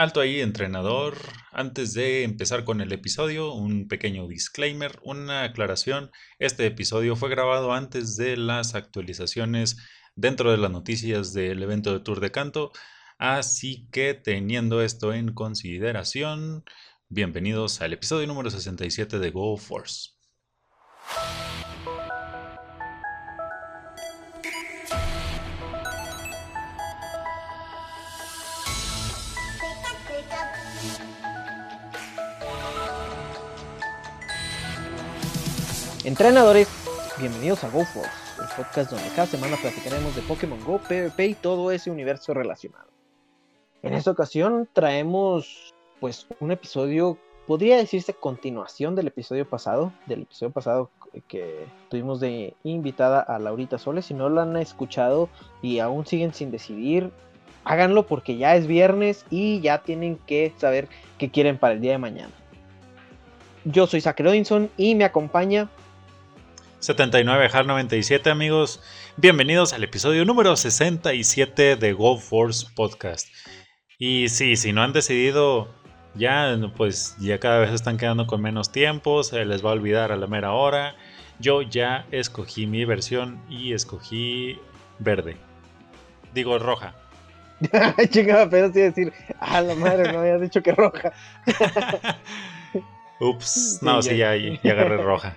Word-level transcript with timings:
Alto 0.00 0.22
ahí, 0.22 0.40
entrenador. 0.40 1.18
Antes 1.52 1.92
de 1.92 2.22
empezar 2.22 2.64
con 2.64 2.80
el 2.80 2.90
episodio, 2.90 3.52
un 3.52 3.86
pequeño 3.86 4.26
disclaimer, 4.28 4.98
una 5.02 5.44
aclaración. 5.44 6.10
Este 6.38 6.64
episodio 6.64 7.16
fue 7.16 7.28
grabado 7.28 7.74
antes 7.74 8.16
de 8.16 8.38
las 8.38 8.74
actualizaciones 8.74 9.76
dentro 10.16 10.52
de 10.52 10.56
las 10.56 10.70
noticias 10.70 11.34
del 11.34 11.62
evento 11.62 11.92
de 11.92 12.00
Tour 12.00 12.20
de 12.20 12.30
Canto. 12.30 12.72
Así 13.18 13.88
que 13.92 14.14
teniendo 14.14 14.80
esto 14.80 15.12
en 15.12 15.34
consideración, 15.34 16.64
bienvenidos 17.10 17.82
al 17.82 17.92
episodio 17.92 18.26
número 18.26 18.48
67 18.48 19.18
de 19.18 19.30
Go 19.30 19.58
Force. 19.58 20.12
Entrenadores, 36.10 36.68
bienvenidos 37.20 37.62
a 37.62 37.70
GoForce, 37.70 38.10
el 38.40 38.48
podcast 38.56 38.90
donde 38.90 39.08
cada 39.10 39.28
semana 39.28 39.56
platicaremos 39.56 40.16
de 40.16 40.22
Pokémon 40.22 40.58
Go, 40.64 40.78
PvP 40.78 41.24
y 41.24 41.34
todo 41.34 41.70
ese 41.70 41.88
universo 41.88 42.34
relacionado. 42.34 42.88
En 43.84 43.94
esta 43.94 44.10
ocasión 44.10 44.68
traemos 44.72 45.72
pues 46.00 46.26
un 46.40 46.50
episodio, 46.50 47.16
podría 47.46 47.76
decirse 47.76 48.12
continuación 48.12 48.96
del 48.96 49.06
episodio 49.06 49.48
pasado, 49.48 49.92
del 50.06 50.22
episodio 50.22 50.50
pasado 50.50 50.90
que 51.28 51.64
tuvimos 51.90 52.18
de 52.18 52.54
invitada 52.64 53.20
a 53.20 53.38
Laurita 53.38 53.78
Soles. 53.78 54.06
Si 54.06 54.12
no 54.12 54.28
lo 54.28 54.40
han 54.40 54.56
escuchado 54.56 55.28
y 55.62 55.78
aún 55.78 56.06
siguen 56.06 56.34
sin 56.34 56.50
decidir, 56.50 57.12
háganlo 57.62 58.08
porque 58.08 58.36
ya 58.36 58.56
es 58.56 58.66
viernes 58.66 59.24
y 59.30 59.60
ya 59.60 59.82
tienen 59.84 60.16
que 60.26 60.52
saber 60.56 60.88
qué 61.18 61.30
quieren 61.30 61.56
para 61.56 61.74
el 61.74 61.80
día 61.80 61.92
de 61.92 61.98
mañana. 61.98 62.32
Yo 63.64 63.86
soy 63.86 64.00
Zach 64.00 64.18
Robinson 64.18 64.70
y 64.76 64.96
me 64.96 65.04
acompaña 65.04 65.68
79 66.80 67.50
HAR 67.52 67.66
97 67.66 68.30
amigos, 68.30 68.82
bienvenidos 69.18 69.74
al 69.74 69.84
episodio 69.84 70.24
número 70.24 70.56
67 70.56 71.76
de 71.76 71.92
Go 71.92 72.16
Force 72.16 72.68
Podcast. 72.74 73.28
Y 73.98 74.30
sí, 74.30 74.56
si 74.56 74.72
no 74.72 74.82
han 74.82 74.94
decidido, 74.94 75.68
ya 76.14 76.58
pues 76.78 77.16
ya 77.20 77.38
cada 77.38 77.58
vez 77.58 77.72
están 77.72 77.98
quedando 77.98 78.26
con 78.26 78.40
menos 78.40 78.72
tiempo, 78.72 79.22
se 79.24 79.44
les 79.44 79.62
va 79.62 79.68
a 79.68 79.72
olvidar 79.74 80.10
a 80.10 80.16
la 80.16 80.26
mera 80.26 80.52
hora. 80.52 80.94
Yo 81.38 81.60
ya 81.60 82.06
escogí 82.12 82.66
mi 82.66 82.86
versión 82.86 83.42
y 83.50 83.74
escogí 83.74 84.58
verde. 84.98 85.36
Digo 86.32 86.58
roja. 86.58 86.94
Chingada, 88.08 88.48
pero 88.48 88.72
sí 88.72 88.80
decir, 88.80 89.12
a 89.38 89.60
la 89.60 89.74
madre, 89.74 90.10
no 90.14 90.20
había 90.20 90.38
dicho 90.38 90.62
que 90.62 90.72
roja. 90.72 91.12
Ups, 93.20 93.80
no, 93.82 94.00
sí, 94.00 94.16
ya, 94.16 94.34
ya 94.34 94.72
agarré 94.72 94.96
roja 94.96 95.36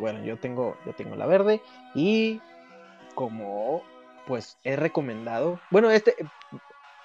bueno, 0.00 0.22
yo 0.24 0.36
tengo, 0.38 0.76
yo 0.86 0.92
tengo 0.92 1.16
la 1.16 1.26
verde 1.26 1.60
y 1.94 2.40
como 3.14 3.82
pues 4.26 4.56
he 4.62 4.76
recomendado, 4.76 5.58
bueno, 5.70 5.90
este, 5.90 6.14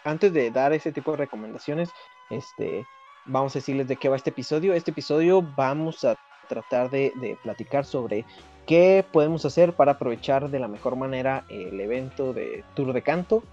antes 0.03 0.31
de 0.33 0.51
dar 0.51 0.73
ese 0.73 0.91
tipo 0.91 1.11
de 1.11 1.17
recomendaciones, 1.17 1.89
este, 2.29 2.85
vamos 3.25 3.55
a 3.55 3.59
decirles 3.59 3.87
de 3.87 3.95
qué 3.95 4.09
va 4.09 4.15
este 4.15 4.29
episodio. 4.29 4.73
Este 4.73 4.91
episodio 4.91 5.41
vamos 5.55 6.03
a 6.03 6.15
tratar 6.47 6.89
de, 6.89 7.37
platicar 7.43 7.85
sobre 7.85 8.25
qué 8.65 9.05
podemos 9.11 9.45
hacer 9.45 9.73
para 9.73 9.93
aprovechar 9.93 10.49
de 10.49 10.59
la 10.59 10.67
mejor 10.67 10.95
manera 10.95 11.45
el 11.49 11.79
evento 11.79 12.33
de 12.33 12.63
Tour 12.75 12.93
de 12.93 13.01
Canto, 13.01 13.43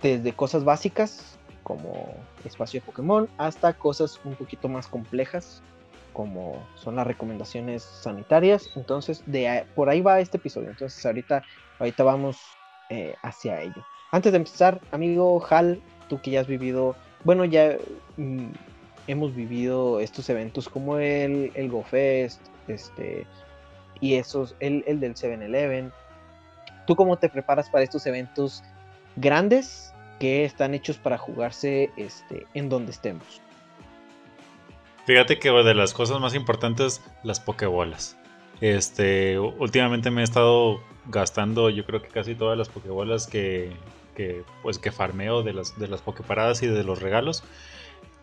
desde 0.00 0.32
cosas 0.32 0.64
básicas 0.64 1.38
como 1.62 2.14
espacio 2.44 2.80
de 2.80 2.86
Pokémon 2.86 3.28
hasta 3.38 3.74
cosas 3.74 4.20
un 4.24 4.34
poquito 4.36 4.68
más 4.68 4.86
complejas 4.86 5.62
como 6.16 6.66
son 6.76 6.96
las 6.96 7.06
recomendaciones 7.06 7.82
sanitarias. 7.82 8.70
Entonces, 8.74 9.22
de 9.26 9.66
por 9.74 9.90
ahí 9.90 10.00
va 10.00 10.18
este 10.18 10.38
episodio. 10.38 10.70
Entonces, 10.70 11.04
ahorita, 11.04 11.42
ahorita 11.78 12.04
vamos 12.04 12.38
eh, 12.88 13.14
hacia 13.22 13.60
ello. 13.60 13.84
Antes 14.12 14.32
de 14.32 14.38
empezar, 14.38 14.80
amigo 14.92 15.44
Hal, 15.50 15.78
tú 16.08 16.18
que 16.22 16.30
ya 16.30 16.40
has 16.40 16.46
vivido, 16.46 16.96
bueno, 17.22 17.44
ya 17.44 17.76
mm, 18.16 18.46
hemos 19.08 19.34
vivido 19.34 20.00
estos 20.00 20.30
eventos 20.30 20.70
como 20.70 20.96
el, 20.96 21.52
el 21.54 21.68
GoFest, 21.68 22.40
este, 22.66 23.26
y 24.00 24.14
esos, 24.14 24.56
el, 24.60 24.84
el 24.86 25.00
del 25.00 25.16
7-Eleven. 25.16 25.92
¿Tú 26.86 26.96
cómo 26.96 27.18
te 27.18 27.28
preparas 27.28 27.68
para 27.68 27.84
estos 27.84 28.06
eventos 28.06 28.64
grandes 29.16 29.92
que 30.18 30.46
están 30.46 30.72
hechos 30.72 30.96
para 30.96 31.18
jugarse 31.18 31.90
este, 31.98 32.46
en 32.54 32.70
donde 32.70 32.92
estemos? 32.92 33.42
Fíjate 35.06 35.38
que 35.38 35.50
de 35.50 35.74
las 35.74 35.94
cosas 35.94 36.20
más 36.20 36.34
importantes, 36.34 37.00
las 37.22 37.38
pokebolas. 37.38 38.18
Este, 38.60 39.38
últimamente 39.38 40.10
me 40.10 40.22
he 40.22 40.24
estado 40.24 40.80
gastando, 41.06 41.70
yo 41.70 41.84
creo 41.86 42.02
que 42.02 42.08
casi 42.08 42.34
todas 42.34 42.58
las 42.58 42.68
pokebolas 42.68 43.28
que, 43.28 43.72
pues 44.62 44.80
que 44.80 44.90
farmeo 44.90 45.44
de 45.44 45.52
las, 45.52 45.78
de 45.78 45.86
las 45.86 46.02
pokeparadas 46.02 46.62
y 46.64 46.66
de 46.66 46.82
los 46.82 47.00
regalos. 47.00 47.44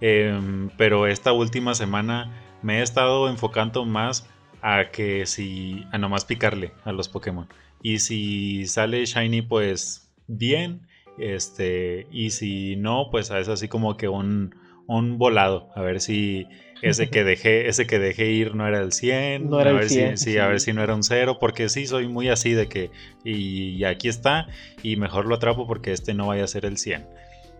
Em, 0.01 0.69
pero 0.77 1.07
esta 1.07 1.31
última 1.31 1.73
semana 1.73 2.29
me 2.61 2.79
he 2.79 2.81
estado 2.81 3.29
enfocando 3.29 3.85
más 3.85 4.27
a 4.61 4.91
que 4.91 5.25
si, 5.25 5.85
a 5.93 5.97
nomás 5.97 6.25
picarle 6.25 6.73
a 6.83 6.91
los 6.91 7.07
Pokémon. 7.07 7.47
Y 7.81 7.99
si 7.99 8.67
sale 8.67 9.05
Shiny, 9.05 9.41
pues 9.41 10.11
bien. 10.27 10.81
Este, 11.17 12.07
y 12.11 12.31
si 12.31 12.75
no, 12.75 13.07
pues 13.09 13.29
es 13.29 13.47
así 13.47 13.69
como 13.69 13.95
que 13.95 14.09
un, 14.09 14.55
un 14.87 15.17
volado. 15.17 15.69
A 15.75 15.81
ver 15.81 16.01
si 16.01 16.47
ese 16.81 17.09
que 17.09 17.23
dejé, 17.23 17.67
ese 17.69 17.87
que 17.87 17.99
dejé 17.99 18.31
ir 18.31 18.55
no 18.55 18.67
era 18.67 18.79
el 18.81 18.91
100, 18.91 19.49
no 19.49 19.59
era 19.59 19.71
a 19.71 19.73
ver 19.73 19.83
el 19.83 19.89
100, 19.89 20.17
Si, 20.17 20.31
sí, 20.31 20.37
a 20.37 20.47
ver 20.47 20.59
si 20.59 20.73
no 20.73 20.83
era 20.83 20.93
un 20.93 21.03
0, 21.03 21.37
porque 21.39 21.69
sí 21.69 21.87
soy 21.87 22.07
muy 22.07 22.29
así 22.29 22.51
de 22.53 22.67
que 22.67 22.91
y, 23.23 23.83
aquí 23.85 24.07
está 24.07 24.47
y 24.81 24.97
mejor 24.97 25.25
lo 25.25 25.35
atrapo 25.35 25.65
porque 25.65 25.91
este 25.91 26.13
no 26.13 26.27
vaya 26.27 26.43
a 26.43 26.47
ser 26.47 26.65
el 26.65 26.77
100. 26.77 27.07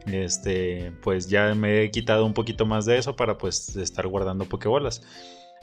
Este, 0.08 0.92
pues 1.02 1.30
ya 1.30 1.56
me 1.56 1.82
he 1.82 1.92
quitado 1.92 2.26
un 2.26 2.34
poquito 2.34 2.66
más 2.66 2.86
de 2.86 2.98
eso 2.98 3.16
para 3.16 3.38
pues 3.38 3.76
estar 3.78 4.06
guardando 4.08 4.46
pokebolas. 4.46 5.02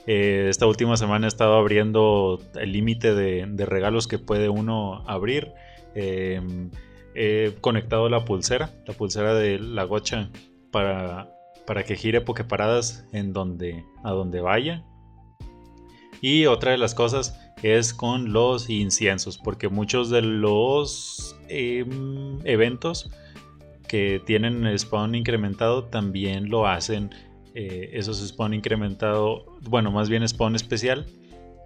Eh, 0.06 0.46
esta 0.48 0.66
última 0.66 0.96
semana 0.96 1.26
he 1.26 1.28
estado 1.28 1.56
abriendo 1.56 2.40
el 2.58 2.72
límite 2.72 3.14
de, 3.14 3.66
regalos 3.66 4.08
que 4.08 4.18
puede 4.18 4.48
uno 4.48 5.04
abrir. 5.06 5.52
Em, 5.94 6.70
he 7.14 7.52
conectado 7.60 8.08
la 8.08 8.24
pulsera, 8.24 8.70
la 8.86 8.94
pulsera 8.94 9.34
de 9.34 9.58
la 9.58 9.84
gocha 9.84 10.30
para 10.70 11.28
para 11.66 11.84
que 11.84 11.96
gire 11.96 12.20
pokeparadas 12.20 13.06
en 13.12 13.32
donde, 13.32 13.84
a 14.02 14.12
donde 14.12 14.40
vaya. 14.40 14.84
Y 16.20 16.46
otra 16.46 16.72
de 16.72 16.78
las 16.78 16.94
cosas 16.94 17.38
es 17.62 17.94
con 17.94 18.32
los 18.32 18.68
inciensos, 18.68 19.38
porque 19.38 19.68
muchos 19.68 20.10
de 20.10 20.22
los 20.22 21.36
em, 21.48 22.38
eventos 22.44 23.10
que 23.88 24.22
tienen 24.24 24.78
spawn 24.78 25.14
incrementado 25.14 25.84
también 25.84 26.48
lo 26.48 26.66
hacen 26.66 27.10
eh, 27.54 27.90
esos 27.94 28.26
spawn 28.26 28.54
incrementado, 28.54 29.58
bueno, 29.62 29.90
más 29.90 30.08
bien 30.08 30.26
spawn 30.26 30.54
especial 30.54 31.06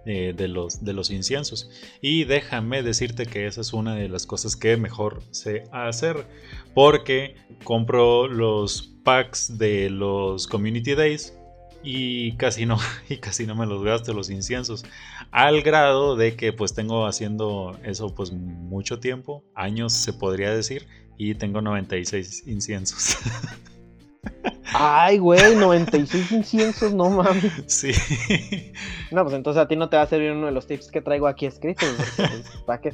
eh, 0.07 0.33
de, 0.35 0.47
los, 0.47 0.83
de 0.83 0.93
los 0.93 1.11
inciensos. 1.11 1.69
Y 2.01 2.23
déjame 2.23 2.81
decirte 2.81 3.25
que 3.25 3.45
esa 3.45 3.61
es 3.61 3.73
una 3.73 3.95
de 3.95 4.09
las 4.09 4.25
cosas 4.25 4.55
que 4.55 4.77
mejor 4.77 5.21
sé 5.31 5.63
hacer, 5.71 6.25
porque 6.73 7.35
compro 7.63 8.27
los 8.27 8.94
packs 9.05 9.57
de 9.57 9.89
los 9.89 10.47
Community 10.47 10.95
Days 10.95 11.33
y 11.81 12.33
casi 12.33 12.65
no 12.65 12.77
y 13.09 13.17
casi 13.17 13.45
no 13.45 13.55
me 13.55 13.65
los 13.65 13.83
gasto 13.83 14.13
los 14.13 14.29
inciensos 14.29 14.83
al 15.31 15.61
grado 15.61 16.17
de 16.17 16.35
que 16.35 16.51
pues 16.51 16.73
tengo 16.73 17.05
haciendo 17.05 17.79
eso 17.83 18.13
pues 18.13 18.33
mucho 18.33 18.99
tiempo 18.99 19.45
años 19.53 19.93
se 19.93 20.11
podría 20.11 20.53
decir 20.53 20.87
y 21.17 21.35
tengo 21.35 21.61
96 21.61 22.47
inciensos 22.47 23.17
Ay, 24.73 25.19
güey, 25.19 25.55
96 25.55 26.31
inciensos, 26.31 26.93
no 26.93 27.09
mames. 27.09 27.53
Sí. 27.67 27.91
No, 29.11 29.23
pues 29.23 29.35
entonces 29.35 29.61
a 29.61 29.67
ti 29.67 29.75
no 29.75 29.87
te 29.87 29.97
va 29.97 30.03
a 30.03 30.07
servir 30.07 30.31
uno 30.31 30.47
de 30.47 30.51
los 30.51 30.67
tips 30.67 30.89
que 30.89 31.01
traigo 31.01 31.27
aquí 31.27 31.45
escritos. 31.45 31.87
Pues, 32.17 32.29
¿Para 32.65 32.81
qué? 32.81 32.93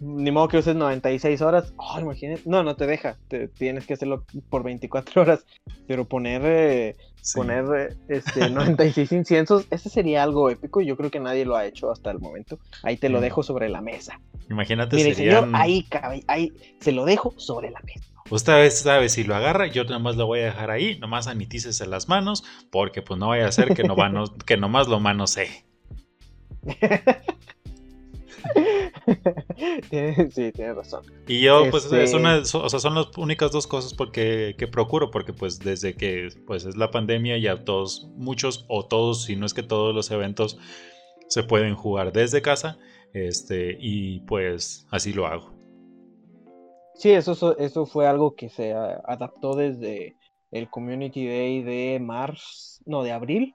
Ni 0.00 0.30
modo 0.30 0.48
que 0.48 0.58
uses 0.58 0.74
96 0.74 1.40
horas. 1.42 1.72
Oh, 1.76 2.00
imagínate. 2.00 2.42
No, 2.44 2.62
no 2.62 2.76
te 2.76 2.86
deja. 2.86 3.16
tienes 3.58 3.86
que 3.86 3.94
hacerlo 3.94 4.24
por 4.48 4.62
24 4.62 5.22
horas. 5.22 5.44
Pero 5.86 6.06
poner, 6.06 6.42
eh, 6.44 6.96
poner 7.34 7.64
eh, 7.76 7.96
este, 8.08 8.50
96 8.50 9.12
inciensos, 9.12 9.66
ese 9.70 9.88
sería 9.88 10.22
algo 10.22 10.50
épico. 10.50 10.80
Yo 10.80 10.96
creo 10.96 11.10
que 11.10 11.20
nadie 11.20 11.44
lo 11.44 11.56
ha 11.56 11.66
hecho 11.66 11.90
hasta 11.90 12.10
el 12.10 12.18
momento. 12.18 12.58
Ahí 12.82 12.96
te 12.96 13.08
lo 13.08 13.20
dejo 13.20 13.42
sobre 13.42 13.68
la 13.68 13.80
mesa. 13.80 14.20
Imagínate, 14.50 14.96
Mire, 14.96 15.14
señor, 15.14 15.48
ahí, 15.52 15.86
ahí 16.26 16.52
se 16.80 16.92
lo 16.92 17.04
dejo 17.04 17.34
sobre 17.36 17.70
la 17.70 17.80
mesa. 17.80 18.06
Usted 18.30 18.70
sabe 18.70 19.08
si 19.08 19.24
lo 19.24 19.34
agarra, 19.34 19.68
yo 19.68 19.84
nada 19.84 19.98
más 19.98 20.16
lo 20.16 20.26
voy 20.26 20.40
a 20.40 20.46
dejar 20.46 20.70
ahí, 20.70 20.98
nomás 20.98 21.28
anitícese 21.28 21.86
las 21.86 22.08
manos, 22.08 22.44
porque 22.70 23.00
pues 23.00 23.18
no 23.18 23.28
vaya 23.28 23.46
a 23.46 23.52
ser 23.52 23.74
que, 23.74 23.84
no 23.84 23.96
que 24.44 24.58
nomás 24.58 24.88
lo 24.88 25.00
manosee. 25.00 25.64
sí, 30.30 30.52
tienes 30.52 30.76
razón. 30.76 31.04
Y 31.26 31.40
yo, 31.40 31.70
pues, 31.70 31.86
es 31.86 31.92
este 31.92 32.16
una, 32.16 32.38
o 32.38 32.68
sea, 32.68 32.78
son 32.78 32.94
las 32.94 33.16
únicas 33.16 33.50
dos 33.52 33.66
cosas 33.66 33.94
porque, 33.94 34.54
que 34.58 34.66
procuro, 34.66 35.10
porque 35.10 35.32
pues 35.32 35.58
desde 35.58 35.94
que 35.94 36.28
pues 36.46 36.64
es 36.64 36.76
la 36.76 36.90
pandemia 36.90 37.38
ya 37.38 37.64
todos, 37.64 38.08
muchos 38.16 38.64
o 38.68 38.86
todos, 38.86 39.24
si 39.24 39.36
no 39.36 39.46
es 39.46 39.54
que 39.54 39.62
todos 39.62 39.94
los 39.94 40.10
eventos 40.10 40.58
se 41.28 41.42
pueden 41.42 41.74
jugar 41.74 42.12
desde 42.12 42.42
casa, 42.42 42.78
este, 43.12 43.76
y 43.78 44.20
pues 44.20 44.86
así 44.90 45.12
lo 45.12 45.26
hago. 45.26 45.52
Sí, 46.94 47.10
eso, 47.10 47.56
eso 47.58 47.86
fue 47.86 48.06
algo 48.06 48.34
que 48.34 48.48
se 48.48 48.72
adaptó 48.72 49.54
desde 49.54 50.16
el 50.50 50.68
Community 50.68 51.26
Day 51.28 51.62
de 51.62 52.00
marzo, 52.00 52.82
no, 52.86 53.02
de 53.02 53.12
abril, 53.12 53.54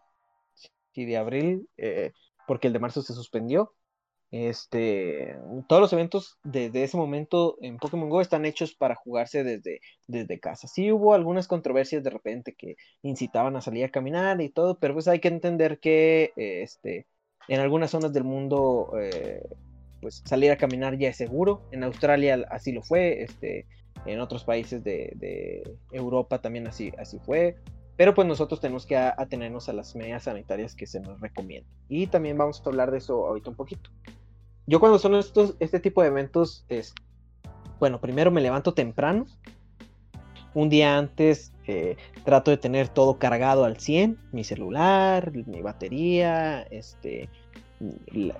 sí, 0.93 1.05
de 1.05 1.17
abril, 1.17 1.67
eh, 1.77 2.13
porque 2.47 2.67
el 2.67 2.73
de 2.73 2.79
marzo 2.79 3.01
se 3.01 3.13
suspendió. 3.13 3.73
Este, 4.35 5.37
todos 5.67 5.79
los 5.79 5.93
eventos 5.93 6.39
desde 6.43 6.83
ese 6.83 6.97
momento 6.97 7.55
en 7.61 7.77
Pokémon 7.77 8.09
Go 8.09 8.19
están 8.19 8.45
hechos 8.45 8.73
para 8.73 8.95
jugarse 8.95 9.43
desde, 9.43 9.79
desde 10.07 10.39
casa. 10.39 10.67
Sí 10.67 10.91
hubo 10.91 11.13
algunas 11.13 11.47
controversias 11.47 12.03
de 12.03 12.09
repente 12.09 12.55
que 12.55 12.75
incitaban 13.03 13.55
a 13.55 13.61
salir 13.61 13.85
a 13.85 13.89
caminar 13.89 14.41
y 14.41 14.49
todo, 14.49 14.79
pero 14.79 14.95
pues 14.95 15.07
hay 15.07 15.19
que 15.19 15.27
entender 15.27 15.79
que 15.79 16.33
este, 16.35 17.05
en 17.47 17.59
algunas 17.59 17.91
zonas 17.91 18.11
del 18.11 18.23
mundo 18.23 18.93
eh, 18.99 19.43
pues 20.01 20.23
salir 20.25 20.49
a 20.49 20.57
caminar 20.57 20.97
ya 20.97 21.09
es 21.09 21.17
seguro. 21.17 21.61
En 21.69 21.83
Australia 21.83 22.43
así 22.49 22.71
lo 22.71 22.81
fue, 22.81 23.21
este, 23.21 23.67
en 24.07 24.19
otros 24.19 24.45
países 24.45 24.83
de, 24.83 25.13
de 25.13 25.61
Europa 25.91 26.41
también 26.41 26.65
así, 26.65 26.91
así 26.97 27.19
fue. 27.19 27.55
Pero 27.97 28.15
pues 28.15 28.27
nosotros 28.27 28.59
tenemos 28.59 28.87
que 28.87 28.97
atenernos 28.97 29.69
a 29.69 29.73
las 29.73 29.95
medidas 29.95 30.23
sanitarias 30.23 30.73
que 30.73 30.87
se 30.87 30.99
nos 31.01 31.21
recomiendan. 31.21 31.71
Y 31.87 32.07
también 32.07 32.35
vamos 32.35 32.63
a 32.65 32.69
hablar 32.71 32.89
de 32.89 32.97
eso 32.97 33.27
ahorita 33.27 33.51
un 33.51 33.55
poquito. 33.55 33.91
Yo 34.65 34.79
cuando 34.79 34.97
son 34.99 35.15
estos, 35.15 35.55
este 35.59 35.79
tipo 35.79 36.01
de 36.01 36.07
eventos, 36.07 36.65
es, 36.69 36.93
bueno, 37.79 37.99
primero 37.99 38.31
me 38.31 38.41
levanto 38.41 38.73
temprano. 38.73 39.25
Un 40.53 40.69
día 40.69 40.97
antes 40.97 41.51
eh, 41.67 41.97
trato 42.23 42.51
de 42.51 42.57
tener 42.57 42.87
todo 42.87 43.17
cargado 43.17 43.65
al 43.65 43.77
100, 43.77 44.17
mi 44.31 44.43
celular, 44.43 45.31
mi 45.47 45.61
batería, 45.61 46.61
este, 46.63 47.27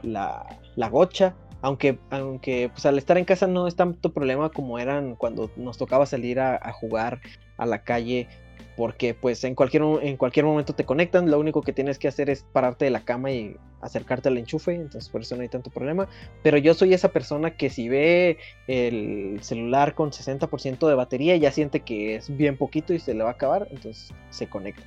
la, 0.04 0.60
la, 0.76 0.90
gocha. 0.90 1.36
Aunque, 1.62 1.98
aunque 2.10 2.70
pues 2.70 2.86
al 2.86 2.98
estar 2.98 3.18
en 3.18 3.26
casa 3.26 3.48
no 3.48 3.68
es 3.68 3.76
tanto 3.76 4.14
problema 4.14 4.50
como 4.50 4.80
eran 4.80 5.16
cuando 5.16 5.50
nos 5.56 5.78
tocaba 5.78 6.06
salir 6.06 6.40
a, 6.40 6.60
a 6.62 6.74
jugar 6.74 7.22
a 7.58 7.66
la 7.66 7.84
calle 7.84 8.28
porque 8.76 9.14
pues 9.14 9.44
en 9.44 9.56
cualquier, 9.56 9.84
en 10.02 10.18
cualquier 10.18 10.46
momento 10.46 10.74
te 10.74 10.86
conectan, 10.86 11.30
lo 11.30 11.40
único 11.40 11.62
que 11.62 11.74
tienes 11.74 12.00
que 12.00 12.08
hacer 12.08 12.30
es 12.30 12.44
pararte 12.44 12.86
de 12.86 12.92
la 12.92 13.06
cama 13.06 13.32
y 13.32 13.56
acercarte 13.82 14.30
al 14.30 14.38
enchufe, 14.38 14.74
entonces 14.74 15.10
por 15.10 15.22
eso 15.22 15.36
no 15.36 15.42
hay 15.42 15.50
tanto 15.50 15.70
problema, 15.70 16.08
pero 16.42 16.58
yo 16.58 16.74
soy 16.74 16.94
esa 16.94 17.10
persona 17.10 17.52
que 17.52 17.70
si 17.70 17.90
ve 17.90 18.38
el 18.68 19.40
celular 19.42 19.94
con 19.94 20.12
60% 20.12 20.88
de 20.88 20.96
batería 20.96 21.36
ya 21.36 21.52
siente 21.52 21.82
que 21.82 22.16
es 22.16 22.36
bien 22.36 22.58
poquito 22.58 22.94
y 22.94 23.00
se 23.00 23.14
le 23.14 23.24
va 23.24 23.30
a 23.30 23.34
acabar, 23.34 23.68
entonces 23.72 24.14
se 24.30 24.48
conecta. 24.48 24.84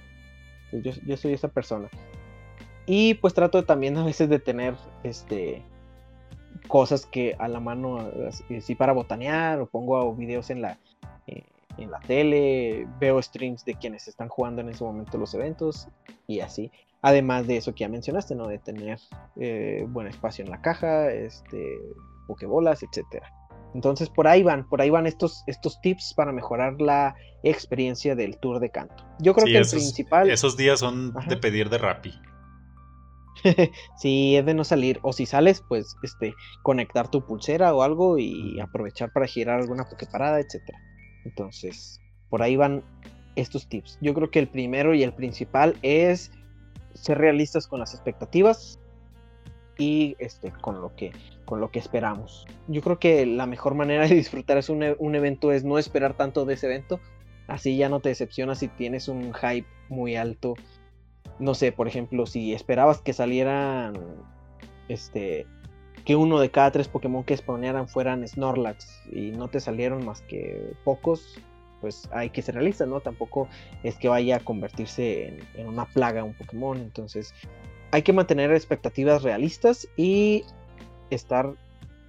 yo, 0.72 0.92
yo, 1.04 1.16
soy 1.16 1.32
esa 1.32 1.48
persona. 1.48 1.88
Y 2.86 3.14
pues 3.14 3.34
trato 3.34 3.64
también 3.64 3.96
a 3.96 4.04
veces 4.04 4.28
de 4.28 4.38
tener 4.38 4.74
este 5.02 5.62
cosas 6.66 7.06
que 7.06 7.34
a 7.38 7.48
la 7.48 7.60
mano, 7.60 8.10
sí 8.60 8.74
para 8.74 8.92
botanear 8.92 9.60
o 9.60 9.66
pongo 9.66 10.14
videos 10.14 10.50
en 10.50 10.62
la... 10.62 10.78
Eh, 11.26 11.44
en 11.78 11.90
la 11.90 12.00
tele, 12.00 12.86
veo 12.98 13.20
streams 13.20 13.64
de 13.64 13.74
quienes 13.74 14.08
están 14.08 14.28
jugando 14.28 14.60
en 14.62 14.70
ese 14.70 14.84
momento 14.84 15.18
los 15.18 15.34
eventos 15.34 15.88
y 16.26 16.40
así. 16.40 16.70
Además 17.02 17.46
de 17.46 17.58
eso 17.58 17.74
que 17.74 17.80
ya 17.80 17.88
mencionaste, 17.88 18.34
¿no? 18.34 18.48
De 18.48 18.58
tener 18.58 18.98
eh, 19.36 19.84
buen 19.88 20.06
espacio 20.06 20.44
en 20.44 20.50
la 20.50 20.60
caja, 20.60 21.10
este, 21.10 21.78
pokebolas, 22.26 22.82
etcétera. 22.82 23.30
Entonces 23.74 24.08
por 24.08 24.26
ahí 24.26 24.42
van, 24.42 24.66
por 24.68 24.80
ahí 24.80 24.90
van 24.90 25.06
estos, 25.06 25.44
estos 25.46 25.80
tips 25.82 26.14
para 26.16 26.32
mejorar 26.32 26.80
la 26.80 27.14
experiencia 27.42 28.16
del 28.16 28.38
tour 28.38 28.58
de 28.58 28.70
canto. 28.70 29.04
Yo 29.20 29.34
creo 29.34 29.46
que 29.46 29.58
el 29.58 29.68
principal. 29.68 30.30
Esos 30.30 30.56
días 30.56 30.80
son 30.80 31.12
de 31.28 31.36
pedir 31.36 31.68
de 31.68 31.78
Rappi. 31.78 32.14
sí, 33.98 34.36
es 34.36 34.46
de 34.46 34.54
no 34.54 34.64
salir. 34.64 34.98
O 35.02 35.12
si 35.12 35.26
sales, 35.26 35.62
pues 35.68 35.94
este, 36.02 36.34
conectar 36.62 37.10
tu 37.10 37.26
pulsera 37.26 37.74
o 37.74 37.82
algo 37.82 38.18
y 38.18 38.58
aprovechar 38.60 39.12
para 39.12 39.26
girar 39.26 39.60
alguna 39.60 39.84
pokeparada, 39.84 40.40
etcétera. 40.40 40.78
Entonces, 41.26 42.00
por 42.28 42.42
ahí 42.42 42.56
van 42.56 42.84
estos 43.34 43.68
tips. 43.68 43.98
Yo 44.00 44.14
creo 44.14 44.30
que 44.30 44.38
el 44.38 44.48
primero 44.48 44.94
y 44.94 45.02
el 45.02 45.12
principal 45.12 45.76
es 45.82 46.30
ser 46.94 47.18
realistas 47.18 47.66
con 47.66 47.80
las 47.80 47.94
expectativas 47.94 48.78
y 49.76 50.16
este, 50.20 50.52
con, 50.52 50.80
lo 50.80 50.94
que, 50.94 51.10
con 51.44 51.60
lo 51.60 51.70
que 51.70 51.80
esperamos. 51.80 52.46
Yo 52.68 52.80
creo 52.80 52.98
que 53.00 53.26
la 53.26 53.46
mejor 53.46 53.74
manera 53.74 54.06
de 54.06 54.14
disfrutar 54.14 54.56
es 54.56 54.70
un, 54.70 54.84
un 54.98 55.14
evento 55.16 55.52
es 55.52 55.64
no 55.64 55.78
esperar 55.78 56.14
tanto 56.14 56.44
de 56.44 56.54
ese 56.54 56.66
evento. 56.66 57.00
Así 57.48 57.76
ya 57.76 57.88
no 57.88 58.00
te 58.00 58.08
decepcionas 58.08 58.60
si 58.60 58.68
tienes 58.68 59.08
un 59.08 59.34
hype 59.34 59.66
muy 59.88 60.14
alto. 60.14 60.54
No 61.40 61.54
sé, 61.54 61.72
por 61.72 61.88
ejemplo, 61.88 62.24
si 62.26 62.54
esperabas 62.54 63.00
que 63.00 63.12
salieran 63.12 63.94
este 64.88 65.46
que 66.06 66.14
uno 66.14 66.38
de 66.38 66.50
cada 66.50 66.70
tres 66.70 66.86
Pokémon 66.86 67.24
que 67.24 67.36
spawnearan 67.36 67.88
fueran 67.88 68.26
Snorlax 68.26 69.02
y 69.12 69.32
no 69.32 69.48
te 69.48 69.58
salieron 69.58 70.06
más 70.06 70.22
que 70.22 70.72
pocos, 70.84 71.42
pues 71.80 72.08
hay 72.12 72.30
que 72.30 72.42
ser 72.42 72.54
realista, 72.54 72.86
¿no? 72.86 73.00
Tampoco 73.00 73.48
es 73.82 73.96
que 73.96 74.08
vaya 74.08 74.36
a 74.36 74.40
convertirse 74.40 75.36
en, 75.56 75.66
una 75.66 75.84
plaga 75.84 76.22
un 76.22 76.34
Pokémon, 76.34 76.78
entonces 76.78 77.34
hay 77.90 78.02
que 78.02 78.12
mantener 78.12 78.52
expectativas 78.52 79.24
realistas 79.24 79.88
y 79.96 80.44
estar 81.10 81.54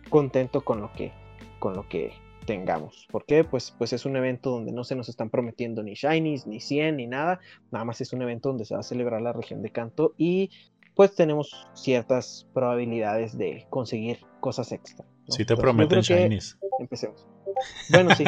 contento 0.10 0.64
con 0.64 0.80
lo 0.80 0.94
que, 0.94 1.12
con 1.58 1.74
lo 1.74 1.90
que 1.90 2.14
tengamos. 2.46 3.08
¿Por 3.12 3.26
qué? 3.26 3.44
Pues, 3.44 3.74
pues 3.78 3.94
es 3.94 4.06
un 4.06 4.16
evento 4.16 4.52
donde 4.52 4.72
no 4.72 4.84
se 4.84 4.96
nos 4.96 5.10
están 5.10 5.32
prometiendo 5.32 5.82
ni 5.82 5.96
shinies, 5.96 6.46
ni 6.46 6.60
100, 6.60 6.98
ni 6.98 7.08
nada. 7.08 7.40
Nada 7.72 7.84
más 7.84 8.00
es 8.00 8.14
un 8.14 8.22
evento 8.22 8.50
donde 8.50 8.66
se 8.66 8.76
va 8.76 8.82
a 8.82 8.84
celebrar 8.84 9.22
la 9.22 9.34
región 9.34 9.64
de 9.64 9.72
Canto 9.72 10.14
y 10.18 10.52
pues 10.98 11.14
tenemos 11.14 11.52
ciertas 11.76 12.48
probabilidades 12.56 13.38
de 13.38 13.68
conseguir 13.70 14.20
cosas 14.40 14.72
extra. 14.72 15.06
Si 15.30 15.46
te 15.46 15.56
prometen 15.56 16.02
shinies. 16.02 16.58
Empecemos. 16.80 17.28
Bueno, 17.92 18.16
sí. 18.16 18.26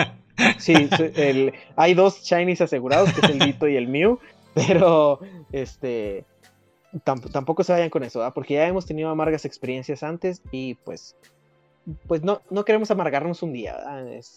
sí, 0.59 0.89
hay 1.75 1.93
dos 1.95 2.21
shinies 2.21 2.61
asegurados, 2.61 3.11
que 3.11 3.21
es 3.25 3.29
el 3.31 3.39
Dito 3.39 3.67
y 3.67 3.75
el 3.75 3.87
Mew, 3.87 4.19
pero 4.53 5.19
este 5.51 6.25
tampoco 7.03 7.63
se 7.63 7.73
vayan 7.73 7.89
con 7.89 8.03
eso, 8.03 8.31
porque 8.33 8.55
ya 8.55 8.67
hemos 8.67 8.85
tenido 8.85 9.09
amargas 9.09 9.45
experiencias 9.45 10.03
antes 10.03 10.41
y 10.51 10.75
pues 10.75 11.15
pues 12.07 12.23
no, 12.23 12.41
no 12.49 12.65
queremos 12.65 12.91
amargarnos 12.91 13.43
un 13.43 13.53
día, 13.53 13.77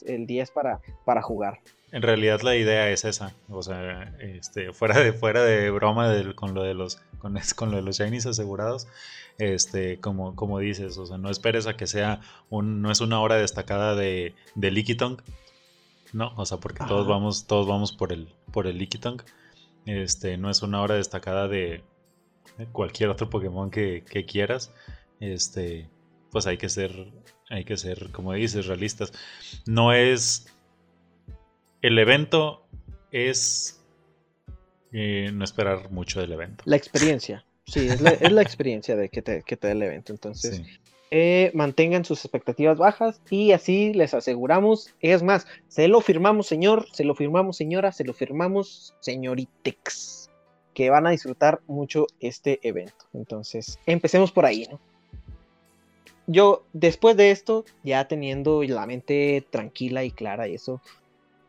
el 0.06 0.26
día 0.26 0.42
es 0.42 0.50
para, 0.50 0.80
para 1.04 1.22
jugar. 1.22 1.60
En 1.90 2.02
realidad 2.02 2.40
la 2.40 2.56
idea 2.56 2.88
es 2.90 3.04
esa, 3.04 3.34
o 3.50 3.62
sea, 3.62 4.14
este, 4.18 4.72
fuera 4.72 4.98
de 4.98 5.12
fuera 5.12 5.44
de 5.44 5.70
broma 5.70 6.10
con 6.34 6.54
lo 6.54 6.62
de 6.62 6.74
los 6.74 6.96
con, 7.18 7.38
con, 7.56 7.70
lo 7.70 7.76
de 7.76 7.82
los 7.82 7.98
shinies 7.98 8.26
asegurados, 8.26 8.88
este, 9.38 10.00
como, 10.00 10.34
como 10.34 10.58
dices, 10.58 10.96
o 10.96 11.06
sea, 11.06 11.18
no 11.18 11.30
esperes 11.30 11.66
a 11.66 11.76
que 11.76 11.86
sea 11.86 12.20
un, 12.48 12.80
no 12.80 12.90
es 12.90 13.00
una 13.00 13.20
hora 13.20 13.36
destacada 13.36 13.94
de, 13.94 14.34
de 14.54 14.70
Lickitung, 14.70 15.20
no, 16.12 16.32
o 16.36 16.46
sea, 16.46 16.58
porque 16.58 16.84
todos 16.86 17.06
vamos, 17.06 17.46
todos 17.46 17.66
vamos 17.66 17.92
por 17.92 18.12
el, 18.12 18.28
por 18.52 18.66
el 18.66 18.78
Lickitung, 18.78 19.22
este, 19.84 20.38
no 20.38 20.48
es 20.48 20.62
una 20.62 20.80
hora 20.80 20.94
destacada 20.94 21.46
de 21.48 21.82
cualquier 22.72 23.10
otro 23.10 23.28
Pokémon 23.28 23.70
que, 23.70 24.04
que 24.08 24.24
quieras, 24.24 24.72
este, 25.20 25.90
pues 26.32 26.46
hay 26.46 26.56
que 26.56 26.68
ser, 26.68 27.12
hay 27.50 27.64
que 27.64 27.76
ser, 27.76 28.10
como 28.10 28.32
dices, 28.32 28.66
realistas. 28.66 29.12
No 29.66 29.92
es 29.92 30.46
el 31.82 31.98
evento 31.98 32.64
es 33.10 33.80
eh, 34.92 35.30
no 35.32 35.44
esperar 35.44 35.90
mucho 35.90 36.20
del 36.20 36.32
evento. 36.32 36.64
La 36.66 36.76
experiencia, 36.76 37.44
sí, 37.66 37.88
es 37.88 38.00
la, 38.00 38.42
experiencia 38.42 38.96
de 38.96 39.08
que 39.08 39.22
te, 39.22 39.42
que 39.42 39.56
te 39.56 39.66
da 39.66 39.72
el 39.72 39.82
evento. 39.82 40.12
Entonces, 40.12 40.62
eh, 41.10 41.50
mantengan 41.54 42.04
sus 42.04 42.24
expectativas 42.24 42.78
bajas 42.78 43.20
y 43.28 43.52
así 43.52 43.92
les 43.92 44.14
aseguramos, 44.14 44.94
es 45.00 45.22
más, 45.22 45.46
se 45.68 45.88
lo 45.88 46.00
firmamos 46.00 46.46
señor, 46.46 46.86
se 46.92 47.04
lo 47.04 47.14
firmamos 47.14 47.56
señora, 47.56 47.92
se 47.92 48.04
lo 48.04 48.14
firmamos 48.14 48.94
señoritex, 49.00 50.30
que 50.72 50.88
van 50.88 51.06
a 51.06 51.10
disfrutar 51.10 51.60
mucho 51.66 52.06
este 52.20 52.60
evento. 52.62 53.06
Entonces, 53.12 53.78
empecemos 53.86 54.32
por 54.32 54.46
ahí, 54.46 54.66
¿no? 54.70 54.80
Yo, 56.26 56.64
después 56.72 57.16
de 57.16 57.30
esto, 57.30 57.64
ya 57.82 58.06
teniendo 58.06 58.62
la 58.62 58.86
mente 58.86 59.46
tranquila 59.50 60.04
y 60.04 60.10
clara 60.10 60.46
y 60.48 60.54
eso, 60.54 60.80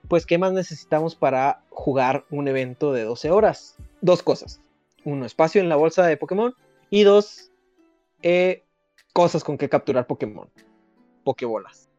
pues 0.08 0.26
¿qué 0.26 0.38
más 0.38 0.52
necesitamos 0.52 1.16
para 1.16 1.64
jugar 1.70 2.26
un 2.30 2.48
evento 2.48 2.92
de 2.92 3.04
12 3.04 3.32
horas? 3.32 3.78
Dos 4.02 4.24
cosas. 4.24 4.60
Uno, 5.06 5.26
espacio 5.26 5.62
en 5.62 5.70
la 5.70 5.76
bolsa 5.76 6.06
de 6.06 6.18
Pokémon. 6.18 6.54
Y 6.90 7.04
dos, 7.04 7.52
eh, 8.22 8.64
cosas 9.14 9.44
con 9.44 9.58
que 9.58 9.70
capturar 9.70 10.08
Pokémon. 10.08 10.50
Pokébolas. 11.24 11.90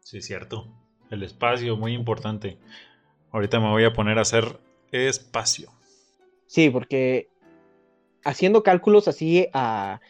Sí, 0.00 0.22
cierto. 0.22 0.66
El 1.10 1.22
espacio, 1.22 1.76
muy 1.76 1.94
importante. 1.94 2.58
Ahorita 3.30 3.60
me 3.60 3.68
voy 3.68 3.84
a 3.84 3.92
poner 3.92 4.18
a 4.18 4.22
hacer 4.22 4.58
espacio. 4.92 5.70
Sí, 6.46 6.70
porque 6.70 7.28
haciendo 8.24 8.62
cálculos 8.62 9.08
así 9.08 9.48
a, 9.52 10.00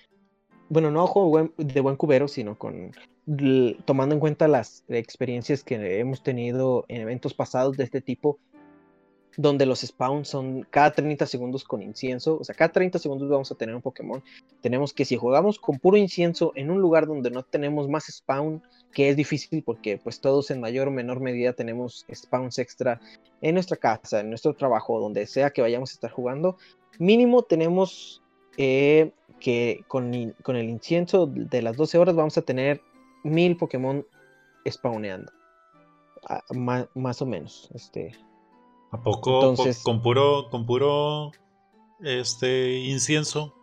bueno, 0.69 0.91
no 0.91 1.05
ojo 1.05 1.51
de 1.57 1.81
buen 1.81 1.97
cubero, 1.97 2.29
sino 2.29 2.59
con 2.59 2.93
tomando 3.85 4.15
en 4.15 4.21
cuenta 4.21 4.49
las 4.49 4.85
experiencias 4.89 5.63
que 5.63 5.99
hemos 5.99 6.23
tenido 6.23 6.87
en 6.89 7.03
eventos 7.03 7.35
pasados 7.35 7.77
de 7.77 7.85
este 7.85 8.01
tipo, 8.01 8.39
donde 9.37 9.67
los 9.67 9.81
spawns 9.81 10.29
son 10.29 10.67
cada 10.71 10.93
30 10.93 11.27
segundos 11.27 11.63
con 11.65 11.83
incienso, 11.83 12.39
o 12.41 12.45
sea, 12.45 12.55
cada 12.55 12.73
30 12.73 12.99
segundos 12.99 13.29
vamos 13.29 13.53
a 13.53 13.55
tener 13.55 13.75
un 13.75 13.83
Pokémon. 13.83 14.23
Tenemos 14.63 14.93
que 14.93 15.05
si 15.05 15.17
jugamos 15.17 15.59
con 15.59 15.79
puro 15.79 15.97
incienso 15.97 16.53
en 16.57 16.71
un 16.71 16.81
lugar 16.81 17.07
donde 17.07 17.31
no 17.31 17.43
tenemos 17.43 17.89
más 17.89 18.07
spawn, 18.11 18.63
que 18.93 19.11
es 19.11 19.17
difícil 19.17 19.63
porque 19.63 19.99
pues 20.03 20.21
todos 20.21 20.51
en 20.51 20.61
mayor 20.61 20.89
o 20.89 20.91
menor 20.91 21.21
medida 21.21 21.53
tenemos 21.53 22.07
spawns 22.13 22.59
extra 22.59 23.01
en 23.43 23.55
nuestra 23.55 23.77
casa, 23.77 24.21
en 24.21 24.31
nuestro 24.31 24.55
trabajo, 24.55 24.99
donde 24.99 25.27
sea 25.27 25.51
que 25.51 25.61
vayamos 25.61 25.91
a 25.91 25.95
estar 25.95 26.11
jugando, 26.11 26.57
mínimo 26.99 27.43
tenemos 27.43 28.23
eh, 28.57 29.13
que 29.41 29.85
con, 29.89 30.15
el 30.15 30.69
incienso 30.69 31.27
de 31.27 31.63
las 31.63 31.77
12 31.77 31.99
horas 31.99 32.17
vamos 32.17 32.37
a 32.39 32.43
tener 32.43 32.83
mil 33.25 33.57
Pokémon 33.57 34.05
spawneando. 34.69 35.33
más, 36.95 37.23
o 37.23 37.27
menos. 37.27 37.71
Este. 37.75 38.13
¿A 38.91 39.03
poco 39.03 39.55
con 39.83 40.03
puro, 40.03 40.49
con 40.51 40.67
puro 40.67 41.31
este 42.01 42.79
incienso? 42.79 43.55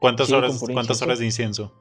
¿Cuántas 0.00 0.32
horas, 0.32 0.64
¿cuántas 0.72 1.02
horas 1.02 1.18
de 1.18 1.26
incienso? 1.26 1.72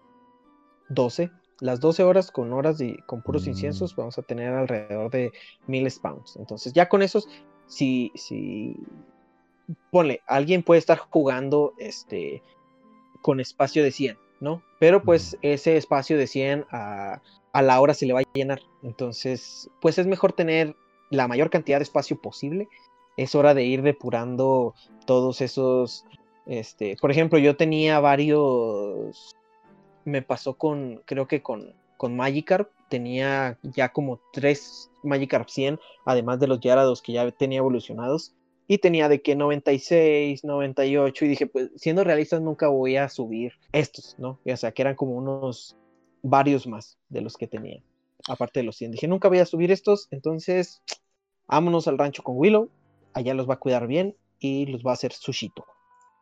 12. 0.90 1.32
Las 1.62 1.80
12 1.80 2.04
horas 2.04 2.32
con 2.32 2.54
horas 2.54 2.80
y 2.82 2.98
con 3.06 3.22
puros 3.22 3.46
mm. 3.46 3.50
inciensos 3.50 3.96
vamos 3.96 4.18
a 4.18 4.22
tener 4.22 4.54
alrededor 4.54 5.12
de 5.12 5.32
mil 5.68 5.90
spawns. 5.90 6.36
Entonces, 6.38 6.74
ya 6.74 6.88
con 6.88 7.02
esos, 7.02 7.28
si, 7.68 8.12
si 8.16 8.76
ponle, 9.92 10.22
alguien 10.26 10.64
puede 10.64 10.80
estar 10.80 10.98
jugando 10.98 11.74
este 11.78 12.42
con 13.22 13.40
espacio 13.40 13.84
de 13.84 13.92
100, 13.92 14.18
¿no? 14.40 14.64
Pero 14.80 15.04
pues 15.04 15.38
ese 15.42 15.78
espacio 15.78 16.18
de 16.18 16.28
100 16.28 16.66
a, 16.72 17.22
la 17.54 17.82
hora 17.82 17.94
se 17.94 18.06
le 18.06 18.14
va 18.14 18.22
a 18.22 18.34
llenar. 18.34 18.62
Entonces, 18.84 19.70
pues 19.82 19.98
es 19.98 20.08
mejor 20.08 20.34
tener 20.34 20.76
la 21.10 21.28
mayor 21.28 21.50
cantidad 21.50 21.80
de 21.80 21.84
espacio 21.84 22.22
posible. 22.22 22.68
Es 23.18 23.36
hora 23.36 23.54
de 23.54 23.64
ir 23.64 23.82
depurando 23.82 24.74
todos 25.06 25.42
esos, 25.42 26.06
este, 26.46 26.96
por 27.02 27.12
ejemplo, 27.12 27.38
yo 27.38 27.58
tenía 27.58 28.00
varios, 28.00 29.36
me 30.06 30.22
pasó 30.22 30.54
con, 30.54 31.02
creo 31.06 31.28
que 31.28 31.42
con, 31.42 31.74
con 31.98 32.16
Magikarp, 32.16 32.70
tenía 32.88 33.58
ya 33.62 33.90
como 33.90 34.20
tres 34.32 34.90
Magikarp 35.04 35.50
100, 35.50 35.80
además 36.06 36.40
de 36.40 36.48
los 36.48 36.60
Yarados 36.60 37.02
que 37.02 37.14
ya 37.14 37.30
tenía 37.32 37.60
evolucionados 37.60 38.34
y 38.72 38.78
tenía 38.78 39.10
de 39.10 39.24
que 39.24 39.36
96, 39.36 40.44
98 40.44 41.26
y 41.26 41.28
dije, 41.28 41.48
pues 41.48 41.72
siendo 41.76 42.04
realistas 42.04 42.40
nunca 42.40 42.68
voy 42.68 42.98
a 42.98 43.10
subir 43.10 43.54
estos, 43.72 44.16
¿no? 44.20 44.40
O 44.46 44.58
sea, 44.58 44.72
que 44.72 44.84
eran 44.84 44.94
como 44.94 45.14
unos 45.14 45.76
varios 46.22 46.68
más 46.68 47.00
de 47.10 47.22
los 47.22 47.36
que 47.36 47.48
tenía, 47.48 47.82
aparte 48.28 48.60
de 48.60 48.66
los 48.66 48.76
100. 48.76 48.92
Dije, 48.92 49.08
nunca 49.08 49.28
voy 49.28 49.40
a 49.40 49.48
subir 49.48 49.72
estos, 49.72 50.08
entonces 50.12 50.84
vámonos 51.48 51.88
al 51.88 51.98
rancho 51.98 52.22
con 52.22 52.38
Willow, 52.38 52.70
allá 53.14 53.34
los 53.34 53.50
va 53.50 53.56
a 53.56 53.60
cuidar 53.60 53.88
bien 53.88 54.16
y 54.38 54.68
los 54.68 54.84
va 54.84 54.92
a 54.92 54.94
hacer 54.94 55.14
sushito. 55.14 55.66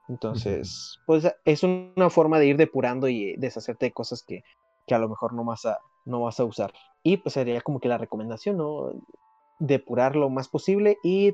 Entonces, 0.07 1.01
pues 1.05 1.27
es 1.43 1.63
una 1.63 2.09
forma 2.09 2.39
de 2.39 2.47
ir 2.47 2.55
depurando 2.55 3.09
y 3.09 3.35
deshacerte 3.35 3.87
de 3.87 3.91
cosas 3.91 4.23
que, 4.23 4.45
que 4.87 4.95
a 4.95 4.99
lo 4.99 5.09
mejor 5.09 5.33
no 5.33 5.43
vas, 5.43 5.65
a, 5.65 5.79
no 6.05 6.21
vas 6.21 6.39
a 6.39 6.45
usar. 6.45 6.71
Y 7.03 7.17
pues 7.17 7.33
sería 7.33 7.59
como 7.59 7.81
que 7.81 7.89
la 7.89 7.97
recomendación, 7.97 8.55
¿no? 8.55 8.93
Depurar 9.59 10.15
lo 10.15 10.29
más 10.29 10.47
posible 10.47 10.97
y 11.03 11.33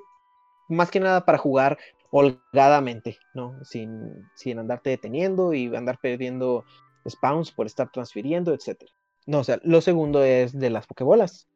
más 0.69 0.91
que 0.91 0.99
nada 0.99 1.25
para 1.25 1.37
jugar 1.37 1.77
holgadamente, 2.11 3.17
¿no? 3.33 3.63
Sin, 3.63 4.27
sin 4.35 4.59
andarte 4.59 4.91
deteniendo 4.91 5.53
y 5.53 5.75
andar 5.75 5.99
perdiendo 6.01 6.63
spawns 7.07 7.51
por 7.51 7.65
estar 7.65 7.91
transfiriendo, 7.91 8.53
etc. 8.53 8.83
No, 9.25 9.39
o 9.39 9.43
sea, 9.43 9.59
lo 9.63 9.81
segundo 9.81 10.23
es 10.23 10.57
de 10.57 10.69
las 10.69 10.85
pokebolas, 10.85 11.47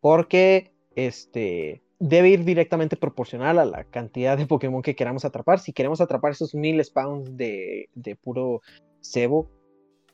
porque 0.00 0.72
este 0.94 1.82
debe 1.98 2.28
ir 2.28 2.44
directamente 2.44 2.96
proporcional 2.96 3.58
a 3.58 3.64
la 3.64 3.84
cantidad 3.84 4.36
de 4.36 4.46
Pokémon 4.46 4.82
que 4.82 4.96
queramos 4.96 5.24
atrapar. 5.24 5.60
Si 5.60 5.72
queremos 5.72 6.00
atrapar 6.00 6.32
esos 6.32 6.54
mil 6.54 6.82
spawns 6.84 7.36
de, 7.36 7.88
de 7.94 8.16
puro 8.16 8.60
cebo, 9.00 9.50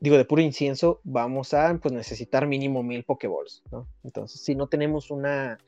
digo, 0.00 0.16
de 0.16 0.24
puro 0.24 0.42
incienso, 0.42 1.00
vamos 1.04 1.54
a 1.54 1.78
pues, 1.80 1.92
necesitar 1.92 2.46
mínimo 2.46 2.82
mil 2.82 3.04
Pokéballs, 3.04 3.62
¿no? 3.70 3.86
Entonces, 4.02 4.40
si 4.42 4.54
no 4.54 4.68
tenemos 4.68 5.10
una, 5.10 5.58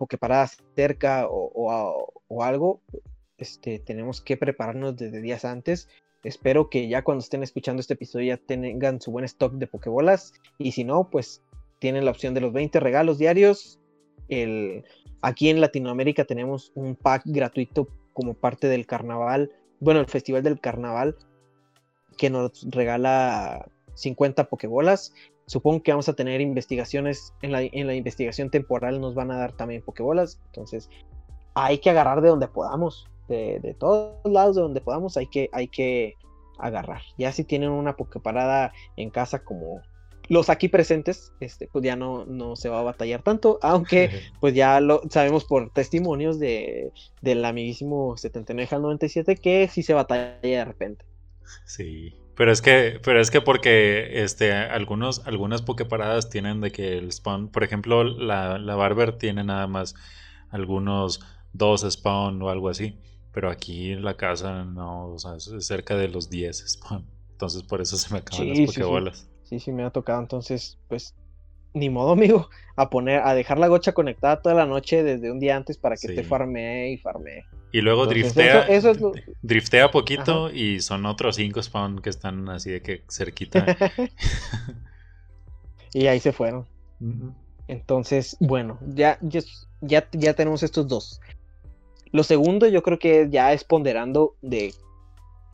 porque 0.00 0.16
paradas 0.16 0.56
cerca 0.74 1.26
o, 1.28 2.42
algo, 2.42 2.80
este, 3.36 3.80
tenemos 3.80 4.22
que 4.22 4.38
prepararnos 4.38 4.96
desde 4.96 5.20
días 5.20 5.44
antes. 5.44 5.90
Espero 6.24 6.70
que 6.70 6.88
ya 6.88 7.04
cuando 7.04 7.22
estén 7.22 7.42
escuchando 7.42 7.80
este 7.80 7.92
episodio 7.92 8.28
ya 8.28 8.38
tengan 8.38 9.02
su 9.02 9.10
buen 9.10 9.26
stock 9.26 9.52
de 9.52 9.66
Pokébolas. 9.66 10.32
Y 10.56 10.72
si 10.72 10.84
no, 10.84 11.10
pues 11.10 11.42
tienen 11.80 12.06
la 12.06 12.12
opción 12.12 12.32
de 12.32 12.40
los 12.40 12.50
20 12.54 12.80
regalos 12.80 13.18
diarios. 13.18 13.78
El, 14.30 14.84
aquí 15.20 15.50
en 15.50 15.60
Latinoamérica 15.60 16.24
tenemos 16.24 16.72
un 16.74 16.96
pack 16.96 17.24
gratuito 17.26 17.86
como 18.14 18.32
parte 18.32 18.68
del 18.68 18.86
carnaval. 18.86 19.52
Bueno, 19.80 20.00
el 20.00 20.06
festival 20.06 20.42
del 20.42 20.60
carnaval 20.60 21.14
que 22.16 22.30
nos 22.30 22.66
regala 22.70 23.68
50 24.00 24.48
Pokébolas 24.48 25.12
Supongo 25.50 25.82
que 25.82 25.90
vamos 25.90 26.08
a 26.08 26.12
tener 26.12 26.40
investigaciones, 26.40 27.34
en 27.42 27.50
la, 27.50 27.64
investigación 27.64 28.50
temporal 28.50 29.00
nos 29.00 29.16
van 29.16 29.32
a 29.32 29.36
dar 29.36 29.52
también 29.52 29.82
pokebolas, 29.82 30.38
entonces 30.46 30.88
hay 31.54 31.78
que 31.78 31.90
agarrar 31.90 32.20
de 32.20 32.28
donde 32.28 32.46
podamos, 32.46 33.08
de, 33.26 33.74
todos 33.80 34.14
lados 34.24 34.54
de 34.54 34.62
donde 34.62 34.80
podamos 34.80 35.16
hay 35.16 35.26
que, 35.26 35.50
hay 35.52 35.66
que 35.66 36.14
agarrar. 36.56 37.02
Ya 37.18 37.32
si 37.32 37.42
tienen 37.42 37.70
una 37.70 37.96
pokeparada 37.96 38.72
en 38.96 39.10
casa 39.10 39.42
como 39.42 39.82
los 40.28 40.50
aquí 40.50 40.68
presentes, 40.68 41.32
este, 41.40 41.66
pues 41.66 41.84
ya 41.84 41.96
no, 41.96 42.26
no 42.26 42.54
se 42.54 42.68
va 42.68 42.78
a 42.78 42.84
batallar 42.84 43.24
tanto, 43.24 43.58
aunque 43.60 44.08
pues 44.40 44.54
ya 44.54 44.78
lo 44.80 45.02
sabemos 45.10 45.44
por 45.46 45.72
testimonios 45.72 46.38
de, 46.38 46.92
del 47.22 47.44
amiguísimo 47.44 48.16
79 48.16 48.68
al 48.70 48.82
97 48.82 49.34
que 49.34 49.66
sí 49.66 49.82
se 49.82 49.94
batalla 49.94 50.38
de 50.40 50.64
repente. 50.64 51.04
Sí, 51.66 52.14
pero 52.40 52.52
es 52.52 52.62
que, 52.62 52.98
pero 53.04 53.20
es 53.20 53.30
que 53.30 53.42
porque 53.42 54.22
este, 54.22 54.54
algunos, 54.54 55.26
algunas 55.26 55.60
pokeparadas 55.60 56.30
tienen 56.30 56.62
de 56.62 56.72
que 56.72 56.96
el 56.96 57.12
spawn, 57.12 57.48
por 57.48 57.64
ejemplo, 57.64 58.02
la, 58.02 58.56
la 58.56 58.76
Barber 58.76 59.18
tiene 59.18 59.44
nada 59.44 59.66
más 59.66 59.94
algunos 60.48 61.20
dos 61.52 61.84
spawn 61.86 62.40
o 62.40 62.48
algo 62.48 62.70
así. 62.70 62.98
Pero 63.30 63.50
aquí 63.50 63.92
en 63.92 64.04
la 64.04 64.16
casa 64.16 64.64
no, 64.64 65.08
o 65.08 65.18
sea, 65.18 65.36
es 65.36 65.50
cerca 65.66 65.96
de 65.96 66.08
los 66.08 66.30
10 66.30 66.64
spawn. 66.66 67.04
Entonces 67.32 67.62
por 67.62 67.82
eso 67.82 67.98
se 67.98 68.10
me 68.10 68.20
acaban 68.20 68.48
las 68.48 68.60
pokebolas. 68.60 69.28
sí, 69.42 69.60
sí, 69.60 69.70
me 69.70 69.84
ha 69.84 69.90
tocado. 69.90 70.22
Entonces, 70.22 70.78
pues 70.88 71.14
ni 71.74 71.90
modo, 71.90 72.12
amigo, 72.12 72.48
a 72.76 72.90
poner, 72.90 73.20
a 73.20 73.34
dejar 73.34 73.58
la 73.58 73.68
gocha 73.68 73.92
conectada 73.92 74.40
toda 74.40 74.54
la 74.54 74.66
noche 74.66 75.02
desde 75.02 75.30
un 75.30 75.38
día 75.38 75.56
antes 75.56 75.76
para 75.76 75.96
que 75.96 76.08
te 76.08 76.22
farmee 76.22 76.92
y 76.92 76.98
farmee. 76.98 77.44
Y 77.72 77.82
luego 77.82 78.06
driftea, 78.06 78.66
driftea 79.42 79.90
poquito 79.90 80.50
y 80.50 80.80
son 80.80 81.06
otros 81.06 81.36
cinco 81.36 81.62
spawn 81.62 82.00
que 82.00 82.10
están 82.10 82.48
así 82.48 82.70
de 82.70 82.82
que 82.82 83.04
cerquita. 83.08 83.76
y 85.92 86.06
ahí 86.06 86.18
se 86.18 86.32
fueron. 86.32 86.66
Entonces, 87.68 88.36
bueno, 88.40 88.78
ya, 88.86 89.18
ya, 89.20 89.40
ya, 89.80 90.08
ya 90.12 90.34
tenemos 90.34 90.62
estos 90.62 90.88
dos. 90.88 91.20
Lo 92.12 92.24
segundo, 92.24 92.66
yo 92.66 92.82
creo 92.82 92.98
que 92.98 93.28
ya 93.30 93.52
es 93.52 93.62
ponderando 93.62 94.34
de 94.42 94.74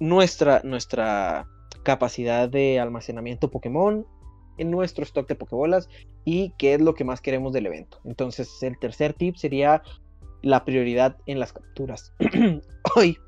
nuestra, 0.01 0.63
nuestra 0.65 1.47
capacidad 1.83 2.49
de 2.49 2.81
almacenamiento 2.81 3.51
Pokémon 3.51 4.07
en 4.59 4.71
nuestro 4.71 5.05
stock 5.05 5.29
de 5.29 5.35
Pokébolas 5.35 5.89
y 6.25 6.53
qué 6.59 6.75
es 6.75 6.81
lo 6.81 6.95
que 6.95 7.05
más 7.05 7.21
queremos 7.21 7.53
del 7.53 7.67
evento. 7.67 8.01
Entonces, 8.05 8.63
el 8.63 8.79
tercer 8.79 9.15
tip 9.15 9.37
sería 9.37 9.83
la 10.43 10.65
prioridad 10.65 11.17
en 11.27 11.41
las 11.41 11.53
capturas. 11.53 12.13
Hoy, 12.97 13.19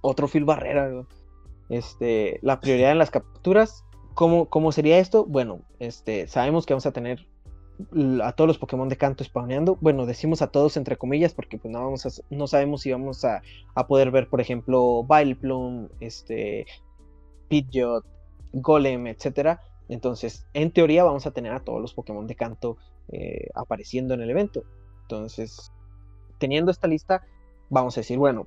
otro 0.00 0.28
fil 0.28 0.44
barrera. 0.44 0.90
Este, 1.68 2.38
la 2.42 2.60
prioridad 2.60 2.92
en 2.92 2.98
las 2.98 3.10
capturas. 3.10 3.84
¿Cómo, 4.14 4.48
¿Cómo, 4.48 4.72
sería 4.72 4.98
esto? 4.98 5.24
Bueno, 5.24 5.60
este, 5.78 6.26
sabemos 6.26 6.66
que 6.66 6.74
vamos 6.74 6.86
a 6.86 6.92
tener 6.92 7.26
a 8.22 8.32
todos 8.32 8.48
los 8.48 8.58
Pokémon 8.58 8.88
de 8.88 8.96
canto 8.96 9.24
spawneando. 9.24 9.78
Bueno, 9.80 10.06
decimos 10.06 10.42
a 10.42 10.48
todos 10.48 10.76
entre 10.76 10.96
comillas 10.96 11.32
porque 11.32 11.58
pues 11.58 11.72
no, 11.72 11.80
vamos 11.80 12.22
no 12.30 12.46
sabemos 12.46 12.82
si 12.82 12.92
vamos 12.92 13.24
a, 13.24 13.42
a 13.74 13.86
poder 13.86 14.10
ver, 14.10 14.28
por 14.28 14.40
ejemplo, 14.40 15.04
Vileplume, 15.04 15.88
este, 16.00 16.66
Pidgeot, 17.48 18.04
Golem, 18.52 19.06
etcétera. 19.06 19.60
Entonces, 19.90 20.46
en 20.54 20.70
teoría 20.70 21.04
vamos 21.04 21.26
a 21.26 21.32
tener 21.32 21.52
a 21.52 21.64
todos 21.64 21.80
los 21.80 21.94
Pokémon 21.94 22.26
de 22.26 22.36
canto 22.36 22.76
eh, 23.08 23.48
apareciendo 23.54 24.14
en 24.14 24.20
el 24.20 24.30
evento. 24.30 24.62
Entonces, 25.02 25.72
teniendo 26.38 26.70
esta 26.70 26.86
lista, 26.86 27.26
vamos 27.68 27.96
a 27.96 28.00
decir, 28.00 28.16
bueno, 28.16 28.46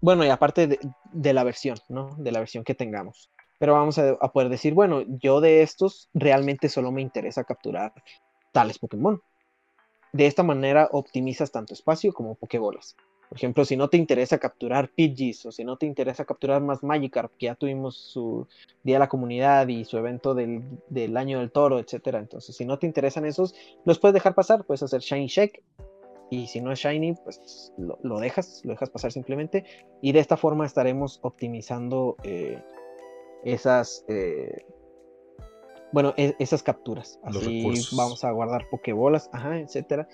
bueno, 0.00 0.24
y 0.24 0.28
aparte 0.28 0.78
de, 1.12 1.32
la 1.34 1.44
versión, 1.44 1.76
¿no? 1.88 2.14
De 2.16 2.32
la 2.32 2.38
versión 2.38 2.64
que 2.64 2.74
tengamos. 2.74 3.30
Pero 3.58 3.74
vamos 3.74 3.98
a, 3.98 4.16
poder 4.32 4.48
decir, 4.48 4.72
bueno, 4.72 5.02
yo 5.20 5.40
de 5.40 5.62
estos 5.62 6.08
realmente 6.14 6.68
solo 6.68 6.90
me 6.92 7.02
interesa 7.02 7.44
capturar 7.44 7.92
tales 8.52 8.78
Pokémon. 8.78 9.20
De 10.12 10.26
esta 10.26 10.42
manera 10.42 10.88
optimizas 10.92 11.52
tanto 11.52 11.74
espacio 11.74 12.14
como 12.14 12.36
Pokébolas. 12.36 12.96
Por 13.30 13.38
ejemplo, 13.38 13.64
si 13.64 13.76
no 13.76 13.88
te 13.88 13.96
interesa 13.96 14.38
capturar 14.38 14.90
Pidgeys 14.90 15.46
o 15.46 15.52
si 15.52 15.62
no 15.62 15.76
te 15.76 15.86
interesa 15.86 16.24
capturar 16.24 16.60
más 16.60 16.82
Magikarp, 16.82 17.30
que 17.38 17.46
ya 17.46 17.54
tuvimos 17.54 17.96
su 17.96 18.48
Día 18.82 18.96
de 18.96 18.98
la 18.98 19.08
Comunidad 19.08 19.68
y 19.68 19.84
su 19.84 19.96
evento 19.98 20.34
del, 20.34 20.64
del 20.88 21.16
Año 21.16 21.38
del 21.38 21.52
Toro, 21.52 21.78
etcétera. 21.78 22.18
Entonces, 22.18 22.56
si 22.56 22.64
no 22.64 22.80
te 22.80 22.88
interesan 22.88 23.24
esos, 23.24 23.54
los 23.84 24.00
puedes 24.00 24.14
dejar 24.14 24.34
pasar, 24.34 24.64
puedes 24.64 24.82
hacer 24.82 25.00
Shiny 25.00 25.28
Shake. 25.28 25.62
Y 26.28 26.48
si 26.48 26.60
no 26.60 26.72
es 26.72 26.80
Shiny, 26.80 27.14
pues 27.22 27.72
lo, 27.78 28.18
dejas, 28.18 28.62
lo 28.64 28.72
dejas 28.72 28.90
pasar 28.90 29.12
simplemente. 29.12 29.64
Y 30.02 30.10
de 30.10 30.18
esta 30.18 30.36
forma 30.36 30.66
estaremos 30.66 31.20
optimizando 31.22 32.16
eh, 32.24 32.60
esas, 33.44 34.04
eh, 34.08 34.66
bueno, 35.92 36.14
e, 36.16 36.34
esas 36.40 36.64
capturas. 36.64 37.20
Así 37.22 37.64
vamos 37.96 38.24
a 38.24 38.32
guardar 38.32 38.68
pokebolas, 38.70 39.30
ajá, 39.32 39.60
etcétera 39.60 40.08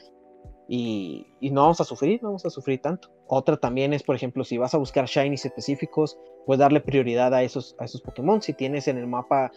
y, 0.69 1.27
no 1.41 1.63
vamos 1.63 1.81
a 1.81 1.85
sufrir, 1.85 2.23
no 2.23 2.31
vamos 2.31 2.47
a 2.47 2.51
sufrir 2.51 2.81
tanto. 2.81 3.11
Otra 3.29 3.57
también 3.57 3.93
es, 3.93 4.03
por 4.03 4.17
ejemplo, 4.17 4.45
si 4.45 4.59
vas 4.59 4.75
a 4.75 4.79
buscar 4.79 5.07
shinies 5.07 5.45
específicos, 5.45 6.19
puedes 6.45 6.61
darle 6.61 6.81
prioridad 6.81 7.33
a 7.35 7.43
esos, 7.43 7.77
a 7.79 7.85
esos 7.85 8.03
Pokémon. 8.03 8.43
Si 8.43 8.53
tienes 8.53 8.89
en 8.89 8.99
el 8.99 9.07
mapa, 9.07 9.53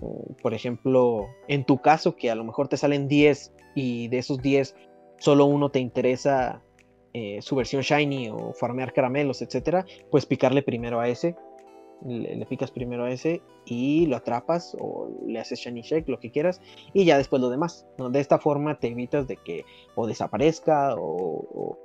mm, 0.00 0.34
por 0.42 0.54
ejemplo, 0.54 1.26
en 1.48 1.64
tu 1.64 1.78
caso, 1.78 2.14
que 2.16 2.30
a 2.30 2.34
lo 2.34 2.44
mejor 2.44 2.68
te 2.68 2.76
salen 2.76 3.08
10 3.08 3.52
y 3.74 4.08
de 4.08 4.18
esos 4.18 4.42
10 4.42 4.74
solo 5.18 5.46
uno 5.46 5.70
te 5.70 5.78
interesa 5.80 6.62
eh, 7.12 7.40
su 7.42 7.56
versión 7.56 7.82
shiny 7.82 8.28
o 8.30 8.52
farmear 8.52 8.92
caramelos, 8.92 9.42
etcétera, 9.42 9.84
pues 10.10 10.26
picarle 10.26 10.62
primero 10.62 11.00
a 11.00 11.08
ese 11.08 11.36
le, 12.04 12.44
picas 12.46 12.70
primero 12.70 13.04
a 13.04 13.10
ese 13.10 13.42
y 13.64 14.06
lo 14.06 14.16
atrapas 14.16 14.76
o 14.80 15.10
le 15.26 15.38
haces 15.38 15.58
shiny 15.58 15.82
check, 15.82 16.08
lo 16.08 16.18
que 16.18 16.30
quieras, 16.30 16.60
y 16.92 17.04
ya 17.04 17.18
después 17.18 17.42
lo 17.42 17.50
demás. 17.50 17.86
De 17.98 18.20
esta 18.20 18.38
forma 18.38 18.78
te 18.78 18.88
evitas 18.88 19.26
de 19.26 19.36
que 19.36 19.64
o 19.94 20.06
desaparezca 20.06 20.94
o, 20.98 21.78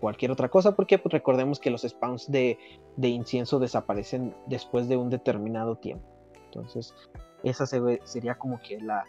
cualquier 0.00 0.30
otra 0.30 0.48
cosa, 0.48 0.76
porque 0.76 0.98
pues, 0.98 1.12
recordemos 1.12 1.58
que 1.58 1.70
los 1.70 1.82
spawns 1.82 2.30
de, 2.30 2.58
incienso 2.98 3.58
desaparecen 3.58 4.34
después 4.46 4.88
de 4.88 4.96
un 4.96 5.10
determinado 5.10 5.76
tiempo. 5.76 6.06
Entonces, 6.46 6.94
esa 7.42 7.66
sería 7.66 8.36
como 8.36 8.60
que 8.60 8.80
la, 8.80 9.04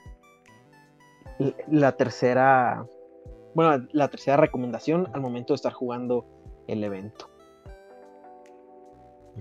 la 1.69 1.91
tercera, 1.91 2.85
bueno, 3.53 3.87
la 3.91 4.07
tercera 4.07 4.37
recomendación 4.37 5.09
al 5.13 5.21
momento 5.21 5.53
de 5.53 5.55
estar 5.55 5.73
jugando 5.73 6.25
el 6.67 6.83
evento. 6.83 7.29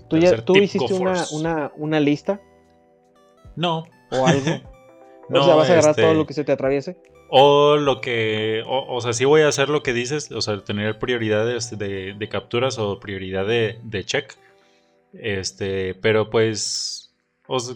¿Tú, 0.09 0.19
ya, 0.19 0.45
¿tú 0.45 0.57
hiciste 0.57 0.95
una, 0.95 1.73
una, 1.77 2.01
lista? 2.01 2.41
No. 3.55 3.87
¿O 4.11 4.27
algo? 4.27 4.51
no, 5.29 5.41
o 5.43 5.45
sea, 5.45 5.55
¿vas 5.55 5.71
a 5.71 5.73
agarrar 5.73 5.95
todo 5.95 6.07
este, 6.07 6.19
lo 6.19 6.27
que 6.27 6.35
se 6.35 6.45
te 6.45 6.53
atraviese? 6.53 6.97
O 7.29 7.77
lo 7.77 8.01
que. 8.01 8.63
O, 8.67 9.01
sea, 9.01 9.13
sí 9.13 9.25
voy 9.25 9.43
a 9.43 9.49
hacer 9.49 9.69
lo 9.69 9.83
que 9.83 9.93
dices, 9.93 10.31
o 10.31 10.41
sea, 10.41 10.63
tener 10.63 10.99
prioridades 10.99 11.77
de, 11.77 12.15
de 12.15 12.29
capturas 12.29 12.79
o 12.79 13.01
prioridad 13.01 13.47
de, 13.47 13.81
de, 13.83 14.05
check. 14.05 14.35
Este, 15.13 15.95
pero 15.95 16.31
pues. 16.31 17.13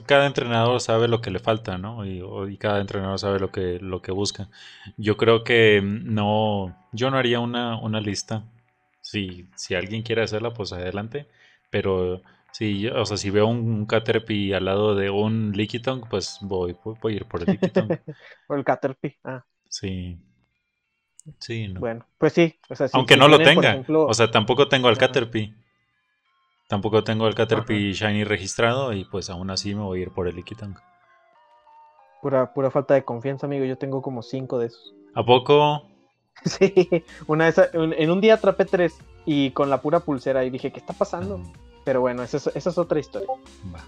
cada 0.07 0.27
entrenador 0.27 0.81
sabe 0.81 1.09
lo 1.09 1.21
que 1.21 1.31
le 1.31 1.41
falta, 1.41 1.79
¿no? 1.79 2.07
Y, 2.07 2.23
y, 2.49 2.57
cada 2.59 2.81
entrenador 2.81 3.19
sabe 3.19 3.41
lo 3.41 3.50
que, 3.50 3.79
lo 3.81 4.03
que 4.03 4.12
busca. 4.12 4.49
Yo 4.97 5.17
creo 5.17 5.43
que 5.43 5.81
no. 5.83 6.77
Yo 6.93 7.11
no 7.11 7.19
haría 7.19 7.41
una, 7.41 7.77
una 7.81 8.00
lista. 8.00 8.45
Si, 9.00 9.49
si 9.57 9.75
alguien 9.75 10.03
quiere 10.03 10.23
hacerla, 10.23 10.53
pues 10.53 10.73
adelante. 10.73 11.27
Pero 11.71 12.21
si, 12.53 12.89
o 12.89 13.05
sea, 13.05 13.17
si 13.17 13.31
veo 13.31 13.47
un 13.47 13.87
Caterpie 13.87 14.55
al 14.55 14.65
lado 14.65 14.95
de 14.95 15.11
un 15.11 15.53
Lickitung, 15.53 16.09
pues 16.09 16.39
voy, 16.43 16.77
voy, 16.83 17.15
a 17.15 17.17
ir 17.17 17.27
por 17.27 17.43
el 17.43 17.47
Lickitung. 17.53 17.89
por 18.47 18.59
el 18.59 18.65
Caterpie, 18.65 19.19
ah. 19.25 19.45
Sí. 19.69 20.19
Sí, 21.39 21.69
no. 21.69 21.81
Bueno, 21.81 22.07
pues 22.19 22.33
sí. 22.33 22.59
Aunque 22.93 23.17
no 23.17 23.29
lo 23.29 23.39
tenga. 23.39 23.85
O 23.89 24.15
sea, 24.15 24.31
tampoco 24.31 24.69
tengo 24.69 24.89
al 24.89 24.99
Caterpie. 24.99 25.55
Tampoco 26.69 27.03
tengo 27.03 27.27
el 27.27 27.35
Caterpie 27.35 27.93
Shiny 27.93 28.25
registrado 28.25 28.93
y 28.93 29.05
pues 29.05 29.29
aún 29.29 29.50
así 29.50 29.75
me 29.75 29.83
voy 29.83 29.99
a 29.99 30.03
ir 30.03 30.11
por 30.12 30.29
el 30.29 30.37
Lickitung. 30.37 30.77
Pura, 32.23 32.53
pura 32.53 32.71
falta 32.71 32.95
de 32.95 33.05
confianza, 33.05 33.47
amigo. 33.47 33.65
Yo 33.65 33.77
tengo 33.77 34.03
como 34.03 34.23
cinco 34.23 34.59
de 34.59 34.67
esos. 34.67 34.95
¿A 35.15 35.25
poco? 35.25 35.89
Sí, 36.44 37.04
una 37.26 37.47
vez, 37.47 37.56
en 37.73 38.11
un 38.11 38.20
día 38.20 38.35
atrapé 38.35 38.64
tres 38.64 38.94
y 39.26 39.50
con 39.50 39.70
la 39.70 39.80
pura 39.80 40.00
pulsera 40.00 40.44
y 40.44 40.50
dije, 40.50 40.73
¿qué 40.73 40.78
está 40.78 40.92
pasando? 40.92 41.41
Pero 41.84 42.00
bueno, 42.02 42.23
esa 42.23 42.50
es, 42.54 42.78
otra 42.78 43.00
historia. 43.00 43.28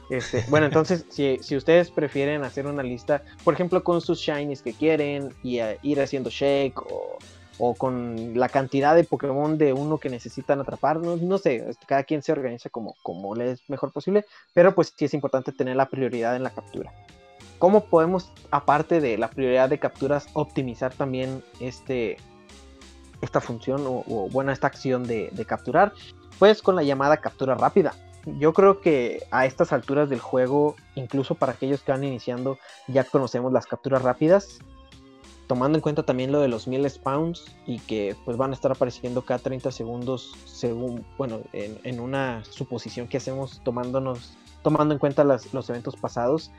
Este, 0.09 0.45
bueno, 0.49 0.67
entonces, 0.67 1.05
si, 1.11 1.57
ustedes 1.57 1.91
prefieren 1.91 2.43
hacer 2.43 2.67
una 2.67 2.83
lista, 2.83 3.23
por 3.45 3.55
ejemplo, 3.55 3.85
con 3.85 4.01
sus 4.01 4.19
shinies 4.19 4.63
que 4.63 4.73
quieren 4.73 5.35
y 5.43 5.61
ir 5.83 6.01
haciendo 6.01 6.31
shake 6.31 6.81
o, 7.59 7.75
con 7.75 8.33
la 8.35 8.49
cantidad 8.49 8.97
de 8.97 9.05
Pokémon 9.05 9.57
de 9.57 9.73
uno 9.73 9.99
que 9.99 10.09
necesitan 10.09 10.61
atrapar, 10.61 10.99
no, 10.99 11.39
sé, 11.39 11.65
este, 11.69 11.87
cada 11.87 12.03
quien 12.03 12.23
se 12.23 12.33
organiza 12.33 12.71
como, 12.71 12.97
como 13.03 13.37
le 13.37 13.53
es 13.53 13.71
mejor 13.71 13.93
posible, 13.93 14.25
pero 14.53 14.75
pues 14.75 14.93
sí 14.97 15.05
es 15.05 15.15
importante 15.15 15.53
tener 15.53 15.77
la 15.77 15.89
prioridad 15.89 16.35
en 16.35 16.43
la 16.43 16.51
captura. 16.51 16.93
¿Cómo 17.61 17.85
podemos, 17.85 18.33
aparte 18.51 19.01
de 19.01 19.17
la 19.17 19.31
prioridad 19.31 19.69
de 19.69 19.79
capturas, 19.79 20.27
optimizar 20.33 20.93
también 20.93 21.45
este, 21.61 22.17
esta 23.23 23.41
función 23.41 23.83
o, 23.87 24.29
bueno, 24.31 24.53
esta 24.53 24.67
acción 24.67 25.05
de, 25.05 25.31
capturar, 25.47 25.95
pues 26.39 26.61
con 26.61 26.77
la 26.77 26.83
llamada 26.83 27.17
captura 27.17 27.55
rápida. 27.55 27.95
Yo 28.39 28.53
creo 28.53 28.81
que 28.81 29.25
a 29.31 29.47
estas 29.47 29.73
alturas 29.73 30.11
del 30.11 30.21
juego, 30.21 30.77
incluso 30.95 31.35
para 31.35 31.53
aquellos 31.53 31.81
que 31.83 31.93
van 31.93 32.05
iniciando, 32.05 32.59
ya 32.87 33.05
conocemos 33.05 33.53
las 33.53 33.67
capturas 33.67 34.03
rápidas, 34.03 34.59
tomando 35.47 35.79
en 35.79 35.83
cuenta 35.83 36.05
también 36.05 36.31
lo 36.31 36.41
de 36.41 36.49
los 36.49 36.69
1000 36.69 36.89
spawns 36.89 37.45
y 37.67 37.79
que 37.81 38.15
pues 38.25 38.37
van 38.37 38.51
a 38.51 38.55
estar 38.55 38.71
apareciendo 38.71 39.23
cada 39.23 39.39
30 39.41 39.73
segundos 39.73 40.35
según, 40.45 41.05
bueno, 41.19 41.41
en, 41.53 42.01
una 42.01 42.45
suposición 42.45 43.09
que 43.09 43.17
hacemos 43.17 43.61
tomándonos, 43.65 44.37
tomando 44.63 44.95
en 44.95 45.01
cuenta 45.01 45.25
los 45.25 45.71
eventos 45.71 45.97
pasados, 45.97 46.53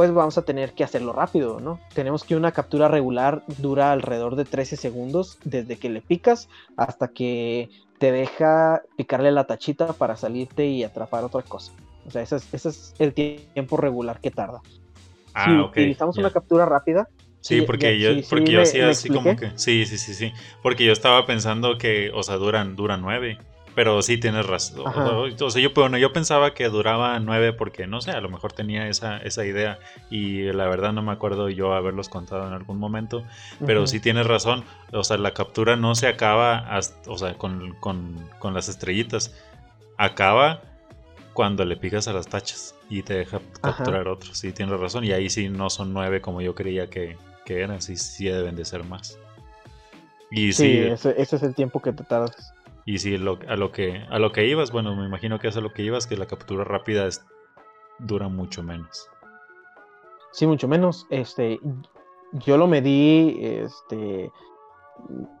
pues 0.00 0.14
vamos 0.14 0.38
a 0.38 0.42
tener 0.46 0.72
que 0.72 0.82
hacerlo 0.82 1.12
rápido, 1.12 1.60
¿no? 1.60 1.78
Tenemos 1.92 2.24
que 2.24 2.34
una 2.34 2.52
captura 2.52 2.88
regular 2.88 3.42
dura 3.58 3.92
alrededor 3.92 4.34
de 4.34 4.46
13 4.46 4.76
segundos 4.76 5.36
desde 5.44 5.76
que 5.76 5.90
le 5.90 6.00
picas 6.00 6.48
hasta 6.78 7.08
que 7.08 7.68
te 7.98 8.10
deja 8.10 8.80
picarle 8.96 9.30
la 9.30 9.44
tachita 9.44 9.92
para 9.92 10.16
salirte 10.16 10.64
y 10.64 10.84
atrapar 10.84 11.24
otra 11.24 11.42
cosa. 11.42 11.72
O 12.06 12.10
sea, 12.10 12.22
ese 12.22 12.36
es, 12.36 12.94
el 12.98 13.12
tiempo 13.12 13.76
regular 13.76 14.20
que 14.20 14.30
tarda. 14.30 14.62
Ah, 15.34 15.44
si 15.44 15.80
utilizamos 15.82 16.16
una 16.16 16.30
captura 16.30 16.64
rápida, 16.64 17.06
Sí, 17.42 17.60
porque 17.60 17.98
yo, 18.00 18.08
porque 18.30 18.52
yo 18.52 18.62
hacía 18.62 18.88
así 18.88 19.10
como 19.10 19.36
que. 19.36 19.50
Sí, 19.56 19.84
sí, 19.84 19.98
sí, 19.98 20.14
sí. 20.14 20.32
Porque 20.62 20.86
yo 20.86 20.92
estaba 20.92 21.26
pensando 21.26 21.76
que, 21.76 22.10
o 22.14 22.22
sea, 22.22 22.36
duran, 22.36 22.74
duran 22.74 23.02
nueve. 23.02 23.36
Pero 23.74 24.02
sí 24.02 24.18
tienes 24.18 24.46
razón. 24.46 24.84
O 24.86 25.50
sea, 25.50 25.62
yo, 25.62 25.70
bueno, 25.74 25.96
yo 25.96 26.12
pensaba 26.12 26.54
que 26.54 26.68
duraba 26.68 27.18
nueve 27.20 27.52
porque, 27.52 27.86
no 27.86 28.00
sé, 28.00 28.10
a 28.10 28.20
lo 28.20 28.28
mejor 28.28 28.52
tenía 28.52 28.88
esa, 28.88 29.18
esa 29.18 29.44
idea 29.44 29.78
y 30.10 30.52
la 30.52 30.66
verdad 30.66 30.92
no 30.92 31.02
me 31.02 31.12
acuerdo 31.12 31.48
yo 31.48 31.72
haberlos 31.74 32.08
contado 32.08 32.46
en 32.46 32.52
algún 32.52 32.78
momento. 32.78 33.24
Pero 33.64 33.86
sí 33.86 34.00
tienes 34.00 34.26
razón. 34.26 34.64
O 34.92 35.04
sea, 35.04 35.18
la 35.18 35.32
captura 35.32 35.76
no 35.76 35.94
se 35.94 36.08
acaba 36.08 36.78
o 37.06 37.18
sea, 37.18 37.34
con, 37.34 37.76
las 38.52 38.68
estrellitas. 38.68 39.34
Acaba 39.96 40.62
cuando 41.32 41.64
le 41.64 41.76
picas 41.76 42.08
a 42.08 42.12
las 42.12 42.26
tachas 42.26 42.74
y 42.88 43.02
te 43.02 43.14
deja 43.14 43.40
capturar 43.60 44.08
otros. 44.08 44.36
Sí, 44.36 44.52
tienes 44.52 44.78
razón. 44.80 45.04
Y 45.04 45.12
ahí 45.12 45.30
sí 45.30 45.48
no 45.48 45.70
son 45.70 45.92
nueve 45.92 46.20
como 46.20 46.40
yo 46.40 46.54
creía 46.54 46.90
que, 46.90 47.16
que 47.44 47.60
eran. 47.60 47.80
Sí, 47.80 47.96
sí 47.96 48.24
deben 48.24 48.56
de 48.56 48.64
ser 48.64 48.84
más. 48.84 49.16
Y 50.30 50.52
sí, 50.52 50.78
ese, 50.78 51.14
ese 51.20 51.36
es 51.36 51.42
el 51.42 51.54
tiempo 51.54 51.80
que 51.80 51.92
te 51.92 52.04
tardas. 52.04 52.52
Y 52.90 52.98
si 52.98 53.14
a 53.14 53.18
lo 53.18 53.38
que 53.70 54.04
a 54.10 54.18
lo 54.18 54.32
que 54.32 54.48
ibas, 54.48 54.72
bueno, 54.72 54.96
me 54.96 55.06
imagino 55.06 55.38
que 55.38 55.46
es 55.46 55.56
a 55.56 55.60
lo 55.60 55.72
que 55.72 55.82
ibas, 55.82 56.08
que 56.08 56.16
la 56.16 56.26
captura 56.26 56.64
rápida 56.64 57.08
dura 58.00 58.26
mucho 58.26 58.64
menos. 58.64 59.08
Sí, 60.32 60.44
mucho 60.44 60.66
menos. 60.66 61.06
Este, 61.08 61.60
yo 62.32 62.56
lo 62.56 62.66
medí, 62.66 63.38
este, 63.42 64.32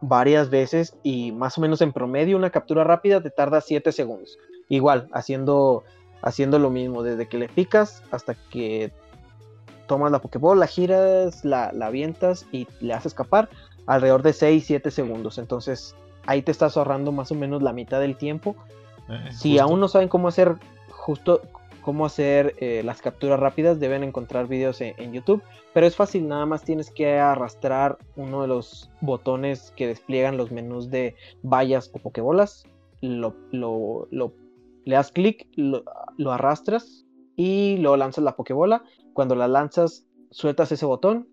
varias 0.00 0.48
veces 0.48 0.96
y 1.02 1.32
más 1.32 1.58
o 1.58 1.60
menos 1.60 1.80
en 1.80 1.92
promedio 1.92 2.36
una 2.36 2.50
captura 2.50 2.84
rápida 2.84 3.20
te 3.20 3.30
tarda 3.30 3.60
7 3.60 3.90
segundos. 3.90 4.38
Igual, 4.68 5.08
haciendo, 5.12 5.82
haciendo 6.22 6.60
lo 6.60 6.70
mismo, 6.70 7.02
desde 7.02 7.26
que 7.26 7.38
le 7.38 7.48
picas 7.48 8.04
hasta 8.12 8.36
que 8.36 8.92
tomas 9.88 10.12
la 10.12 10.20
Pokéball, 10.20 10.60
la 10.60 10.68
giras, 10.68 11.44
la, 11.44 11.72
la 11.72 11.86
avientas 11.86 12.46
y 12.52 12.68
le 12.78 12.94
haces 12.94 13.06
escapar, 13.06 13.50
alrededor 13.86 14.22
de 14.22 14.30
6-7 14.30 14.88
segundos. 14.90 15.36
Entonces 15.36 15.96
ahí 16.30 16.42
te 16.42 16.52
estás 16.52 16.76
ahorrando 16.76 17.10
más 17.10 17.32
o 17.32 17.34
menos 17.34 17.60
la 17.60 17.72
mitad 17.72 18.00
del 18.00 18.16
tiempo. 18.16 18.54
Eh, 19.08 19.32
si 19.32 19.58
aún 19.58 19.80
no 19.80 19.88
saben 19.88 20.08
cómo 20.08 20.28
hacer 20.28 20.54
justo 20.88 21.42
cómo 21.80 22.06
hacer 22.06 22.54
eh, 22.58 22.82
las 22.84 23.02
capturas 23.02 23.40
rápidas, 23.40 23.80
deben 23.80 24.04
encontrar 24.04 24.46
videos 24.46 24.80
en, 24.80 25.12
YouTube. 25.12 25.42
Pero 25.72 25.86
es 25.86 25.96
fácil, 25.96 26.28
nada 26.28 26.46
más 26.46 26.62
tienes 26.62 26.90
que 26.90 27.18
arrastrar 27.18 27.98
uno 28.16 28.42
de 28.42 28.48
los 28.48 28.90
botones 29.00 29.72
que 29.76 29.88
despliegan 29.88 30.36
los 30.36 30.52
menús 30.52 30.90
de 30.90 31.16
vallas 31.42 31.90
o 31.92 31.98
pokebolas. 31.98 32.64
Lo, 33.00 33.34
le 34.84 34.94
das 34.94 35.10
clic, 35.10 35.48
lo, 35.56 35.84
lo, 36.16 36.32
arrastras 36.32 37.06
y 37.34 37.78
luego 37.78 37.96
lanzas 37.96 38.22
la 38.22 38.36
pokebola. 38.36 38.84
Cuando 39.14 39.34
la 39.34 39.48
lanzas, 39.48 40.06
sueltas 40.30 40.70
ese 40.70 40.86
botón 40.86 41.28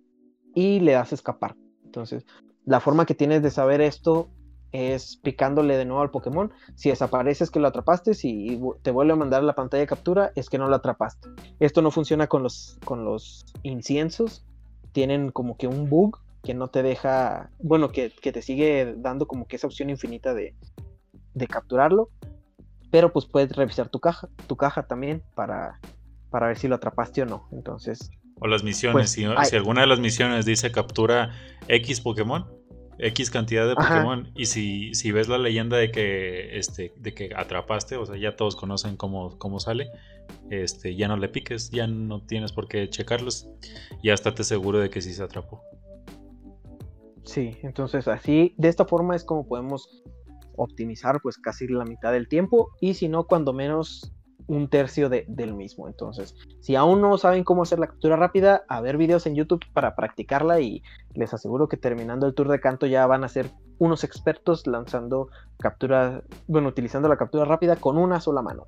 y 0.56 0.80
le 0.80 0.94
das 0.94 1.14
escapar. 1.14 1.56
Entonces, 1.84 2.26
la 2.66 2.80
forma 2.80 3.06
que 3.06 3.16
tienes 3.16 3.44
de 3.44 3.52
saber 3.52 3.82
esto 3.82 4.30
es 4.72 5.18
picándole 5.18 5.78
de 5.78 5.86
nuevo 5.86 6.02
al 6.02 6.12
Pokémon. 6.12 6.52
Si 6.76 6.90
desaparece 6.90 7.44
es 7.44 7.52
que 7.52 7.60
lo 7.60 7.68
atrapaste, 7.68 8.14
si 8.14 8.60
te 8.82 8.92
vuelve 8.92 9.14
a 9.14 9.16
mandar 9.16 9.44
la 9.44 9.56
pantalla 9.56 9.82
de 9.82 9.88
captura 9.88 10.32
es 10.36 10.50
que 10.50 10.58
no 10.58 10.68
lo 10.68 10.76
atrapaste. 10.76 11.30
Esto 11.60 11.82
no 11.82 11.92
funciona 11.92 12.28
con 12.28 12.44
los, 12.44 12.78
con 12.84 13.06
los 13.06 13.46
inciensos. 13.64 14.46
Tienen 14.92 15.32
como 15.32 15.58
que 15.58 15.68
un 15.68 15.90
bug 15.90 16.20
que 16.44 16.54
no 16.54 16.70
te 16.70 16.84
deja, 16.84 17.50
bueno, 17.60 17.92
que, 17.92 18.10
te 18.10 18.42
sigue 18.42 18.96
dando 18.98 19.28
como 19.28 19.48
que 19.48 19.58
esa 19.58 19.68
opción 19.68 19.90
infinita 19.90 20.34
de, 20.34 20.56
de, 21.34 21.48
capturarlo. 21.48 22.10
Pero 22.90 23.12
pues 23.12 23.26
puedes 23.26 23.52
revisar 23.54 23.90
tu 23.90 24.00
caja, 24.00 24.30
tu 24.48 24.56
caja 24.56 24.88
también 24.88 25.22
para, 25.36 25.80
para 26.30 26.48
ver 26.48 26.58
si 26.58 26.68
lo 26.68 26.76
atrapaste 26.76 27.24
o 27.24 27.26
no. 27.26 27.48
Entonces... 27.52 28.12
O 28.40 28.48
las 28.48 28.64
misiones, 28.64 28.94
pues, 28.94 29.12
si, 29.12 29.26
si 29.50 29.56
alguna 29.56 29.82
de 29.82 29.88
las 29.88 30.00
misiones 30.00 30.46
dice 30.46 30.72
captura 30.72 31.32
X 31.68 32.02
Pokémon, 32.02 32.46
X 33.00 33.30
cantidad 33.30 33.68
de 33.68 33.76
Pokémon. 33.76 34.32
Y 34.36 34.46
si, 34.46 34.94
si 34.94 35.12
ves 35.12 35.28
la 35.28 35.38
leyenda 35.38 35.78
de 35.78 35.92
que, 35.92 36.58
este, 36.58 36.94
de 36.98 37.14
que 37.14 37.32
atrapaste, 37.36 37.98
o 37.98 38.06
sea, 38.06 38.18
ya 38.18 38.36
todos 38.36 38.56
conocen 38.56 38.98
cómo, 38.98 39.38
cómo 39.38 39.60
sale, 39.60 39.90
este, 40.50 40.96
ya 40.96 41.08
no 41.08 41.18
le 41.18 41.30
piques, 41.30 41.70
ya 41.70 41.88
no 41.88 42.22
tienes 42.22 42.52
por 42.52 42.68
qué 42.68 42.90
checarlos. 42.90 43.50
Ya 44.04 44.14
estate 44.14 44.44
seguro 44.44 44.80
de 44.80 44.90
que 44.90 45.02
sí 45.02 45.14
se 45.14 45.24
atrapó. 45.24 45.62
Sí, 47.24 47.58
entonces 47.62 48.08
así, 48.08 48.56
de 48.58 48.70
esta 48.70 48.86
forma 48.86 49.16
es 49.16 49.24
como 49.26 49.46
podemos 49.46 50.04
optimizar 50.56 51.20
pues 51.22 51.38
casi 51.38 51.68
la 51.68 51.86
mitad 51.86 52.12
del 52.12 52.28
tiempo 52.28 52.70
y 52.82 52.96
si 52.96 53.10
no, 53.10 53.26
cuando 53.26 53.54
menos 53.54 54.14
un 54.48 54.70
tercio 54.70 55.10
del 55.10 55.54
mismo. 55.54 55.88
Entonces, 55.88 56.36
si 56.62 56.76
aún 56.76 57.02
no 57.02 57.18
saben 57.18 57.44
cómo 57.44 57.64
hacer 57.64 57.80
la 57.80 57.88
captura 57.88 58.16
rápida, 58.16 58.64
a 58.68 58.82
ver 58.82 58.98
videos 58.98 59.28
en 59.28 59.36
YouTube 59.36 59.66
para 59.74 59.96
practicarla 59.96 60.60
y 60.62 60.82
les 61.14 61.34
aseguro 61.34 61.68
que 61.68 61.78
terminando 61.78 62.26
el 62.26 62.34
tour 62.34 62.48
de 62.48 62.60
canto 62.60 62.86
ya 62.86 63.06
van 63.06 63.24
a 63.24 63.30
ser 63.30 63.52
unos 63.78 64.04
expertos 64.04 64.66
lanzando 64.66 65.30
captura, 65.60 66.24
bueno, 66.48 66.70
utilizando 66.70 67.10
la 67.10 67.18
captura 67.18 67.46
rápida 67.46 67.76
con 67.76 67.98
una 67.98 68.22
sola 68.22 68.42
mano. 68.42 68.68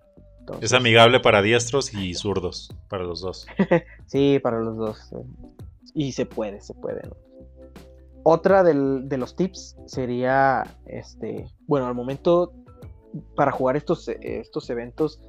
es 0.61 0.73
amigable 0.73 1.19
para 1.19 1.41
diestros 1.41 1.93
y 1.93 2.13
zurdos, 2.13 2.75
para 2.89 3.03
los 3.03 3.21
dos. 3.21 3.47
sí, 4.05 4.39
para 4.39 4.59
los 4.59 4.77
dos. 4.77 5.11
Y 5.93 6.11
se 6.11 6.25
puede, 6.25 6.61
se 6.61 6.73
puede. 6.73 7.09
Otra 8.23 8.63
de 8.63 9.17
los 9.17 9.35
tips 9.35 9.77
sería, 9.85 10.63
este, 10.85 11.47
bueno, 11.67 11.87
al 11.87 11.95
momento 11.95 12.53
para 13.35 13.51
jugar 13.51 13.75
estos, 13.75 14.07
estos 14.07 14.69
eventos 14.69 15.19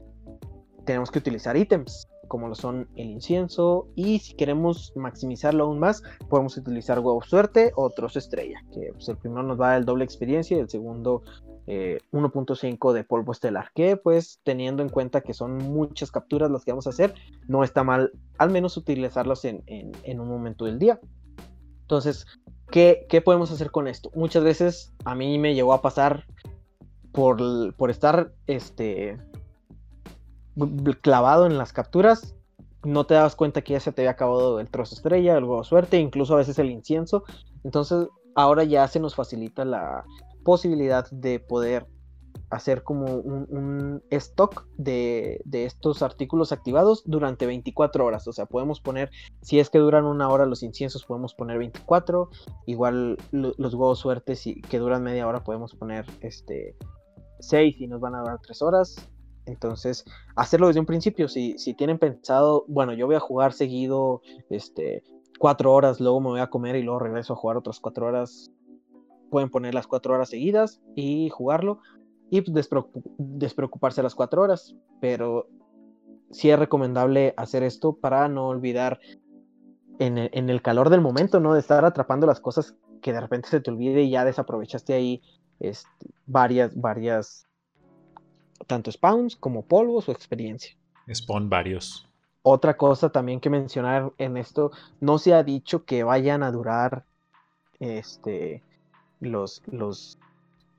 tenemos 0.85 1.11
que 1.11 1.19
utilizar 1.19 1.57
ítems 1.57 2.09
como 2.31 2.47
lo 2.47 2.55
son 2.55 2.89
el 2.95 3.11
incienso 3.11 3.89
y 3.97 4.21
si 4.21 4.35
queremos 4.35 4.93
maximizarlo 4.95 5.65
aún 5.65 5.81
más 5.81 6.05
podemos 6.29 6.57
utilizar 6.57 7.01
huevo 7.01 7.21
suerte 7.23 7.73
o 7.75 7.91
trozo 7.91 8.21
estrella 8.21 8.63
que 8.73 8.93
pues, 8.93 9.09
el 9.09 9.17
primero 9.17 9.43
nos 9.43 9.61
va 9.61 9.77
el 9.77 9.85
doble 9.85 10.05
experiencia 10.05 10.57
y 10.57 10.61
el 10.61 10.71
segundo 10.71 11.23
1.5 11.67 12.91
eh, 12.91 12.95
de 12.95 13.05
polvo 13.05 13.33
estelar 13.33 13.73
que 13.75 13.97
pues 13.97 14.41
teniendo 14.45 14.83
en 14.85 14.91
cuenta 14.91 15.23
que 15.23 15.35
son 15.35 15.59
muchas 15.59 16.13
capturas 16.13 16.53
las 16.53 16.65
que 16.65 16.71
vamos 16.71 16.87
a 16.87 16.91
hacer 16.91 17.15
no 17.49 17.65
está 17.65 17.83
mal 17.83 18.13
al 18.39 18.51
menos 18.51 18.77
utilizarlos 18.77 19.45
en, 19.45 19.61
un 20.07 20.29
momento 20.29 20.67
del 20.67 20.79
día 20.79 21.01
entonces 21.83 22.27
¿qué, 22.71 23.07
¿qué, 23.09 23.21
podemos 23.21 23.51
hacer 23.51 23.73
con 23.73 23.89
esto? 23.89 24.13
muchas 24.15 24.45
veces 24.45 24.93
a 25.05 25.17
mí 25.17 25.37
me 25.39 25.57
llegó 25.57 25.73
a 25.73 25.83
pasar 25.83 26.27
por, 27.11 27.75
por 27.75 27.91
estar 27.91 28.33
este 28.47 29.19
clavado 31.01 31.47
en 31.47 31.59
las 31.59 31.73
capturas, 31.73 32.35
no 32.85 33.05
te 33.05 33.15
dabas 33.15 33.37
cuenta 33.37 33.63
que 33.63 33.75
ya 33.75 33.81
se 33.81 33.93
te 33.93 34.03
había 34.03 34.13
acabado 34.13 34.61
el 34.61 34.71
trozo 34.71 34.95
estrella, 34.95 35.37
el 35.37 35.45
huevo 35.45 35.65
suerte, 35.65 35.99
incluso 35.99 36.35
a 36.35 36.39
veces 36.39 36.59
el 36.59 36.71
incienso. 36.71 37.25
Entonces 37.65 38.09
ahora 38.35 38.65
ya 38.65 38.87
se 38.89 39.01
nos 39.01 39.15
facilita 39.15 39.65
la 39.65 40.05
posibilidad 40.45 41.09
de 41.11 41.41
poder 41.41 41.87
hacer 42.51 42.83
como 42.83 43.07
un, 43.15 44.03
stock 44.11 44.67
de, 44.77 45.41
estos 45.53 46.03
artículos 46.03 46.51
activados 46.53 47.03
durante 47.07 47.47
24 47.47 48.05
horas. 48.05 48.27
O 48.27 48.33
sea, 48.33 48.47
podemos 48.47 48.81
poner, 48.81 49.11
si 49.41 49.61
es 49.61 49.71
que 49.71 49.79
duran 49.79 50.05
una 50.05 50.29
hora 50.29 50.47
los 50.47 50.63
inciensos, 50.63 51.05
podemos 51.05 51.35
poner 51.35 51.59
24. 51.59 52.29
Igual 52.67 53.19
los 53.31 53.75
huevos 53.75 54.01
suertes 54.01 54.45
que 54.69 54.79
duran 54.79 55.05
media 55.05 55.29
hora, 55.29 55.45
podemos 55.45 55.75
poner 55.75 56.07
este 56.23 56.77
6 57.39 57.77
y 57.79 57.87
nos 57.87 58.01
van 58.01 58.17
a 58.17 58.21
durar 58.21 58.41
3 58.43 58.63
horas. 58.63 59.09
Entonces, 59.51 60.05
hacerlo 60.37 60.69
desde 60.69 60.81
un 60.81 60.87
principio, 60.87 61.29
si, 61.29 61.59
si 61.59 61.75
tienen 61.75 61.99
pensado, 61.99 62.65
bueno, 62.69 62.93
yo 62.93 63.07
voy 63.07 63.17
a 63.17 63.21
jugar 63.21 63.53
seguido, 63.53 64.23
este, 64.49 65.03
cuatro 65.39 65.73
horas, 65.73 66.01
luego 66.01 66.21
me 66.21 66.29
voy 66.29 66.41
a 66.41 66.51
comer 66.51 66.77
y 66.77 66.83
luego 66.83 67.01
regreso 67.01 67.33
a 67.33 67.37
jugar 67.37 67.57
otras 67.57 67.81
cuatro 67.81 68.07
horas, 68.07 68.51
pueden 69.31 69.51
poner 69.51 69.75
las 69.75 69.87
cuatro 69.87 70.15
horas 70.15 70.29
seguidas 70.29 70.81
y 70.95 71.31
jugarlo 71.31 71.81
y 72.31 72.45
despreocuparse 73.19 74.03
las 74.03 74.15
cuatro 74.15 74.43
horas, 74.43 74.75
pero 75.01 75.49
sí 76.31 76.51
es 76.51 76.59
recomendable 76.59 77.35
hacer 77.37 77.63
esto 77.63 77.95
para 77.95 78.29
no 78.29 78.49
olvidar 78.49 79.01
en 79.99 80.17
el, 80.17 80.31
en 80.33 80.49
el, 80.49 80.63
calor 80.63 80.91
del 80.91 81.01
momento, 81.01 81.41
¿no? 81.41 81.55
De 81.55 81.61
estar 81.61 81.85
atrapando 81.85 82.27
las 82.27 82.41
cosas 82.41 82.77
que 83.03 83.13
de 83.13 83.21
repente 83.21 83.49
se 83.49 83.61
te 83.61 83.71
olvide 83.71 84.03
y 84.03 84.11
ya 84.11 84.25
desaprovechaste 84.25 84.95
ahí 84.95 85.23
este, 85.59 85.89
varias, 86.27 86.75
varias 86.75 87.50
tanto 88.67 88.91
spawns 88.91 89.37
como 89.37 89.63
polvos 89.63 90.09
o 90.09 90.13
experiencia. 90.13 90.77
Spawn 91.13 91.49
varios. 91.49 92.07
Otra 92.43 92.77
cosa 92.77 93.11
también 93.11 93.41
que 93.41 93.51
mencionar 93.51 94.13
en 94.19 94.37
esto, 94.37 94.71
no 95.01 95.19
se 95.19 95.35
ha 95.35 95.43
dicho 95.43 95.85
que 95.85 96.05
vayan 96.05 96.43
a 96.43 96.51
durar 96.51 97.05
este, 97.81 98.63
los, 99.21 99.63
los 99.71 100.19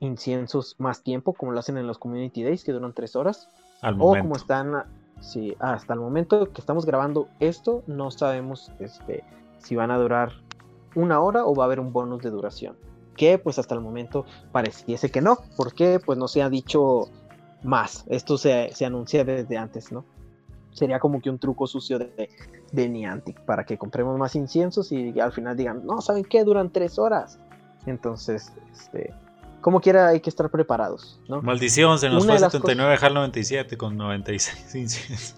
inciensos 0.00 0.74
más 0.78 1.02
tiempo, 1.02 1.32
como 1.32 1.52
lo 1.52 1.60
hacen 1.60 1.78
en 1.78 1.86
los 1.86 1.98
Community 1.98 2.42
Days, 2.42 2.64
que 2.64 2.72
duran 2.72 2.92
tres 2.92 3.14
horas. 3.14 3.48
Al 3.80 3.96
momento. 3.96 4.18
O 4.18 4.22
como 4.22 4.36
están, 4.36 4.84
sí, 5.20 5.54
hasta 5.60 5.94
el 5.94 6.00
momento 6.00 6.50
que 6.52 6.60
estamos 6.60 6.84
grabando 6.84 7.28
esto, 7.38 7.84
no 7.86 8.10
sabemos 8.10 8.72
este, 8.80 9.22
si 9.58 9.76
van 9.76 9.92
a 9.92 9.98
durar 9.98 10.32
una 10.94 11.20
hora 11.20 11.44
o 11.44 11.54
va 11.54 11.64
a 11.64 11.66
haber 11.66 11.80
un 11.80 11.92
bonus 11.92 12.22
de 12.22 12.30
duración. 12.30 12.76
Que 13.16 13.38
pues 13.38 13.58
hasta 13.58 13.74
el 13.74 13.80
momento 13.80 14.24
pareciese 14.50 15.10
que 15.10 15.20
no, 15.20 15.38
porque 15.56 16.00
pues 16.04 16.18
no 16.18 16.28
se 16.28 16.42
ha 16.42 16.48
dicho 16.48 17.08
más. 17.62 18.04
Esto 18.08 18.38
se, 18.38 18.72
anuncia 18.84 19.24
desde 19.24 19.56
antes, 19.56 19.92
¿no? 19.92 20.04
Sería 20.72 20.98
como 20.98 21.20
que 21.20 21.30
un 21.30 21.38
truco 21.38 21.66
sucio 21.66 21.98
de, 21.98 22.30
de 22.72 22.88
Niantic 22.88 23.40
para 23.42 23.64
que 23.64 23.76
compremos 23.76 24.18
más 24.18 24.34
inciensos 24.34 24.90
y 24.90 25.20
al 25.20 25.32
final 25.32 25.56
digan, 25.56 25.84
no, 25.84 26.00
¿saben 26.00 26.24
qué? 26.24 26.44
Duran 26.44 26.70
tres 26.70 26.98
horas. 26.98 27.38
Entonces, 27.86 28.52
este, 28.72 29.12
como 29.60 29.80
quiera 29.80 30.08
hay 30.08 30.20
que 30.20 30.30
estar 30.30 30.50
preparados, 30.50 31.20
¿no? 31.28 31.42
Maldición, 31.42 31.98
se 31.98 32.08
nos 32.08 32.26
fue 32.26 32.38
79 32.38 32.98
HAL 33.00 33.14
97 33.14 33.76
con 33.76 33.96
96 33.96 34.74
inciensos. 34.74 35.36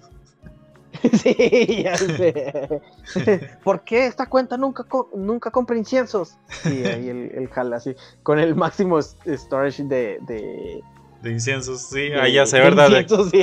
sí, 1.22 1.82
ya 1.82 1.96
sé. 1.96 2.80
¿Por 3.64 3.82
qué 3.82 4.06
esta 4.06 4.26
cuenta 4.26 4.56
nunca, 4.56 4.86
nunca 5.14 5.50
compra 5.50 5.76
inciensos? 5.76 6.36
Sí, 6.48 6.84
ahí 6.84 7.08
el, 7.08 7.30
el 7.34 7.50
HAL 7.54 7.72
así, 7.74 7.94
con 8.22 8.38
el 8.38 8.54
máximo 8.54 9.00
storage 9.00 9.84
de 9.84 10.18
de 10.26 10.82
inciensos, 11.30 11.82
sí, 11.82 12.12
ahí 12.12 12.34
ya 12.34 12.46
sé, 12.46 12.58
¿verdad? 12.60 12.90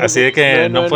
Así 0.01 0.21
de 0.21 0.31
que 0.31 0.69
no, 0.69 0.87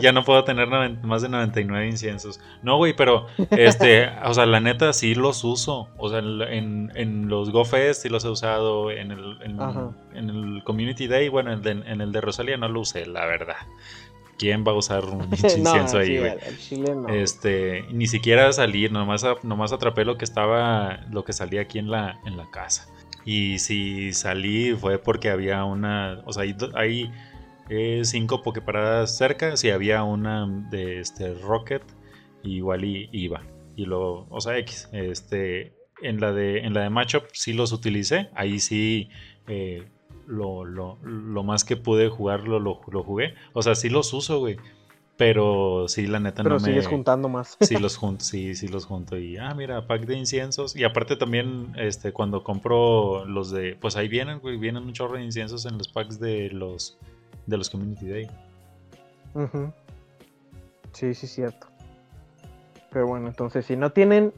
ya 0.00 0.12
no 0.12 0.24
puedo 0.24 0.44
tener 0.44 0.68
más 1.02 1.22
de 1.22 1.28
99 1.28 1.86
inciensos. 1.86 2.40
No, 2.62 2.76
güey, 2.76 2.94
pero, 2.94 3.26
este, 3.50 4.08
o 4.24 4.34
sea, 4.34 4.46
la 4.46 4.60
neta 4.60 4.92
sí 4.92 5.14
los 5.14 5.44
uso. 5.44 5.88
O 5.96 6.08
sea, 6.08 6.18
en, 6.18 6.90
en 6.94 7.28
los 7.28 7.50
GoFest 7.50 8.02
sí 8.02 8.08
los 8.08 8.24
he 8.24 8.28
usado, 8.28 8.90
en 8.90 9.10
el, 9.10 9.38
en, 9.42 10.28
el 10.28 10.62
Community 10.64 11.06
Day, 11.06 11.28
bueno, 11.28 11.52
en, 11.52 11.66
en, 11.66 12.00
el 12.00 12.12
de 12.12 12.20
Rosalia 12.20 12.56
no 12.56 12.68
lo 12.68 12.80
usé, 12.80 13.06
la 13.06 13.26
verdad. 13.26 13.56
¿Quién 14.38 14.64
va 14.66 14.72
a 14.72 14.74
usar 14.74 15.04
un 15.04 15.22
incienso 15.32 15.98
ahí, 15.98 16.18
güey? 16.18 16.34
Este, 17.08 17.84
ni 17.90 18.06
siquiera 18.06 18.52
salir, 18.52 18.90
nomás, 18.90 19.24
nomás 19.42 19.72
atrapé 19.72 20.04
lo 20.04 20.16
que 20.18 20.24
estaba, 20.24 21.00
lo 21.10 21.24
que 21.24 21.32
salía 21.32 21.62
aquí 21.62 21.78
en 21.78 21.90
la, 21.90 22.18
en 22.26 22.36
la 22.36 22.50
casa. 22.50 22.88
Y 23.24 23.58
si 23.58 24.12
salí 24.12 24.74
fue 24.74 24.98
porque 24.98 25.30
había 25.30 25.64
una, 25.64 26.22
o 26.26 26.32
sea, 26.32 26.42
hay, 26.42 26.54
hay 26.74 27.10
eh, 27.70 28.02
cinco 28.04 28.42
Poképaradas 28.42 29.16
cerca, 29.16 29.56
si 29.56 29.70
había 29.70 30.02
una 30.02 30.46
de 30.70 31.00
este 31.00 31.34
Rocket, 31.34 31.82
igual 32.42 32.84
y, 32.84 33.08
iba. 33.12 33.42
Y 33.76 33.86
luego, 33.86 34.26
o 34.30 34.40
sea, 34.40 34.58
X, 34.58 34.88
este, 34.92 35.74
en 36.02 36.20
la 36.20 36.32
de, 36.32 36.58
en 36.58 36.74
la 36.74 36.82
de 36.82 36.90
Matchup 36.90 37.24
sí 37.32 37.52
los 37.52 37.72
utilicé, 37.72 38.28
ahí 38.34 38.60
sí 38.60 39.08
eh, 39.48 39.88
lo, 40.26 40.64
lo, 40.64 40.98
lo, 41.02 41.42
más 41.42 41.64
que 41.64 41.76
pude 41.76 42.08
jugarlo 42.08 42.60
lo, 42.60 42.80
lo 42.90 43.02
jugué. 43.02 43.34
O 43.52 43.62
sea, 43.62 43.74
sí 43.74 43.88
los 43.88 44.12
uso, 44.12 44.38
güey. 44.40 44.56
Pero 45.16 45.86
sí, 45.86 46.06
la 46.06 46.18
neta 46.18 46.42
no 46.42 46.50
me. 46.50 46.56
Pero 46.56 46.64
sigues 46.64 46.86
juntando 46.88 47.28
más. 47.28 47.56
Sí, 47.60 47.76
los 47.76 47.96
junto, 47.96 48.24
sí, 48.24 48.54
sí 48.54 48.66
los 48.68 48.84
junto. 48.86 49.16
Y 49.16 49.36
ah, 49.36 49.54
mira, 49.54 49.86
pack 49.86 50.06
de 50.06 50.16
inciensos. 50.16 50.74
Y 50.74 50.84
aparte 50.84 51.16
también, 51.16 51.72
este, 51.76 52.12
cuando 52.12 52.42
compro 52.42 53.24
los 53.24 53.50
de. 53.50 53.76
Pues 53.80 53.96
ahí 53.96 54.08
vienen, 54.08 54.40
güey, 54.40 54.56
vienen 54.56 54.82
un 54.82 54.92
chorro 54.92 55.14
de 55.16 55.24
inciensos 55.24 55.66
en 55.66 55.78
los 55.78 55.88
packs 55.88 56.18
de 56.18 56.50
los 56.50 56.98
de 57.46 57.56
los 57.56 57.70
Community 57.70 58.08
Day. 58.08 58.30
Sí, 60.92 61.14
sí, 61.14 61.26
cierto. 61.26 61.68
Pero 62.90 63.06
bueno, 63.06 63.28
entonces 63.28 63.66
si 63.66 63.76
no 63.76 63.90
tienen 63.90 64.32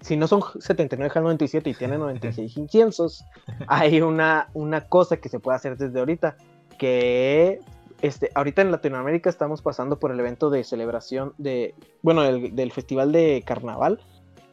si 0.00 0.16
no 0.16 0.26
son 0.28 0.42
79 0.60 1.10
HAL 1.14 1.24
97 1.24 1.70
y 1.70 1.74
tienen 1.74 2.00
96 2.00 2.56
inciensos, 2.56 3.24
hay 3.66 4.00
una, 4.00 4.48
una 4.54 4.82
cosa 4.82 5.16
que 5.16 5.28
se 5.28 5.40
puede 5.40 5.56
hacer 5.56 5.76
desde 5.76 5.98
ahorita, 5.98 6.36
que 6.78 7.60
este, 8.02 8.30
ahorita 8.34 8.62
en 8.62 8.70
Latinoamérica 8.70 9.30
estamos 9.30 9.62
pasando 9.62 9.98
por 9.98 10.10
el 10.10 10.20
evento 10.20 10.50
de 10.50 10.64
celebración 10.64 11.34
de, 11.38 11.74
bueno, 12.02 12.22
del 12.22 12.72
festival 12.72 13.12
de 13.12 13.42
carnaval, 13.46 14.00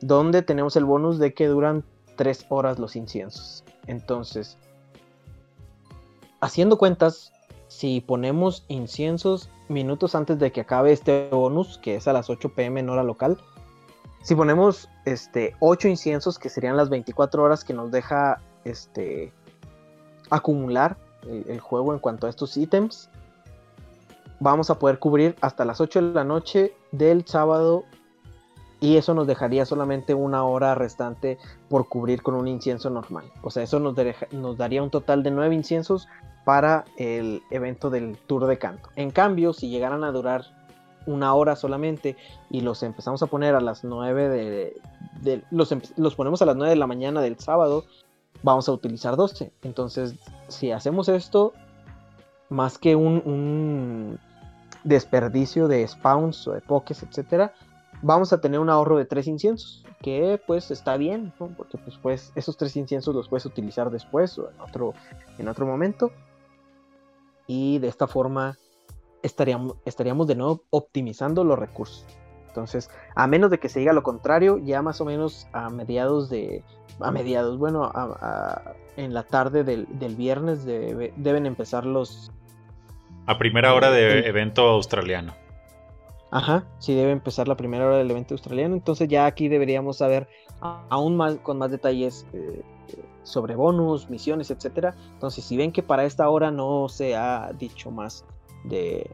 donde 0.02 0.42
tenemos 0.42 0.76
el 0.76 0.86
bonus 0.86 1.20
de 1.20 1.34
que 1.34 1.48
duran 1.48 1.84
3 2.16 2.46
horas 2.50 2.80
los 2.80 2.96
inciensos. 2.96 3.64
Entonces, 3.88 4.58
haciendo 6.42 6.78
cuentas, 6.78 7.34
si 7.68 8.02
ponemos 8.02 8.66
inciensos 8.68 9.50
minutos 9.68 10.16
antes 10.16 10.40
de 10.40 10.52
que 10.52 10.62
acabe 10.62 10.92
este 10.92 11.30
bonus, 11.30 11.78
que 11.80 11.96
es 11.96 12.08
a 12.08 12.14
las 12.14 12.30
8 12.30 12.50
pm 12.50 12.80
en 12.80 12.90
hora 12.90 13.04
local, 13.04 13.38
si 14.22 14.36
ponemos 14.36 14.90
este 15.06 15.56
8 15.60 15.88
inciensos, 15.90 16.40
que 16.40 16.50
serían 16.50 16.78
las 16.78 16.90
24 16.90 17.44
horas 17.44 17.64
que 17.64 17.74
nos 17.74 17.92
deja 17.92 18.42
este 18.64 19.34
acumular 20.30 20.98
el, 21.28 21.60
juego 21.60 21.94
en 21.94 22.00
cuanto 22.00 22.28
a 22.28 22.30
estos 22.30 22.56
ítems, 22.58 23.10
vamos 24.44 24.70
a 24.70 24.78
poder 24.78 25.00
cubrir 25.00 25.38
hasta 25.40 25.64
las 25.64 25.80
8 25.80 26.02
de 26.02 26.14
la 26.14 26.26
noche 26.26 26.74
del 26.92 27.26
sábado 27.26 27.86
y 28.82 28.98
eso 28.98 29.14
nos 29.14 29.26
dejaría 29.26 29.66
solamente 29.66 30.14
una 30.14 30.44
hora 30.44 30.76
restante 30.76 31.38
por 31.70 31.88
cubrir 31.88 32.22
con 32.22 32.36
un 32.36 32.50
incienso 32.50 32.90
normal. 32.90 33.24
O 33.42 33.50
sea, 33.50 33.64
eso 33.64 33.80
nos, 33.80 33.96
nos 34.32 34.58
daría 34.58 34.84
un 34.84 34.90
total 34.90 35.24
de 35.24 35.32
9 35.32 35.56
inciensos 35.56 36.10
para 36.44 36.84
el 36.98 37.42
evento 37.52 37.90
del 37.90 38.18
tour 38.28 38.46
de 38.46 38.58
canto. 38.58 38.90
En 38.98 39.12
cambio, 39.12 39.54
si 39.54 39.70
llegaran 39.70 40.04
a 40.04 40.12
durar 40.12 40.44
una 41.06 41.34
hora 41.34 41.56
solamente 41.56 42.18
y 42.50 42.60
los 42.60 42.84
empezamos 42.84 43.24
a 43.24 43.28
poner 43.28 43.56
a 43.56 43.62
las 43.62 43.86
9 43.86 44.28
de, 44.28 45.44
los, 45.52 45.74
los, 45.96 46.16
ponemos 46.16 46.42
a 46.42 46.46
las 46.46 46.58
9 46.58 46.72
de 46.72 46.76
la 46.76 46.88
mañana 46.88 47.22
del 47.22 47.40
sábado, 47.40 47.86
vamos 48.42 48.68
a 48.68 48.74
utilizar 48.74 49.16
12. 49.16 49.54
Entonces, 49.62 50.16
si 50.50 50.72
hacemos 50.72 51.08
esto, 51.08 51.54
más 52.50 52.78
que 52.78 52.98
un, 52.98 53.22
un 53.26 54.20
desperdicio 54.84 55.68
de 55.68 55.88
spawns 55.88 56.48
o 56.48 56.54
de 56.54 56.62
pokés, 56.62 57.04
etcétera, 57.04 57.54
vamos 58.02 58.34
a 58.34 58.42
tener 58.42 58.60
un 58.60 58.70
ahorro 58.70 58.98
de 58.98 59.06
3 59.06 59.28
inciensos, 59.28 59.86
que 60.02 60.42
pues 60.46 60.72
está 60.72 60.98
bien, 60.98 61.34
porque 61.38 61.78
pues, 61.78 61.98
pues, 61.98 62.32
esos 62.36 62.58
3 62.58 62.76
inciensos 62.78 63.16
los 63.16 63.30
puedes 63.30 63.46
utilizar 63.46 63.90
después 63.90 64.38
o 64.38 64.50
en 64.50 64.60
otro, 64.60 64.94
en 65.38 65.48
otro 65.48 65.66
momento 65.66 66.12
y 67.48 67.80
de 67.80 67.88
esta 67.88 68.08
forma 68.08 68.58
estaríamos, 69.22 69.76
estaríamos 69.86 70.28
de 70.28 70.36
nuevo 70.36 70.64
optimizando 70.70 71.44
los 71.44 71.58
recursos. 71.58 72.06
Entonces, 72.48 72.92
a 73.16 73.26
menos 73.26 73.50
de 73.50 73.60
que 73.60 73.68
se 73.68 73.80
diga 73.80 73.94
lo 73.94 74.04
contrario, 74.04 74.60
ya 74.60 74.84
más 74.84 75.02
o 75.02 75.06
menos 75.06 75.48
a 75.54 75.72
mediados 75.72 76.30
de, 76.30 76.64
a 77.00 77.10
mediados, 77.10 77.58
bueno, 77.58 77.92
en 78.96 79.14
la 79.14 79.24
tarde 79.24 79.64
del, 79.64 80.16
viernes 80.16 80.64
deben 80.64 81.48
empezar 81.48 81.86
los... 81.86 82.32
A 83.26 83.38
primera 83.38 83.74
hora 83.74 83.90
de 83.90 84.28
evento 84.28 84.68
australiano. 84.70 85.34
Ajá, 86.32 86.66
sí 86.80 86.96
debe 86.96 87.12
empezar 87.12 87.48
la 87.48 87.56
primera 87.56 87.86
hora 87.86 87.98
del 87.98 88.10
evento 88.10 88.34
australiano, 88.34 88.74
entonces 88.74 89.08
ya 89.08 89.28
aquí 89.28 89.50
deberíamos 89.50 89.98
saber 89.98 90.28
aún 90.62 91.16
más 91.16 91.36
con 91.36 91.60
más 91.60 91.70
detalles 91.70 92.26
eh, 92.34 92.64
sobre 93.22 93.56
bonus, 93.56 94.10
misiones, 94.10 94.50
etcétera. 94.50 94.96
Entonces, 95.14 95.46
si 95.46 95.58
ven 95.58 95.72
que 95.72 95.84
para 95.84 96.06
esta 96.06 96.28
hora 96.30 96.50
no 96.52 96.90
se 96.90 97.16
ha 97.16 97.52
dicho 97.54 97.92
más 97.92 98.26
de 98.64 99.10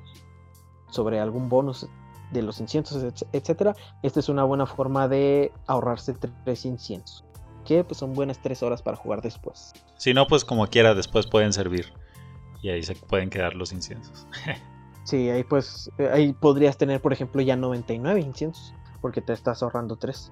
sobre 0.91 1.19
algún 1.19 1.49
bonus 1.49 1.87
de 2.31 2.41
los 2.41 2.59
inciensos, 2.59 3.03
etcétera, 3.33 3.75
esta 4.01 4.19
es 4.19 4.29
una 4.29 4.43
buena 4.43 4.65
forma 4.65 5.07
de 5.07 5.51
ahorrarse 5.67 6.15
tres 6.45 6.65
inciensos, 6.65 7.25
que 7.65 7.83
pues 7.83 7.97
son 7.97 8.13
buenas 8.13 8.41
tres 8.41 8.63
horas 8.63 8.81
para 8.81 8.97
jugar 8.97 9.21
después. 9.21 9.73
Si 9.97 10.13
no, 10.13 10.25
pues 10.25 10.45
como 10.45 10.65
quiera, 10.67 10.93
después 10.95 11.27
pueden 11.27 11.53
servir 11.53 11.91
y 12.61 12.69
ahí 12.69 12.83
se 12.83 12.95
pueden 12.95 13.29
quedar 13.29 13.55
los 13.55 13.71
inciensos. 13.71 14.27
sí, 15.03 15.29
ahí 15.29 15.43
pues 15.43 15.89
ahí 16.11 16.33
podrías 16.33 16.77
tener, 16.77 17.01
por 17.01 17.13
ejemplo, 17.13 17.41
ya 17.41 17.55
99 17.55 18.19
inciensos, 18.19 18.73
porque 19.01 19.21
te 19.21 19.33
estás 19.33 19.63
ahorrando 19.63 19.95
tres. 19.95 20.31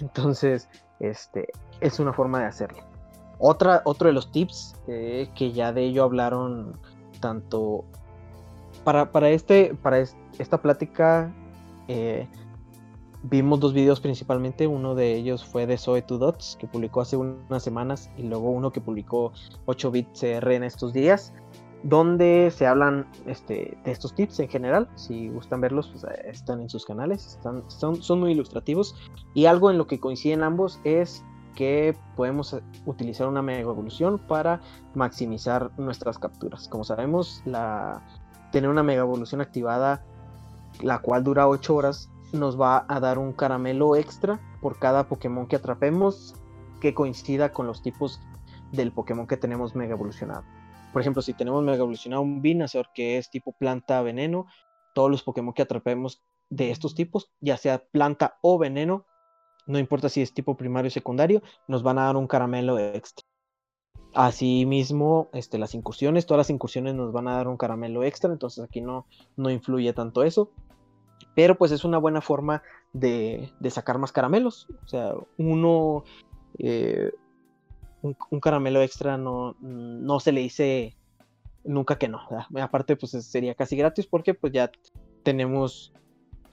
Entonces, 0.00 0.68
este, 1.00 1.48
es 1.80 1.98
una 1.98 2.12
forma 2.12 2.40
de 2.40 2.46
hacerlo. 2.46 2.78
Otra, 3.38 3.82
otro 3.84 4.08
de 4.08 4.12
los 4.12 4.32
tips 4.32 4.74
eh, 4.88 5.28
que 5.34 5.52
ya 5.52 5.72
de 5.72 5.84
ello 5.84 6.04
hablaron 6.04 6.76
tanto 7.20 7.84
para, 8.84 9.12
para, 9.12 9.30
este, 9.30 9.74
para 9.74 9.98
esta 9.98 10.60
plática 10.60 11.32
eh, 11.86 12.28
vimos 13.22 13.60
dos 13.60 13.72
videos 13.72 14.00
principalmente. 14.00 14.66
Uno 14.66 14.94
de 14.94 15.14
ellos 15.14 15.44
fue 15.44 15.66
de 15.66 15.78
Zoe 15.78 16.04
2 16.06 16.18
Dots 16.18 16.56
que 16.58 16.66
publicó 16.66 17.00
hace 17.00 17.16
unas 17.16 17.62
semanas 17.62 18.10
y 18.16 18.22
luego 18.22 18.50
uno 18.50 18.72
que 18.72 18.80
publicó 18.80 19.32
8 19.66 19.90
bits 19.90 20.20
CR 20.20 20.52
en 20.52 20.64
estos 20.64 20.92
días 20.92 21.32
donde 21.82 22.52
se 22.54 22.66
hablan 22.66 23.06
este, 23.26 23.78
de 23.84 23.90
estos 23.90 24.14
tips 24.14 24.40
en 24.40 24.48
general. 24.48 24.88
Si 24.96 25.28
gustan 25.28 25.60
verlos, 25.60 25.88
pues, 25.88 26.04
eh, 26.04 26.30
están 26.30 26.60
en 26.60 26.68
sus 26.68 26.84
canales, 26.84 27.26
están, 27.26 27.62
son, 27.68 28.02
son 28.02 28.20
muy 28.20 28.32
ilustrativos. 28.32 28.96
Y 29.34 29.46
algo 29.46 29.70
en 29.70 29.78
lo 29.78 29.86
que 29.86 30.00
coinciden 30.00 30.42
ambos 30.42 30.80
es 30.84 31.24
que 31.54 31.96
podemos 32.16 32.52
eh, 32.52 32.62
utilizar 32.86 33.28
una 33.28 33.42
mega 33.42 33.60
evolución 33.60 34.18
para 34.18 34.60
maximizar 34.94 35.70
nuestras 35.78 36.18
capturas. 36.18 36.68
Como 36.68 36.84
sabemos, 36.84 37.42
la, 37.44 38.02
tener 38.52 38.70
una 38.70 38.82
mega 38.82 39.02
evolución 39.02 39.40
activada, 39.40 40.02
la 40.82 41.00
cual 41.00 41.24
dura 41.24 41.48
8 41.48 41.74
horas, 41.74 42.10
nos 42.32 42.60
va 42.60 42.84
a 42.88 43.00
dar 43.00 43.18
un 43.18 43.32
caramelo 43.32 43.96
extra 43.96 44.40
por 44.60 44.78
cada 44.78 45.08
Pokémon 45.08 45.46
que 45.46 45.56
atrapemos 45.56 46.34
que 46.80 46.94
coincida 46.94 47.52
con 47.52 47.66
los 47.66 47.82
tipos 47.82 48.20
del 48.72 48.92
Pokémon 48.92 49.26
que 49.26 49.36
tenemos 49.36 49.74
mega 49.74 49.92
evolucionado. 49.92 50.44
Por 50.92 51.02
ejemplo, 51.02 51.22
si 51.22 51.34
tenemos 51.34 51.62
mega 51.62 51.78
evolucionado 51.78 52.22
un 52.22 52.42
Venusaur 52.42 52.88
que 52.94 53.18
es 53.18 53.30
tipo 53.30 53.52
planta 53.52 54.02
veneno, 54.02 54.46
todos 54.94 55.10
los 55.10 55.22
Pokémon 55.22 55.54
que 55.54 55.62
atrapemos 55.62 56.22
de 56.50 56.70
estos 56.70 56.94
tipos, 56.94 57.30
ya 57.40 57.56
sea 57.56 57.84
planta 57.90 58.38
o 58.42 58.58
veneno, 58.58 59.06
no 59.66 59.78
importa 59.78 60.08
si 60.08 60.22
es 60.22 60.32
tipo 60.32 60.56
primario 60.56 60.88
o 60.88 60.90
secundario, 60.90 61.42
nos 61.66 61.82
van 61.82 61.98
a 61.98 62.04
dar 62.04 62.16
un 62.16 62.26
caramelo 62.26 62.78
extra. 62.78 63.26
Asimismo, 64.14 65.28
este, 65.34 65.58
las 65.58 65.74
incursiones, 65.74 66.24
todas 66.24 66.38
las 66.38 66.50
incursiones 66.50 66.94
nos 66.94 67.12
van 67.12 67.28
a 67.28 67.36
dar 67.36 67.48
un 67.48 67.58
caramelo 67.58 68.02
extra, 68.02 68.32
entonces 68.32 68.64
aquí 68.64 68.80
no, 68.80 69.06
no 69.36 69.50
influye 69.50 69.92
tanto 69.92 70.22
eso. 70.22 70.50
Pero 71.34 71.56
pues 71.56 71.72
es 71.72 71.84
una 71.84 71.98
buena 71.98 72.20
forma 72.20 72.62
de, 72.92 73.52
sacar 73.70 73.98
más 73.98 74.12
caramelos. 74.12 74.68
O 74.84 74.88
sea, 74.88 75.14
uno, 75.36 76.04
eh, 76.58 77.12
un, 78.02 78.40
caramelo 78.40 78.82
extra 78.82 79.16
no, 79.16 79.56
no 79.60 80.20
se 80.20 80.32
le 80.32 80.40
dice 80.40 80.96
nunca 81.64 81.98
que 81.98 82.08
no. 82.08 82.20
Aparte, 82.60 82.96
pues 82.96 83.12
sería 83.12 83.54
casi 83.54 83.76
gratis 83.76 84.06
porque 84.06 84.34
pues 84.34 84.52
ya 84.52 84.70
tenemos 85.22 85.92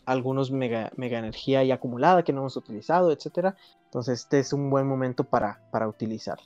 algunos 0.06 0.52
mega, 0.52 0.92
mega 0.96 1.18
energía 1.18 1.64
ya 1.64 1.76
acumulada 1.76 2.24
que 2.24 2.34
no 2.34 2.42
hemos 2.42 2.58
utilizado, 2.58 3.12
etcétera. 3.12 3.56
Entonces 3.86 4.22
este 4.22 4.40
es 4.40 4.54
un 4.54 4.70
buen 4.70 4.88
momento 4.88 5.24
para, 5.24 5.62
para 5.72 5.88
utilizar. 5.88 6.40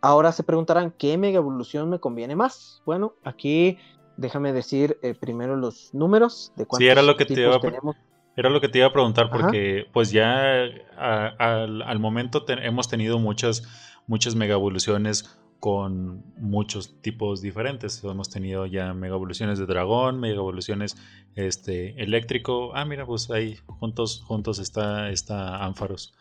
Ahora 0.00 0.30
se 0.30 0.44
preguntarán, 0.44 0.92
¿qué 0.92 1.18
mega 1.18 1.38
evolución 1.38 1.90
me 1.90 1.98
conviene 1.98 2.36
más? 2.36 2.82
Bueno, 2.84 3.14
aquí 3.24 3.78
déjame 4.16 4.52
decir 4.52 4.98
eh, 5.02 5.14
primero 5.14 5.56
los 5.56 5.92
números 5.94 6.52
de 6.56 6.66
cuántos 6.66 6.84
sí, 6.84 6.88
era 6.88 7.02
lo 7.02 7.16
que 7.16 7.24
te 7.24 7.40
iba 7.40 7.60
tenemos. 7.60 7.96
Era 8.36 8.50
lo 8.50 8.60
que 8.60 8.68
te 8.68 8.78
iba 8.78 8.88
a 8.88 8.92
preguntar 8.92 9.30
porque 9.30 9.86
pues 9.92 10.12
ya 10.12 10.64
al, 10.98 11.98
momento 11.98 12.44
hemos 12.48 12.86
tenido 12.88 13.18
muchas 13.18 13.62
muchas 14.06 14.34
mega 14.34 14.54
evoluciones 14.54 15.38
con 15.58 16.22
muchos 16.36 17.00
tipos 17.00 17.40
diferentes. 17.40 18.04
Hemos 18.04 18.28
tenido 18.28 18.66
ya 18.66 18.92
mega 18.92 19.14
evoluciones 19.14 19.58
de 19.58 19.66
dragón, 19.66 20.20
mega 20.20 20.36
evoluciones 20.36 20.96
este, 21.34 22.00
eléctrico. 22.02 22.72
Ah, 22.74 22.84
mira, 22.84 23.06
pues 23.06 23.30
ahí 23.30 23.56
juntos, 23.66 24.22
juntos 24.26 24.58
está, 24.58 25.10
está 25.10 25.64
Ánfaros. 25.64 26.14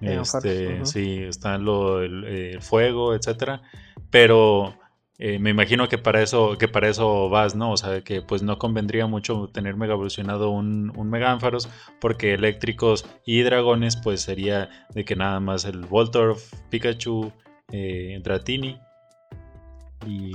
Este, 0.00 0.84
Sí, 0.86 1.18
está 1.24 1.58
lo, 1.58 2.00
el, 2.02 2.60
fuego, 2.62 3.14
etcétera. 3.14 3.62
Pero 4.10 4.74
eh, 5.18 5.38
me 5.38 5.50
imagino 5.50 5.88
que 5.88 5.96
para 5.96 6.22
eso, 6.22 6.58
que 6.58 6.68
para 6.68 6.88
eso 6.88 7.30
vas, 7.30 7.54
¿no? 7.54 7.72
O 7.72 7.76
sea, 7.76 8.02
que 8.02 8.20
pues 8.20 8.42
no 8.42 8.58
convendría 8.58 9.06
mucho 9.06 9.48
tener 9.48 9.76
mega 9.76 9.94
evolucionado 9.94 10.50
un, 10.50 10.92
un 10.94 11.08
mega 11.08 11.32
ánfaros, 11.32 11.68
porque 12.00 12.34
eléctricos 12.34 13.06
y 13.24 13.40
dragones, 13.42 13.96
pues 13.96 14.20
sería 14.20 14.68
de 14.94 15.04
que 15.04 15.16
nada 15.16 15.40
más 15.40 15.64
el 15.64 15.86
Voltorf, 15.86 16.52
Pikachu, 16.68 17.32
eh, 17.72 18.20
Dratini. 18.22 18.78
Y 20.06 20.34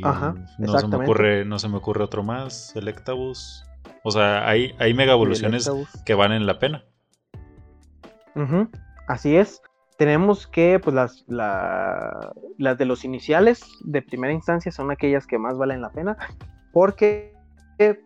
no 0.58 0.80
se 0.80 0.88
me 0.88 0.98
ocurre, 0.98 1.46
no 1.46 1.60
se 1.60 1.70
me 1.70 1.78
ocurre 1.78 2.04
otro 2.04 2.24
más, 2.24 2.76
Electabuzz. 2.76 3.64
O 4.04 4.10
sea, 4.10 4.50
hay, 4.50 4.74
hay 4.80 4.94
mega 4.96 5.14
evoluciones 5.14 5.70
que 6.06 6.16
valen 6.16 6.48
la 6.48 6.58
pena. 6.58 6.84
Así 9.08 9.36
es 9.36 9.62
tenemos 9.98 10.48
que, 10.48 10.80
pues 10.80 10.96
las, 10.96 11.26
las 11.28 12.78
de 12.78 12.86
los 12.86 13.06
iniciales 13.06 13.64
de 13.84 14.02
primera 14.02 14.34
instancia 14.34 14.72
son 14.72 14.92
aquellas 14.92 15.28
que 15.28 15.38
más 15.38 15.58
valen 15.58 15.82
la 15.82 15.92
pena, 15.92 16.18
porque 16.74 17.32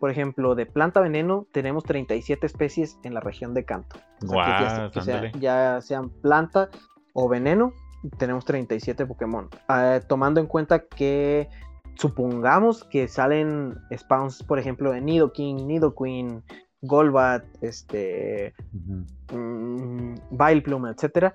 por 0.00 0.10
ejemplo, 0.10 0.54
de 0.54 0.66
planta 0.66 1.00
veneno 1.00 1.46
tenemos 1.52 1.84
37 1.84 2.46
especies 2.46 2.98
en 3.02 3.14
la 3.14 3.20
región 3.20 3.54
de 3.54 3.64
Canto. 3.64 3.96
ya, 5.38 5.80
sean 5.80 6.08
planta 6.08 6.70
o 7.12 7.28
veneno, 7.28 7.72
tenemos 8.18 8.44
37 8.44 9.06
Pokémon. 9.06 9.48
Ah, 9.68 10.00
tomando 10.06 10.40
en 10.40 10.46
cuenta 10.46 10.84
que 10.86 11.48
supongamos 11.96 12.84
que 12.84 13.08
salen 13.08 13.76
spawns, 13.94 14.42
por 14.42 14.58
ejemplo, 14.58 14.92
de 14.92 15.00
Nidoking, 15.00 15.66
Nidoqueen, 15.66 16.42
Golbat, 16.82 17.44
este, 17.62 18.54
uh 19.32 20.14
etcétera, 20.88 21.34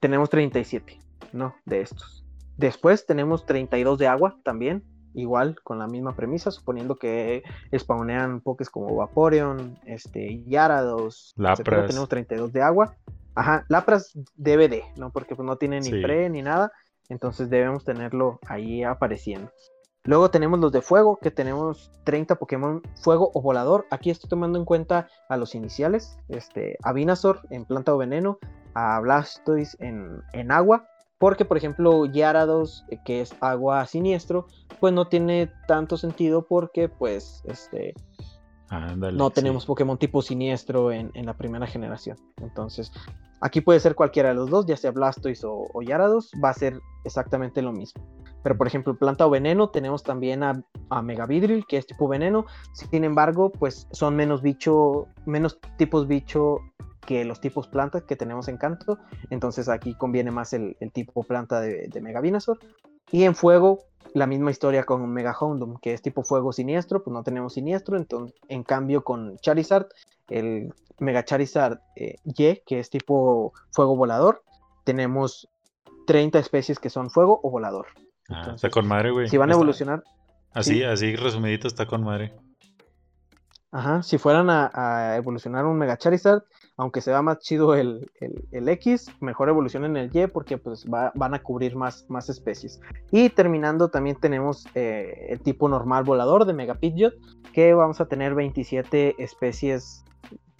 tenemos 0.00 0.30
37, 0.30 0.98
¿no? 1.32 1.54
De 1.64 1.82
estos. 1.82 2.24
Después 2.56 3.06
tenemos 3.06 3.46
32 3.46 3.98
de 3.98 4.06
agua 4.06 4.36
también, 4.42 4.82
igual 5.14 5.56
con 5.62 5.78
la 5.78 5.86
misma 5.86 6.14
premisa, 6.16 6.50
suponiendo 6.50 6.96
que 6.96 7.42
spawnean 7.76 8.40
pokés 8.40 8.70
como 8.70 8.94
Vaporeon, 8.96 9.78
este, 9.86 10.42
Yarados, 10.44 11.32
Lapras. 11.36 11.88
tenemos 11.88 12.08
32 12.08 12.52
de 12.52 12.62
agua. 12.62 12.96
Ajá, 13.34 13.64
Lapras 13.68 14.12
DVD, 14.36 14.82
¿no? 14.96 15.10
Porque 15.10 15.36
pues, 15.36 15.46
no 15.46 15.56
tiene 15.56 15.80
ni 15.80 16.02
pre 16.02 16.28
ni 16.28 16.42
nada, 16.42 16.72
entonces 17.08 17.48
debemos 17.48 17.84
tenerlo 17.84 18.40
ahí 18.46 18.82
apareciendo. 18.82 19.50
Luego 20.04 20.30
tenemos 20.30 20.58
los 20.58 20.72
de 20.72 20.80
fuego, 20.80 21.18
que 21.20 21.30
tenemos 21.30 21.90
30 22.04 22.36
Pokémon 22.36 22.82
fuego 22.96 23.30
o 23.34 23.42
volador. 23.42 23.86
Aquí 23.90 24.10
estoy 24.10 24.30
tomando 24.30 24.58
en 24.58 24.64
cuenta 24.64 25.08
a 25.28 25.36
los 25.36 25.54
iniciales, 25.54 26.18
este, 26.28 26.76
a 26.82 26.94
en 27.50 27.64
planta 27.66 27.94
o 27.94 27.98
veneno, 27.98 28.38
a 28.74 28.98
Blastoise 29.00 29.76
en, 29.80 30.22
en 30.32 30.52
agua, 30.52 30.86
porque, 31.20 31.44
por 31.44 31.58
ejemplo, 31.58 32.06
Gyarados, 32.06 32.86
eh, 32.88 32.98
que 33.04 33.20
es 33.20 33.34
agua 33.42 33.84
siniestro, 33.84 34.46
pues 34.80 34.94
no 34.94 35.06
tiene 35.06 35.52
tanto 35.68 35.98
sentido 35.98 36.46
porque, 36.46 36.88
pues, 36.88 37.42
este. 37.44 37.92
no 38.70 39.30
tenemos 39.30 39.66
Pokémon 39.66 39.98
tipo 39.98 40.22
siniestro 40.22 40.90
en, 40.92 41.12
la 41.14 41.36
primera 41.36 41.66
generación. 41.66 42.16
Entonces, 42.38 42.90
aquí 43.42 43.60
puede 43.60 43.80
ser 43.80 43.94
cualquiera 43.94 44.30
de 44.30 44.36
los 44.36 44.48
dos, 44.48 44.64
ya 44.64 44.78
sea 44.78 44.92
Blastoise 44.92 45.44
o, 45.44 45.66
o 45.74 45.82
Gyarados, 45.82 46.32
va 46.42 46.48
a 46.48 46.54
ser 46.54 46.80
exactamente 47.04 47.60
lo 47.60 47.72
mismo. 47.72 48.02
Pero, 48.42 48.56
por 48.56 48.66
ejemplo, 48.66 48.96
planta 48.96 49.26
o 49.26 49.30
veneno, 49.30 49.70
tenemos 49.70 50.02
también 50.02 50.42
a, 50.42 50.62
a 50.88 51.02
Megavidril, 51.02 51.66
que 51.66 51.76
es 51.76 51.86
tipo 51.86 52.08
veneno. 52.08 52.46
Sin 52.72 53.04
embargo, 53.04 53.50
pues 53.50 53.86
son 53.92 54.16
menos 54.16 54.42
bicho, 54.42 55.08
menos 55.26 55.58
tipos 55.76 56.06
bicho 56.06 56.60
que 57.06 57.24
los 57.24 57.40
tipos 57.40 57.66
plantas 57.66 58.04
que 58.04 58.16
tenemos 58.16 58.48
en 58.48 58.56
canto. 58.56 58.98
Entonces 59.30 59.68
aquí 59.68 59.94
conviene 59.94 60.30
más 60.30 60.52
el, 60.52 60.76
tipo 60.92 61.22
planta 61.24 61.60
de, 61.60 61.88
de 61.88 62.00
Y 63.10 63.24
en 63.24 63.34
fuego, 63.34 63.80
la 64.14 64.26
misma 64.26 64.50
historia 64.50 64.84
con 64.84 65.08
Mega 65.12 65.36
que 65.82 65.92
es 65.92 66.02
tipo 66.02 66.22
fuego 66.22 66.52
siniestro, 66.52 67.02
pues 67.02 67.12
no 67.12 67.22
tenemos 67.22 67.54
siniestro. 67.54 67.96
Entonces, 67.96 68.38
en 68.48 68.62
cambio, 68.62 69.02
con 69.04 69.36
Charizard, 69.38 69.88
el 70.28 70.72
Mega 70.98 71.24
Charizard 71.24 71.80
eh, 71.96 72.16
Y, 72.24 72.62
que 72.66 72.78
es 72.78 72.90
tipo 72.90 73.52
fuego 73.70 73.96
volador, 73.96 74.42
tenemos 74.84 75.48
30 76.06 76.38
especies 76.38 76.78
que 76.78 76.90
son 76.90 77.10
fuego 77.10 77.40
o 77.42 77.50
volador. 77.50 77.86
Ah, 78.30 78.52
está 78.54 78.70
con 78.70 78.86
madre, 78.86 79.10
güey. 79.10 79.28
Si 79.28 79.36
van 79.36 79.50
a 79.50 79.54
evolucionar. 79.54 80.02
Así, 80.52 80.82
así 80.82 81.16
resumidito 81.16 81.68
está 81.68 81.86
con 81.86 82.02
madre. 82.02 82.32
Ajá, 83.72 84.02
si 84.02 84.18
fueran 84.18 84.50
a, 84.50 84.70
a, 84.74 85.16
evolucionar 85.16 85.64
un 85.64 85.78
Mega 85.78 85.96
Charizard, 85.96 86.42
aunque 86.80 87.02
se 87.02 87.10
vea 87.10 87.20
más 87.20 87.40
chido 87.40 87.74
el, 87.74 88.10
X, 88.50 89.08
mejor 89.20 89.50
evolucionen 89.50 89.98
el 89.98 90.10
Y 90.16 90.26
porque 90.28 90.56
pues 90.56 90.86
van 90.88 91.34
a 91.34 91.42
cubrir 91.42 91.76
más, 91.76 92.06
más 92.08 92.30
especies. 92.30 92.80
Y 93.12 93.28
terminando 93.28 93.90
también 93.90 94.16
tenemos 94.16 94.66
eh, 94.74 95.26
el 95.28 95.40
tipo 95.40 95.68
normal 95.68 96.04
volador 96.04 96.46
de 96.46 96.54
Mega 96.54 96.76
Pidgeot, 96.76 97.12
que 97.52 97.74
vamos 97.74 98.00
a 98.00 98.06
tener 98.06 98.34
27 98.34 99.22
especies 99.22 100.06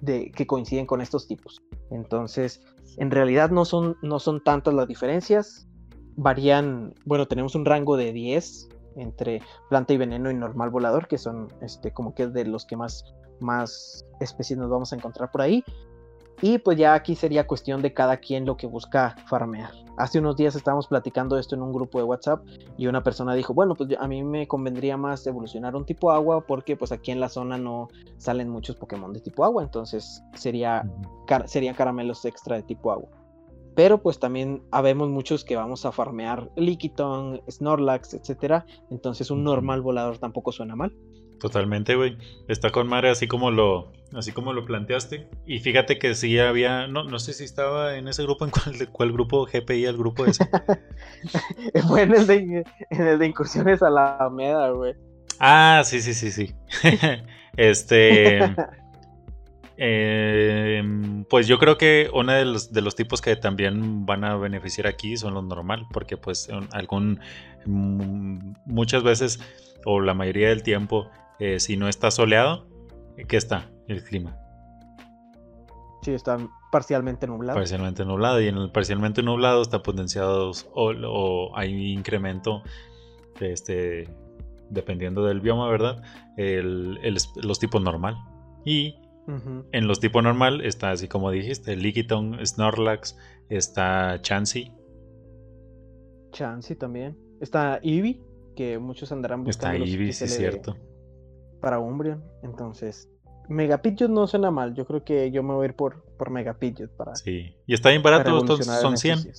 de, 0.02 0.30
que 0.30 0.46
coinciden 0.46 0.85
con 0.85 1.00
estos 1.00 1.26
tipos. 1.26 1.62
Entonces, 1.90 2.62
en 2.98 3.11
realidad 3.11 3.50
no 3.50 3.64
son, 3.64 3.96
no 4.02 4.18
son 4.18 4.44
tantas 4.44 4.74
las 4.74 4.88
diferencias, 4.88 5.69
varían, 6.16 6.94
bueno, 7.05 7.27
tenemos 7.27 7.55
un 7.55 7.64
rango 7.64 7.96
de 7.96 8.12
10 8.12 8.68
entre 8.96 9.40
planta 9.68 9.92
y 9.92 9.96
veneno 9.96 10.31
y 10.31 10.35
normal 10.35 10.70
volador, 10.70 11.09
que 11.09 11.18
son 11.18 11.49
este, 11.61 11.92
como 11.92 12.14
que 12.14 12.27
de 12.27 12.44
los 12.44 12.66
que 12.66 12.77
más, 12.77 13.05
más 13.40 14.05
especies 14.20 14.59
nos 14.59 14.70
vamos 14.70 14.92
a 14.92 14.96
encontrar 14.96 15.31
por 15.31 15.42
ahí. 15.42 15.64
Y 16.42 16.59
pues 16.59 16.79
ya 16.79 16.94
aquí 16.94 17.14
sería 17.14 17.46
cuestión 17.46 17.83
de 17.83 17.92
cada 17.92 18.16
quien 18.16 18.46
lo 18.46 18.57
que 18.57 18.66
busca 18.66 19.14
farmear. 19.27 19.73
Hace 19.99 20.20
unos 20.20 20.37
días 20.37 20.57
estábamos 20.57 20.87
platicando 20.87 21.38
esto 21.38 21.55
en 21.55 21.61
un 21.61 21.73
grupo 21.73 21.99
de 21.99 22.05
WhatsApp 22.05 22.42
y 22.79 22.87
una 22.87 23.03
persona 23.03 23.35
dijo, 23.35 23.53
bueno, 23.53 23.75
pues 23.75 23.90
a 23.99 24.09
mí 24.09 24.23
me 24.23 24.49
convendría 24.49 24.96
más 24.96 25.27
evolucionar 25.27 25.77
un 25.77 25.85
tipo 25.85 26.11
agua 26.11 26.46
porque 26.46 26.77
pues 26.77 26.92
aquí 26.92 27.11
en 27.11 27.20
la 27.20 27.29
zona 27.29 27.59
no 27.59 27.88
salen 28.16 28.49
muchos 28.49 28.77
Pokémon 28.77 29.12
de 29.12 29.20
tipo 29.20 29.44
agua, 29.44 29.62
entonces 29.62 30.23
sería, 30.35 30.83
serían 31.44 31.75
caramelos 31.75 32.25
extra 32.25 32.57
de 32.57 32.62
tipo 32.62 32.90
agua. 32.90 33.11
Pero 33.80 34.02
pues 34.02 34.18
también 34.18 34.62
habemos 34.70 35.08
muchos 35.08 35.42
que 35.42 35.56
vamos 35.56 35.86
a 35.86 35.90
farmear 35.90 36.50
Lickitung, 36.54 37.40
Snorlax, 37.50 38.12
etcétera, 38.12 38.66
entonces 38.90 39.30
un 39.30 39.42
normal 39.42 39.80
volador 39.80 40.18
tampoco 40.18 40.52
suena 40.52 40.76
mal. 40.76 40.94
Totalmente, 41.38 41.94
güey. 41.94 42.18
Está 42.46 42.68
con 42.72 42.88
madre 42.88 43.08
así 43.08 43.26
como 43.26 43.50
lo, 43.50 43.90
así 44.14 44.32
como 44.32 44.52
lo 44.52 44.66
planteaste. 44.66 45.30
Y 45.46 45.60
fíjate 45.60 45.98
que 45.98 46.14
sí 46.14 46.38
había, 46.38 46.88
no, 46.88 47.04
no 47.04 47.18
sé 47.18 47.32
si 47.32 47.44
estaba 47.44 47.96
en 47.96 48.06
ese 48.06 48.22
grupo, 48.24 48.44
en 48.44 48.50
cuál, 48.50 48.90
cuál 48.92 49.12
grupo 49.12 49.46
GPI, 49.46 49.86
el 49.86 49.96
grupo 49.96 50.26
ese. 50.26 50.44
Fue 51.88 52.02
en 52.02 52.14
el, 52.14 52.26
de, 52.26 52.64
en 52.90 53.06
el 53.06 53.18
de 53.18 53.26
incursiones 53.26 53.82
a 53.82 53.88
la 53.88 54.28
meda, 54.30 54.72
güey. 54.72 54.92
Ah, 55.38 55.80
sí, 55.86 56.02
sí, 56.02 56.12
sí, 56.12 56.30
sí. 56.30 56.54
este. 57.56 58.54
Em, 59.82 61.24
pues 61.24 61.46
yo 61.46 61.58
creo 61.58 61.78
que 61.78 62.10
uno 62.12 62.32
de 62.32 62.44
los, 62.44 62.70
de 62.70 62.82
los 62.82 62.94
tipos 62.94 63.22
que 63.22 63.34
también 63.34 64.04
van 64.04 64.24
a 64.24 64.36
beneficiar 64.36 64.86
aquí 64.86 65.16
son 65.16 65.32
los 65.32 65.44
normal, 65.44 65.86
porque 65.90 66.18
pues 66.18 66.50
algún 66.72 67.18
mm, 67.64 68.56
muchas 68.66 69.02
veces 69.02 69.40
o 69.86 70.02
la 70.02 70.12
mayoría 70.12 70.50
del 70.50 70.62
tiempo 70.62 71.08
eh, 71.38 71.58
si 71.60 71.78
no 71.78 71.88
está 71.88 72.10
soleado, 72.10 72.66
¿qué 73.26 73.38
está 73.38 73.70
el 73.88 74.04
clima? 74.04 74.36
Sí, 76.02 76.12
está 76.12 76.36
parcialmente 76.70 77.26
nublado. 77.26 77.58
Parcialmente 77.58 78.04
nublado. 78.04 78.38
Y 78.42 78.48
en 78.48 78.58
el 78.58 78.70
parcialmente 78.70 79.22
nublado 79.22 79.62
está 79.62 79.82
potenciado 79.82 80.52
o, 80.74 81.56
hay 81.56 81.92
incremento, 81.92 82.62
este, 83.40 84.10
dependiendo 84.68 85.24
del 85.24 85.40
bioma, 85.40 85.70
¿verdad? 85.70 86.02
los 86.36 87.58
tipos 87.58 87.80
normal. 87.80 88.18
Y 88.66 88.99
en 89.26 89.87
los 89.87 90.00
tipos 90.00 90.22
normal 90.22 90.61
está 90.62 90.90
así 90.90 91.06
como 91.06 91.30
dijiste, 91.30 91.76
Lickitung, 91.76 92.44
Snorlax, 92.44 93.16
está 93.48 94.20
Chansey. 94.22 94.72
Chansey 96.33 96.76
también. 96.76 97.16
Está 97.40 97.78
Eevee, 97.83 98.20
que 98.56 98.78
muchos 98.78 99.12
andarán 99.12 99.44
buscando. 99.44 99.85
Está 99.85 99.90
Eevee, 99.90 100.12
sí 100.12 100.24
es 100.24 100.37
cierto 100.37 100.76
para 101.61 101.78
Umbreon. 101.78 102.24
Entonces, 102.42 103.09
Megapidgeot 103.48 104.11
no 104.11 104.26
suena 104.26 104.50
mal. 104.50 104.74
Yo 104.74 104.87
creo 104.87 105.04
que 105.04 105.30
yo 105.30 105.42
me 105.42 105.54
voy 105.54 105.64
a 105.64 105.68
ir 105.68 105.76
por, 105.76 106.02
por 106.16 106.30
Megapidgeot 106.30 106.90
para. 106.96 107.14
Sí, 107.14 107.54
y 107.66 107.74
está 107.74 107.90
bien 107.90 108.02
barato, 108.02 108.56
son 108.62 108.96
100. 108.96 109.33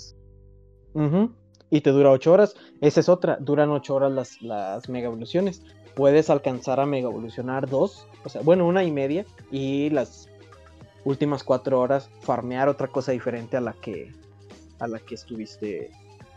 Y 1.74 1.82
te 1.82 1.89
dura 1.91 2.12
8 2.12 2.34
horas. 2.34 2.56
Esa 2.82 3.00
es 3.00 3.10
otra, 3.10 3.38
duran 3.39 3.70
8 3.70 3.96
horas 3.96 4.12
las, 4.12 4.41
las 4.41 4.89
Mega 4.89 5.08
Evoluciones. 5.08 5.63
Puedes 5.95 6.30
alcanzar 6.30 6.80
a 6.80 6.86
Mega 6.86 7.10
Evolucionar 7.10 7.69
2, 7.69 8.08
o 8.23 8.30
sea, 8.30 8.41
bueno, 8.41 8.65
una 8.67 8.84
y 8.84 8.91
media. 8.91 9.25
Y 9.51 9.89
las 9.89 10.30
últimas 11.04 11.43
4 11.43 11.80
horas 11.80 12.10
farmear 12.21 12.69
otra 12.69 12.88
cosa 12.88 13.12
diferente 13.12 13.58
a 13.58 13.62
la 13.62 13.73
que, 13.73 14.12
a 14.80 14.88
la 14.88 14.99
que 14.99 15.15
estuviste 15.15 15.91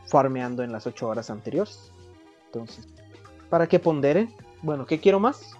farmeando 0.06 0.62
en 0.62 0.72
las 0.72 0.86
8 0.86 1.08
horas 1.08 1.30
anteriores. 1.30 1.90
Entonces, 2.46 2.88
para 3.50 3.66
que 3.66 3.78
pondere, 3.78 4.28
bueno, 4.62 4.86
¿qué 4.86 4.98
quiero 5.00 5.20
más? 5.20 5.56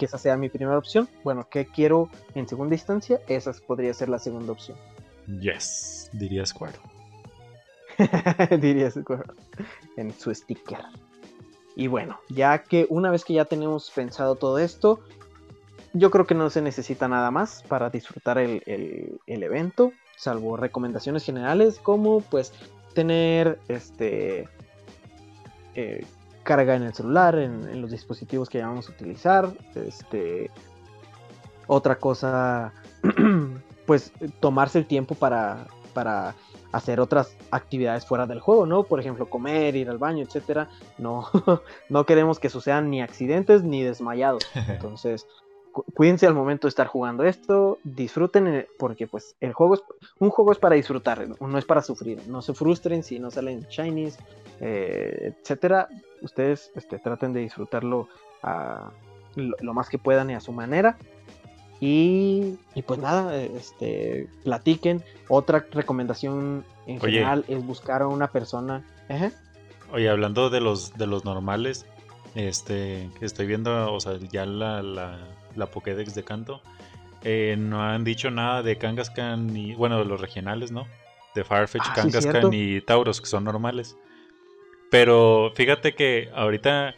que 0.00 0.06
esa 0.06 0.16
sea 0.16 0.34
mi 0.38 0.48
primera 0.48 0.78
opción. 0.78 1.10
Bueno, 1.24 1.46
¿qué 1.50 1.66
quiero 1.66 2.08
en 2.34 2.48
segunda 2.48 2.74
instancia? 2.74 3.20
Esa 3.28 3.52
podría 3.66 3.92
ser 3.92 4.08
la 4.08 4.18
segunda 4.18 4.52
opción. 4.52 4.78
Yes, 5.26 6.08
diría 6.14 6.46
Square. 6.46 6.78
diría 8.62 8.90
Square 8.90 9.24
en 9.98 10.10
su 10.18 10.34
sticker. 10.34 10.78
Y 11.76 11.86
bueno, 11.86 12.20
ya 12.28 12.62
que 12.62 12.86
una 12.90 13.10
vez 13.10 13.24
que 13.24 13.34
ya 13.34 13.44
tenemos 13.44 13.90
pensado 13.90 14.34
todo 14.34 14.58
esto, 14.58 15.00
yo 15.92 16.10
creo 16.10 16.26
que 16.26 16.34
no 16.34 16.50
se 16.50 16.62
necesita 16.62 17.08
nada 17.08 17.30
más 17.30 17.62
para 17.68 17.90
disfrutar 17.90 18.38
el, 18.38 19.20
evento, 19.26 19.92
salvo 20.16 20.56
recomendaciones 20.56 21.24
generales 21.24 21.78
como 21.78 22.20
pues 22.20 22.52
tener 22.94 23.58
este 23.68 24.48
eh, 25.74 26.04
carga 26.42 26.74
en 26.74 26.82
el 26.82 26.94
celular, 26.94 27.38
en, 27.38 27.80
los 27.80 27.90
dispositivos 27.90 28.48
que 28.48 28.62
vamos 28.62 28.88
a 28.88 28.92
utilizar. 28.92 29.48
Este, 29.74 30.50
otra 31.66 31.96
cosa, 31.96 32.72
pues 33.86 34.12
tomarse 34.40 34.78
el 34.78 34.86
tiempo 34.86 35.14
para, 35.14 35.66
para 35.92 36.34
hacer 36.72 37.00
otras 37.00 37.36
actividades 37.50 38.06
fuera 38.06 38.26
del 38.26 38.40
juego, 38.40 38.66
¿no? 38.66 38.84
Por 38.84 39.00
ejemplo, 39.00 39.28
comer, 39.28 39.76
ir 39.76 39.90
al 39.90 39.98
baño, 39.98 40.24
etcétera. 40.24 40.68
No, 40.98 41.26
no 41.88 42.06
queremos 42.06 42.38
que 42.38 42.50
sucedan 42.50 42.90
ni 42.90 43.02
accidentes 43.02 43.62
ni 43.62 43.82
desmayados. 43.82 44.42
Entonces, 44.68 45.26
cuídense 45.94 46.26
al 46.26 46.34
momento 46.34 46.66
de 46.66 46.70
estar 46.70 46.86
jugando 46.86 47.24
esto, 47.24 47.78
disfruten 47.84 48.46
eh, 48.48 48.66
porque 48.78 49.06
pues 49.06 49.36
el 49.40 49.52
juego 49.52 49.74
es 49.74 49.82
un 50.18 50.30
juego 50.30 50.52
es 50.52 50.58
para 50.58 50.74
disfrutar, 50.74 51.26
no 51.40 51.58
es 51.58 51.64
para 51.64 51.82
sufrir. 51.82 52.26
No 52.28 52.42
se 52.42 52.54
frustren 52.54 53.02
si 53.02 53.18
no 53.18 53.30
salen 53.30 53.66
shinies, 53.68 54.18
eh, 54.60 55.34
etcétera. 55.40 55.88
Ustedes 56.22 56.70
este, 56.74 56.98
traten 56.98 57.32
de 57.32 57.40
disfrutarlo 57.40 58.08
a, 58.42 58.90
lo, 59.36 59.74
más 59.74 59.88
que 59.88 59.98
puedan 59.98 60.30
y 60.30 60.34
a 60.34 60.40
su 60.40 60.52
manera. 60.52 60.98
Y, 61.80 62.58
pues 62.86 63.00
nada, 63.00 63.42
este, 63.42 64.28
platiquen. 64.44 65.02
Otra 65.28 65.64
recomendación 65.72 66.64
en 66.86 67.00
general 67.00 67.44
es 67.48 67.64
buscar 67.64 68.02
a 68.02 68.06
una 68.06 68.28
persona. 68.28 68.84
Oye, 69.90 70.08
hablando 70.08 70.50
de 70.50 70.60
los 70.60 70.96
de 70.96 71.06
los 71.06 71.24
normales, 71.24 71.86
este, 72.34 73.08
estoy 73.22 73.46
viendo, 73.46 73.92
o 73.92 73.98
sea, 73.98 74.18
ya 74.30 74.44
la, 74.44 74.82
la, 74.82 75.66
Pokédex 75.66 76.14
de 76.14 76.22
Canto. 76.22 76.60
Eh, 77.22 77.56
no 77.58 77.82
han 77.82 78.04
dicho 78.04 78.30
nada 78.30 78.62
de 78.62 78.76
Kangaskhan 78.76 79.56
y, 79.56 79.74
bueno, 79.74 79.98
de 79.98 80.04
los 80.04 80.20
regionales, 80.20 80.70
¿no? 80.70 80.86
De 81.34 81.44
Farfetch, 81.44 81.82
ah, 81.86 81.92
Kangaskhan 81.94 82.52
y 82.52 82.80
Tauros, 82.82 83.20
que 83.20 83.26
son 83.26 83.44
normales. 83.44 83.96
Pero 84.90 85.52
fíjate 85.54 85.94
que 85.94 86.30
ahorita 86.34 86.94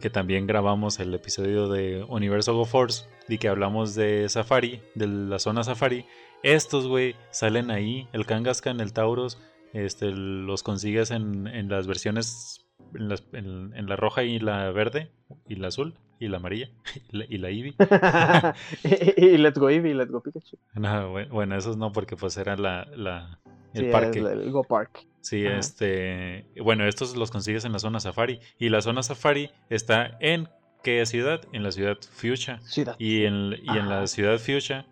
que 0.00 0.10
también 0.10 0.46
grabamos 0.46 1.00
el 1.00 1.14
episodio 1.14 1.68
de 1.68 2.04
Universal 2.08 2.54
Go 2.54 2.64
Force 2.64 3.06
y 3.28 3.38
que 3.38 3.48
hablamos 3.48 3.94
de 3.94 4.28
Safari, 4.28 4.80
de 4.94 5.06
la 5.06 5.38
zona 5.38 5.64
Safari. 5.64 6.04
Estos, 6.42 6.86
güey, 6.86 7.16
salen 7.30 7.70
ahí. 7.70 8.06
El 8.12 8.26
Kangaskhan, 8.26 8.80
el 8.80 8.92
Tauros, 8.92 9.40
este, 9.72 10.10
los 10.10 10.62
consigues 10.62 11.10
en, 11.10 11.46
en 11.46 11.68
las 11.68 11.86
versiones, 11.86 12.64
en, 12.94 13.88
la 13.88 13.96
roja 13.96 14.22
y 14.22 14.38
la 14.38 14.70
verde, 14.70 15.10
y 15.48 15.56
la 15.56 15.68
azul, 15.68 15.94
y 16.20 16.28
la 16.28 16.36
amarilla, 16.36 16.70
y 17.10 17.38
la, 17.38 17.48
Eevee. 17.48 17.74
y 19.16 19.38
Let's 19.38 19.58
Go 19.58 19.70
Eevee, 19.70 19.94
Let's 19.94 20.12
Go 20.12 20.20
Pikachu. 20.22 20.58
No, 20.74 21.10
bueno, 21.30 21.56
esos 21.56 21.76
no, 21.76 21.92
porque 21.92 22.16
pues 22.16 22.36
era 22.36 22.56
la, 22.56 22.84
la 22.94 23.40
el 23.72 23.90
parque. 23.90 24.20
El, 24.20 24.50
Go 24.52 24.62
Park. 24.62 25.06
Sí, 25.24 25.46
este. 25.46 26.44
Bueno, 26.62 26.86
estos 26.86 27.16
los 27.16 27.30
consigues 27.30 27.64
en 27.64 27.72
la 27.72 27.78
zona 27.78 27.98
Safari. 27.98 28.40
Y 28.58 28.68
la 28.68 28.82
zona 28.82 29.02
Safari 29.02 29.50
está 29.70 30.18
en 30.20 30.50
qué 30.82 31.04
ciudad? 31.06 31.40
En 31.52 31.62
la 31.62 31.72
ciudad 31.72 31.96
Fuchsia. 32.12 32.60
Y 32.98 33.24
en, 33.24 33.54
y 33.62 33.78
en 33.78 33.88
la 33.88 34.06
ciudad 34.06 34.38
Fuchsia 34.38 34.84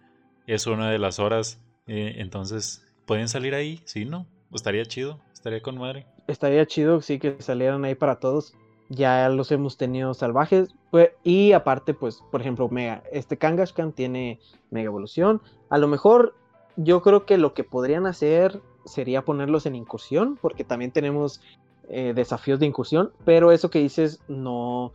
es 0.47 0.67
una 0.67 0.91
de 0.91 0.99
las 0.99 1.19
horas. 1.19 1.61
Eh, 1.87 2.15
entonces, 2.17 2.83
¿pueden 3.05 3.29
salir 3.29 3.55
ahí? 3.55 3.83
Sí, 3.85 4.07
¿no? 4.07 4.27
Estaría 4.55 4.87
chido. 4.87 5.21
Estaría 5.35 5.61
con 5.61 5.77
madre. 5.77 6.07
Estaría 6.27 6.65
chido, 6.65 7.03
sí, 7.03 7.19
que 7.19 7.37
salieran 7.41 7.85
ahí 7.85 7.95
para 7.95 8.19
todos. 8.19 8.55
Ya 8.89 9.29
los 9.29 9.53
hemos 9.53 9.77
tenido 9.77 10.15
salvajes. 10.15 10.71
Pues, 10.91 11.11
y 11.23 11.53
aparte, 11.53 11.93
pues, 11.93 12.23
por 12.31 12.41
ejemplo, 12.41 12.71
Mega. 12.71 13.03
Este 13.13 13.37
Kangaskhan 13.37 13.93
tiene 13.93 14.41
Mega 14.71 14.87
Evolución. 14.87 15.43
A 15.69 15.77
lo 15.77 15.89
mejor 15.89 16.35
yo 16.77 17.03
creo 17.03 17.27
que 17.27 17.37
lo 17.37 17.53
que 17.53 17.65
podrían 17.65 18.07
hacer 18.07 18.63
sería 18.85 19.25
ponerlos 19.25 19.67
en 19.67 19.75
incursión, 19.75 20.39
porque 20.41 20.65
también 20.65 20.91
tenemos 20.91 21.41
eh, 21.89 22.13
desafíos 22.15 22.61
de 22.61 22.67
incursión, 22.67 23.13
pero 23.25 23.53
eso 23.53 23.71
que 23.71 23.81
dices 23.81 24.21
no, 24.29 24.93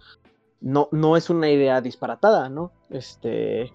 no, 0.62 0.90
no 0.92 1.18
es 1.18 1.30
una 1.30 1.50
idea 1.50 1.82
disparatada, 1.82 2.50
¿no? 2.50 2.72
Este, 2.90 3.72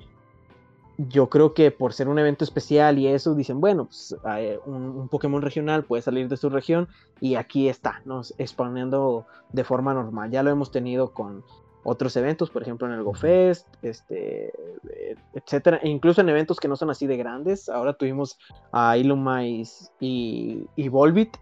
yo 0.98 1.28
creo 1.28 1.54
que 1.54 1.70
por 1.70 1.92
ser 1.92 2.08
un 2.08 2.18
evento 2.18 2.44
especial 2.44 2.98
y 2.98 3.08
eso, 3.08 3.34
dicen, 3.34 3.60
bueno, 3.60 3.86
pues 3.86 4.16
un, 4.66 5.08
Pokémon 5.08 5.42
regional 5.42 5.84
puede 5.84 6.02
salir 6.02 6.28
de 6.28 6.36
su 6.36 6.50
región 6.50 6.88
y 7.20 7.36
aquí 7.36 7.68
está, 7.68 8.02
¿no? 8.04 8.22
Exponiendo 8.38 9.26
de 9.52 9.64
forma 9.64 9.94
normal. 9.94 10.30
Ya 10.30 10.42
lo 10.42 10.50
hemos 10.50 10.70
tenido 10.70 11.12
con 11.12 11.44
otros 11.84 12.16
eventos, 12.16 12.50
por 12.50 12.62
ejemplo 12.62 12.86
en 12.86 12.94
el 12.94 13.02
GoFest, 13.02 13.66
este, 13.82 14.46
eh, 14.48 15.16
etcétera, 15.34 15.80
e 15.82 15.88
incluso 15.88 16.20
en 16.20 16.28
eventos 16.28 16.60
que 16.60 16.68
no 16.68 16.76
son 16.76 16.90
así 16.90 17.06
de 17.06 17.16
grandes. 17.16 17.68
Ahora 17.68 17.94
tuvimos 17.94 18.38
a 18.70 18.96
Illumais 18.96 19.92
y, 20.00 20.66
y 20.76 20.88
Volbit 20.88 21.36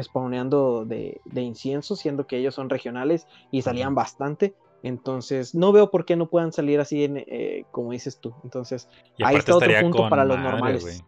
spawneando 0.00 0.84
de, 0.84 1.20
incienso, 1.34 1.96
siendo 1.96 2.26
que 2.26 2.38
ellos 2.38 2.54
son 2.54 2.70
regionales 2.70 3.26
y 3.50 3.62
salían 3.62 3.94
bastante. 3.94 4.54
Entonces, 4.82 5.54
no 5.54 5.72
veo 5.72 5.90
por 5.90 6.04
qué 6.04 6.16
no 6.16 6.28
puedan 6.28 6.52
salir 6.52 6.80
así, 6.80 7.04
en, 7.04 7.16
eh, 7.18 7.64
como 7.72 7.92
dices 7.92 8.18
tú. 8.20 8.34
Entonces, 8.44 8.88
ahí 9.22 9.36
está 9.36 9.56
otro 9.56 9.70
punto 9.80 10.08
para 10.08 10.24
los 10.24 10.38
normales. 10.38 11.02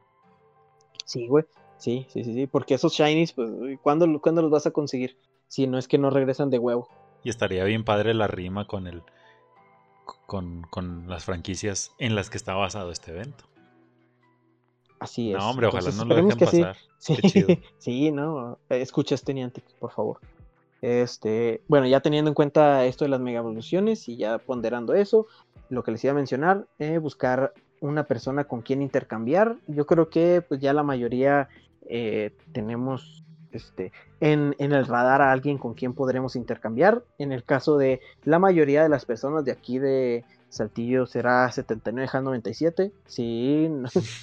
Sí, 1.05 1.27
güey. 1.29 1.45
Sí, 1.77 2.07
sí, 2.09 2.25
sí, 2.25 2.35
sí. 2.35 2.47
Porque 2.47 2.75
esos 2.75 2.93
shinies, 2.93 3.33
pues, 3.33 3.51
¿cuándo, 3.83 4.21
¿cuándo 4.21 4.43
los 4.43 4.51
vas 4.51 4.67
a 4.67 4.73
conseguir? 4.73 5.17
Si 5.47 5.67
no 5.67 5.79
es 5.79 5.87
que 5.87 5.97
no 5.97 6.11
regresan 6.11 6.51
de 6.51 6.59
huevo. 6.59 6.89
Y 7.25 7.31
estaría 7.31 7.65
bien 7.65 7.85
padre 7.85 8.15
la 8.15 8.27
rima 8.27 8.67
con 8.67 8.87
el. 8.87 9.03
Con, 10.27 10.63
con 10.71 11.09
las 11.09 11.25
franquicias 11.25 11.93
en 11.99 12.15
las 12.15 12.31
que 12.31 12.39
está 12.39 12.55
basado 12.55 12.91
este 12.91 13.13
evento. 13.13 13.45
Así 15.01 15.33
es. 15.33 15.39
No, 15.39 15.51
hombre, 15.51 15.67
ojalá 15.67 15.91
no 15.93 16.05
lo 16.05 16.15
dejen 16.17 16.39
pasar. 16.39 16.77
Sí, 16.99 17.17
sí. 17.79 18.11
no. 18.11 18.59
Escucha 18.69 19.15
este 19.15 19.33
Niantic, 19.33 19.65
por 19.79 19.93
favor. 19.93 20.19
Este, 20.83 21.63
bueno, 21.69 21.87
ya 21.87 22.01
teniendo 22.01 22.29
en 22.29 22.35
cuenta 22.35 22.85
esto 22.87 23.05
de 23.05 23.11
las 23.11 23.21
mega 23.21 23.39
evoluciones 23.39 24.09
y 24.09 24.17
ya 24.17 24.39
ponderando 24.39 24.95
eso, 24.95 25.27
lo 25.69 25.85
que 25.85 25.93
les 25.93 26.03
iba 26.03 26.13
a 26.13 26.17
mencionar, 26.17 26.67
eh, 26.81 26.99
buscar 26.99 27.53
una 27.81 28.05
persona 28.05 28.45
con 28.45 28.63
quien 28.63 28.83
intercambiar. 28.83 29.57
Yo 29.69 29.87
creo 29.87 30.11
que 30.11 30.43
pues 30.43 30.61
ya 30.61 30.73
la 30.73 30.83
mayoría 30.83 31.49
eh, 31.89 32.37
tenemos 32.53 33.25
este, 33.59 33.93
en, 34.21 34.55
el 34.59 34.87
radar 34.87 35.21
a 35.21 35.33
alguien 35.33 35.59
con 35.59 35.75
quien 35.75 35.93
podremos 35.93 36.37
intercambiar. 36.37 37.03
En 37.19 37.33
el 37.33 37.45
caso 37.45 37.77
de 37.77 38.01
la 38.25 38.39
mayoría 38.39 38.83
de 38.83 38.89
las 38.89 39.05
personas 39.05 39.45
de 39.45 39.53
aquí 39.53 39.79
de 39.79 40.25
Saltillo 40.49 41.07
será 41.07 41.51
79 41.51 42.23
97. 42.23 42.93
Si 43.07 43.69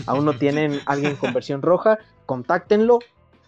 aún 0.07 0.25
no 0.25 0.37
tienen 0.37 0.79
alguien 0.85 1.15
con 1.17 1.33
versión 1.33 1.61
roja, 1.61 1.99
contáctenlo 2.25 2.99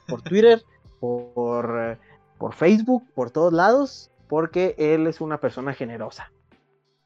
por 0.08 0.22
Twitter, 0.22 0.64
por, 1.00 1.98
por 2.38 2.54
Facebook, 2.54 3.04
por 3.16 3.32
todos 3.32 3.54
lados, 3.54 4.12
porque 4.28 4.76
él 4.78 5.08
es 5.08 5.22
una 5.22 5.40
persona 5.40 5.74
generosa. 5.74 6.32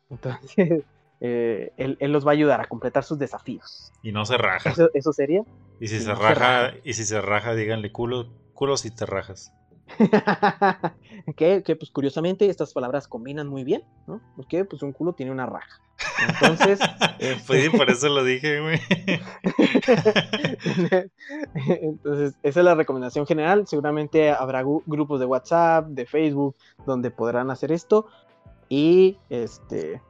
Entonces, 0.10 0.84
eh, 1.22 1.72
él, 1.78 2.12
los 2.12 2.26
va 2.26 2.32
a 2.32 2.34
ayudar 2.34 2.62
a 2.62 2.66
completar 2.66 3.04
sus 3.04 3.20
desafíos. 3.20 3.92
Y 4.02 4.12
no 4.12 4.26
se 4.26 4.38
raja. 4.38 4.74
¿Eso, 4.94 5.14
sería? 5.14 5.44
Y 5.80 5.88
si 5.88 6.00
se, 6.00 6.14
raja, 6.14 6.74
y 6.84 6.94
si 6.94 7.06
se 7.06 7.22
raja, 7.22 7.54
díganle 7.54 7.92
culo, 7.92 8.30
culos 8.62 8.86
y 8.86 8.92
te 8.92 9.08
rajas. 9.08 9.52
que, 11.36 11.64
pues 11.66 11.90
curiosamente 11.90 12.48
estas 12.48 12.74
palabras 12.74 13.08
combinan 13.08 13.48
muy 13.48 13.64
bien, 13.64 13.84
¿no? 14.06 14.22
Porque 14.36 14.66
pues 14.66 14.84
un 14.84 14.92
culo 14.92 15.14
tiene 15.14 15.32
una 15.32 15.48
raja. 15.48 15.82
Entonces. 16.30 16.80
pues 17.48 17.70
por 17.72 17.90
eso 17.90 18.10
lo 18.10 18.24
dije, 18.24 18.62
güey. 18.62 18.80
Entonces, 21.82 22.36
esa 22.44 22.60
es 22.60 22.64
la 22.64 22.76
recomendación 22.76 23.26
general. 23.26 23.66
Seguramente 23.66 24.30
habrá 24.30 24.64
grupos 24.86 25.20
de 25.20 25.26
WhatsApp, 25.26 25.88
de 25.88 26.06
Facebook, 26.06 26.56
donde 26.86 27.10
podrán 27.10 27.50
hacer 27.50 27.72
esto. 27.72 28.06
Y 28.70 29.18
este, 29.32 30.04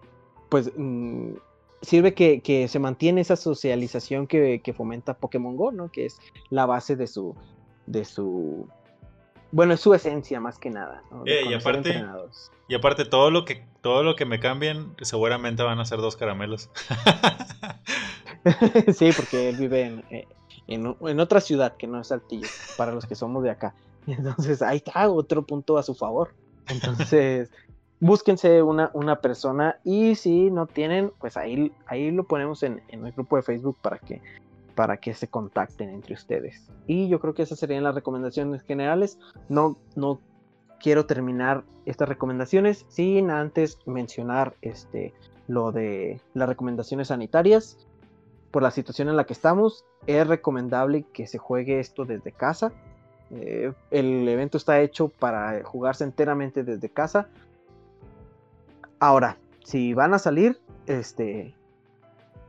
pues 0.50 0.74
mm, 0.76 1.36
sirve 1.82 2.14
que, 2.14 2.68
se 2.68 2.80
mantiene 2.80 3.22
esa 3.22 3.38
socialización 3.38 4.28
que, 4.28 4.60
que, 4.62 4.74
fomenta 4.74 5.14
Pokémon 5.14 5.56
Go, 5.56 5.72
¿no? 5.72 5.90
Que 5.90 6.08
es 6.08 6.20
la 6.50 6.66
base 6.66 6.98
de 6.98 7.08
su, 7.08 7.34
de 7.86 8.06
su 8.06 8.68
bueno, 9.52 9.74
es 9.74 9.82
su 9.82 9.94
esencia 9.94 10.40
más 10.40 10.58
que 10.58 10.70
nada. 10.70 11.04
Eh, 11.26 11.44
y 11.50 11.54
aparte, 11.54 12.04
y 12.68 12.76
aparte 12.76 13.06
todo 13.06 13.32
lo 13.32 13.44
que 13.44 13.66
todo 13.82 14.04
lo 14.04 14.16
que 14.16 14.26
me 14.26 14.40
cambien 14.40 14.96
seguramente 15.02 15.62
van 15.64 15.80
a 15.80 15.86
ser 15.86 16.00
dos 16.00 16.16
caramelos. 16.16 16.70
sí, 18.94 19.12
porque 19.16 19.50
él 19.50 19.58
vive 19.58 19.82
en, 19.82 20.04
eh, 20.10 20.28
en, 20.68 21.20
otra 21.20 21.42
ciudad 21.42 21.76
que 21.76 21.88
no 21.88 22.00
es 22.00 22.08
Saltillo, 22.08 22.48
para 22.78 22.94
los 22.94 23.06
que 23.06 23.16
somos 23.16 23.44
de 23.44 23.50
acá. 23.50 23.76
Entonces 24.08 24.62
ahí 24.62 24.78
está 24.78 25.10
otro 25.10 25.46
punto 25.46 25.78
a 25.78 25.84
su 25.84 25.96
favor. 25.96 26.34
Entonces, 26.68 27.52
búsquense 28.00 28.62
una, 28.62 28.90
una 28.94 29.20
persona 29.20 29.80
y 29.84 30.16
si 30.16 30.50
no 30.50 30.66
tienen, 30.66 31.12
pues 31.20 31.36
ahí, 31.36 31.74
ahí 31.88 32.10
lo 32.12 32.24
ponemos 32.24 32.64
en, 32.64 32.82
en 32.88 33.06
el 33.06 33.12
grupo 33.12 33.36
de 33.36 33.44
Facebook 33.44 33.78
para 33.82 33.98
que 33.98 34.22
para 34.76 34.98
que 34.98 35.14
se 35.14 35.28
contacten 35.28 35.90
entre 35.90 36.14
ustedes. 36.14 36.70
Y 36.88 37.10
yo 37.10 37.20
creo 37.20 37.34
que 37.34 37.44
esas 37.44 37.60
serían 37.60 37.84
las 37.84 37.96
recomendaciones 37.96 38.64
generales. 38.64 39.20
No, 39.50 39.78
no 39.96 40.20
quiero 40.80 41.06
terminar 41.06 41.64
estas 41.86 42.10
recomendaciones 42.10 42.86
sin 42.90 43.30
antes 43.30 43.78
mencionar 43.86 44.56
este, 44.62 45.14
lo 45.48 45.72
de 45.72 46.22
las 46.34 46.50
recomendaciones 46.50 47.10
sanitarias. 47.10 47.78
Por 48.52 48.64
la 48.64 48.72
situación 48.72 49.08
en 49.08 49.16
la 49.16 49.26
que 49.26 49.34
estamos, 49.34 49.86
es 50.08 50.28
recomendable 50.28 51.06
que 51.14 51.28
se 51.28 51.38
juegue 51.38 51.80
esto 51.80 52.06
desde 52.06 52.32
casa. 52.32 52.74
Eh, 53.32 53.72
el 53.92 54.28
evento 54.28 54.58
está 54.58 54.82
hecho 54.82 55.08
para 55.08 55.64
jugarse 55.64 56.04
enteramente 56.04 56.64
desde 56.64 56.90
casa. 56.90 57.30
Ahora, 59.00 59.38
si 59.64 59.94
van 59.94 60.14
a 60.14 60.20
salir, 60.20 60.60
este, 60.86 61.54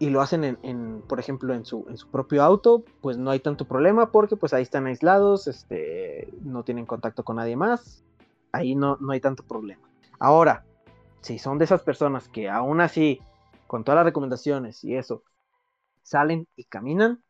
y 0.02 0.10
lo 0.10 0.20
hacen 0.20 0.58
en, 0.64 1.00
por 1.02 1.20
ejemplo, 1.20 1.54
en 1.54 1.64
su, 1.64 1.86
en 1.88 1.96
su 1.96 2.10
propio 2.10 2.42
auto, 2.42 2.82
pues 3.00 3.18
no 3.18 3.30
hay 3.30 3.38
tanto 3.38 3.68
problema 3.68 4.10
porque 4.10 4.34
pues 4.34 4.52
ahí 4.52 4.64
están 4.64 4.88
aislados, 4.88 5.46
este, 5.46 6.28
no 6.42 6.64
tienen 6.64 6.86
contacto 6.86 7.22
con 7.22 7.36
nadie 7.36 7.54
más, 7.54 8.02
ahí 8.50 8.74
no, 8.74 8.96
no 9.00 9.12
hay 9.12 9.20
tanto 9.20 9.44
problema. 9.44 9.88
Ahora, 10.18 10.64
si 11.20 11.38
son 11.38 11.56
de 11.56 11.66
esas 11.66 11.82
personas 11.82 12.28
que 12.28 12.50
aún 12.50 12.80
así, 12.80 13.20
con 13.68 13.84
todas 13.84 13.98
las 13.98 14.06
recomendaciones 14.06 14.82
y 14.82 14.96
eso, 14.96 15.22
salen 16.02 16.48
y 16.56 16.64
caminan, 16.64 17.22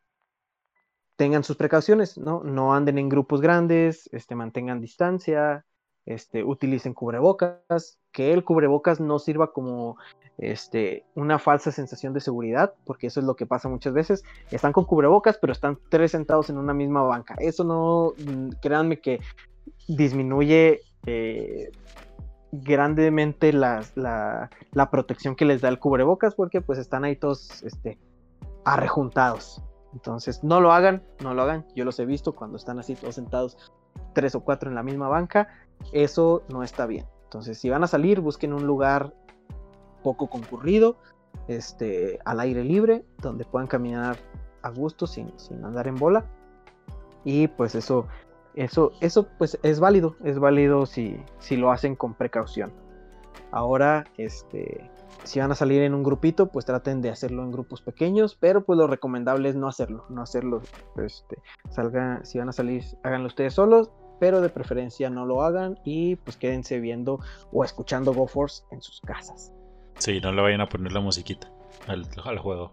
tengan 1.15 1.43
sus 1.43 1.57
precauciones, 1.57 2.17
¿no? 2.17 2.41
No 2.43 2.73
anden 2.73 2.97
en 2.97 3.07
grupos 3.07 3.39
grandes, 3.39 4.09
este, 4.11 4.33
mantengan 4.33 4.81
distancia, 4.81 5.63
este, 6.07 6.43
utilicen 6.43 6.95
cubrebocas, 6.95 7.99
que 8.11 8.33
el 8.33 8.43
cubrebocas 8.43 8.99
no 8.99 9.19
sirva 9.19 9.53
como 9.53 9.97
este, 10.37 11.05
una 11.15 11.39
falsa 11.39 11.71
sensación 11.71 12.13
de 12.13 12.19
seguridad, 12.19 12.73
porque 12.85 13.07
eso 13.07 13.19
es 13.19 13.25
lo 13.25 13.35
que 13.35 13.45
pasa 13.45 13.69
muchas 13.69 13.93
veces. 13.93 14.23
Están 14.51 14.73
con 14.73 14.85
cubrebocas, 14.85 15.37
pero 15.37 15.53
están 15.53 15.77
tres 15.89 16.11
sentados 16.11 16.49
en 16.49 16.57
una 16.57 16.73
misma 16.73 17.03
banca. 17.03 17.35
Eso 17.39 17.63
no, 17.63 18.13
mm, 18.17 18.49
créanme 18.61 18.99
que 18.99 19.19
disminuye 19.87 20.81
eh, 21.05 21.71
grandemente 22.51 23.53
la, 23.53 23.83
la, 23.95 24.91
protección 24.91 25.35
que 25.35 25.45
les 25.45 25.61
da 25.61 25.69
el 25.69 25.79
cubrebocas, 25.79 26.35
porque 26.35 26.61
pues 26.61 26.79
están 26.79 27.03
ahí 27.03 27.15
todos 27.15 27.63
este, 27.63 27.97
arrejuntados. 28.65 29.63
Entonces, 29.93 30.43
no 30.43 30.59
lo 30.59 30.71
hagan, 30.71 31.03
no 31.21 31.33
lo 31.33 31.43
hagan. 31.43 31.65
Yo 31.75 31.85
los 31.85 31.99
he 31.99 32.05
visto 32.05 32.33
cuando 32.33 32.57
están 32.57 32.79
así 32.79 32.95
todos 32.95 33.15
sentados, 33.15 33.57
tres 34.13 34.33
o 34.35 34.41
cuatro 34.41 34.69
en 34.69 34.75
la 34.75 34.83
misma 34.83 35.07
banca. 35.07 35.47
Eso 35.91 36.43
no 36.49 36.63
está 36.63 36.85
bien. 36.85 37.05
Entonces, 37.25 37.57
si 37.59 37.69
van 37.69 37.83
a 37.83 37.87
salir, 37.87 38.19
busquen 38.19 38.53
un 38.53 38.65
lugar 38.65 39.13
poco 40.03 40.29
concurrido, 40.29 40.97
este, 41.47 42.19
al 42.25 42.39
aire 42.39 42.63
libre, 42.63 43.03
donde 43.19 43.45
puedan 43.45 43.67
caminar 43.67 44.17
a 44.61 44.69
gusto 44.69 45.07
sin, 45.07 45.31
sin 45.39 45.63
andar 45.65 45.87
en 45.87 45.95
bola. 45.95 46.25
Y 47.23 47.47
pues 47.47 47.75
eso, 47.75 48.07
eso, 48.55 48.91
eso 49.01 49.27
pues 49.37 49.57
es 49.63 49.79
válido, 49.79 50.15
es 50.23 50.39
válido 50.39 50.85
si, 50.85 51.17
si 51.39 51.57
lo 51.57 51.71
hacen 51.71 51.95
con 51.95 52.13
precaución. 52.13 52.71
Ahora, 53.51 54.05
este, 54.17 54.89
si 55.23 55.39
van 55.39 55.51
a 55.51 55.55
salir 55.55 55.81
en 55.83 55.93
un 55.93 56.03
grupito, 56.03 56.47
pues 56.47 56.65
traten 56.65 57.01
de 57.01 57.09
hacerlo 57.09 57.43
en 57.43 57.51
grupos 57.51 57.81
pequeños, 57.81 58.35
pero 58.39 58.63
pues 58.65 58.77
lo 58.77 58.87
recomendable 58.87 59.49
es 59.49 59.55
no 59.55 59.67
hacerlo, 59.67 60.05
no 60.09 60.21
hacerlo, 60.21 60.61
este, 60.97 61.37
salgan, 61.69 62.25
si 62.25 62.39
van 62.39 62.49
a 62.49 62.53
salir, 62.53 62.83
háganlo 63.03 63.27
ustedes 63.27 63.53
solos, 63.53 63.91
pero 64.19 64.41
de 64.41 64.49
preferencia 64.49 65.09
no 65.09 65.25
lo 65.25 65.43
hagan 65.43 65.79
y 65.83 66.15
pues 66.17 66.37
quédense 66.37 66.79
viendo 66.79 67.19
o 67.51 67.63
escuchando 67.63 68.13
GoForce 68.13 68.63
en 68.71 68.81
sus 68.81 69.01
casas. 69.01 69.52
Sí, 69.97 70.19
no 70.21 70.31
le 70.31 70.41
vayan 70.41 70.61
a 70.61 70.67
poner 70.67 70.91
la 70.91 70.99
musiquita 70.99 71.49
al, 71.87 72.37
juego. 72.37 72.71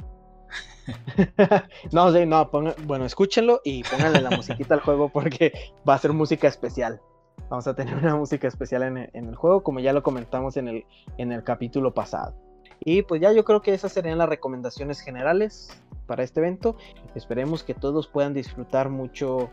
no, 1.92 2.12
sí, 2.12 2.26
no, 2.26 2.50
bueno, 2.84 3.04
escúchenlo 3.04 3.60
y 3.64 3.82
pónganle 3.84 4.20
la 4.20 4.30
musiquita 4.30 4.74
al 4.74 4.80
juego 4.80 5.08
porque 5.08 5.52
va 5.88 5.94
a 5.94 5.98
ser 5.98 6.12
música 6.12 6.48
especial. 6.48 7.00
Vamos 7.48 7.66
a 7.66 7.74
tener 7.74 7.96
una 7.96 8.16
música 8.16 8.48
especial 8.48 8.82
en 8.82 9.28
el, 9.28 9.34
juego, 9.34 9.62
como 9.62 9.80
ya 9.80 9.92
lo 9.92 10.02
comentamos 10.02 10.56
en 10.56 10.68
el, 10.68 10.84
en 11.18 11.32
el 11.32 11.42
capítulo 11.42 11.92
pasado. 11.94 12.34
Y 12.80 13.02
pues 13.02 13.20
ya 13.20 13.32
yo 13.32 13.44
creo 13.44 13.60
que 13.60 13.74
esas 13.74 13.92
serían 13.92 14.18
las 14.18 14.28
recomendaciones 14.28 15.00
generales 15.00 15.82
para 16.06 16.22
este 16.22 16.40
evento. 16.40 16.76
Esperemos 17.14 17.62
que 17.62 17.74
todos 17.74 18.08
puedan 18.08 18.34
disfrutar 18.34 18.88
mucho 18.88 19.50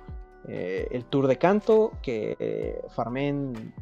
eh, 0.47 0.88
el 0.91 1.05
tour 1.05 1.28
de 1.28 1.38
canto, 1.38 1.91
que 2.01 2.38
eh, 2.39 2.82
farmen 2.95 3.74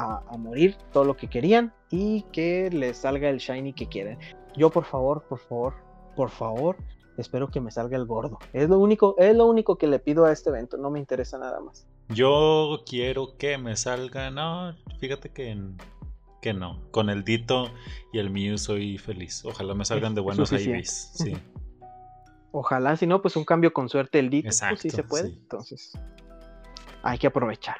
a, 0.00 0.36
morir 0.36 0.76
todo 0.92 1.04
lo 1.04 1.16
que 1.16 1.28
querían 1.28 1.72
y 1.90 2.22
que 2.32 2.70
les 2.70 2.98
salga 2.98 3.28
el 3.28 3.38
shiny 3.38 3.72
que 3.72 3.86
quieren. 3.86 4.18
Yo 4.56 4.70
por 4.70 4.84
favor, 4.84 5.24
por 5.28 5.38
favor, 5.38 5.74
por 6.16 6.30
favor, 6.30 6.76
espero 7.16 7.48
que 7.48 7.60
me 7.60 7.70
salga 7.70 7.96
el 7.96 8.06
gordo. 8.06 8.38
Es 8.52 8.68
lo 8.68 8.78
único, 8.78 9.14
es 9.18 9.34
lo 9.36 9.46
único 9.46 9.76
que 9.76 9.86
le 9.86 9.98
pido 9.98 10.24
a 10.24 10.32
este 10.32 10.50
evento, 10.50 10.76
no 10.76 10.90
me 10.90 10.98
interesa 10.98 11.38
nada 11.38 11.60
más. 11.60 11.86
Yo 12.08 12.82
quiero 12.86 13.36
que 13.36 13.56
me 13.58 13.76
salga, 13.76 14.30
no, 14.30 14.74
fíjate 14.98 15.30
que, 15.30 15.56
que 16.42 16.54
no. 16.54 16.82
Con 16.90 17.08
el 17.08 17.22
Dito 17.22 17.70
y 18.12 18.18
el 18.18 18.30
Mew 18.30 18.58
soy 18.58 18.98
feliz. 18.98 19.44
Ojalá 19.44 19.74
me 19.74 19.84
salgan 19.84 20.14
de 20.14 20.20
buenos 20.20 20.50
IVs, 20.50 21.12
sí. 21.14 21.36
Ojalá, 22.52 22.96
si 22.96 23.06
no, 23.06 23.22
pues 23.22 23.36
un 23.36 23.44
cambio 23.44 23.72
con 23.72 23.88
suerte 23.88 24.18
el 24.18 24.28
Dito, 24.28 24.50
si 24.50 24.64
pues 24.68 24.80
se 24.80 25.04
puede. 25.04 25.28
Entonces, 25.28 25.92
hay 27.02 27.18
que 27.18 27.28
aprovechar. 27.28 27.76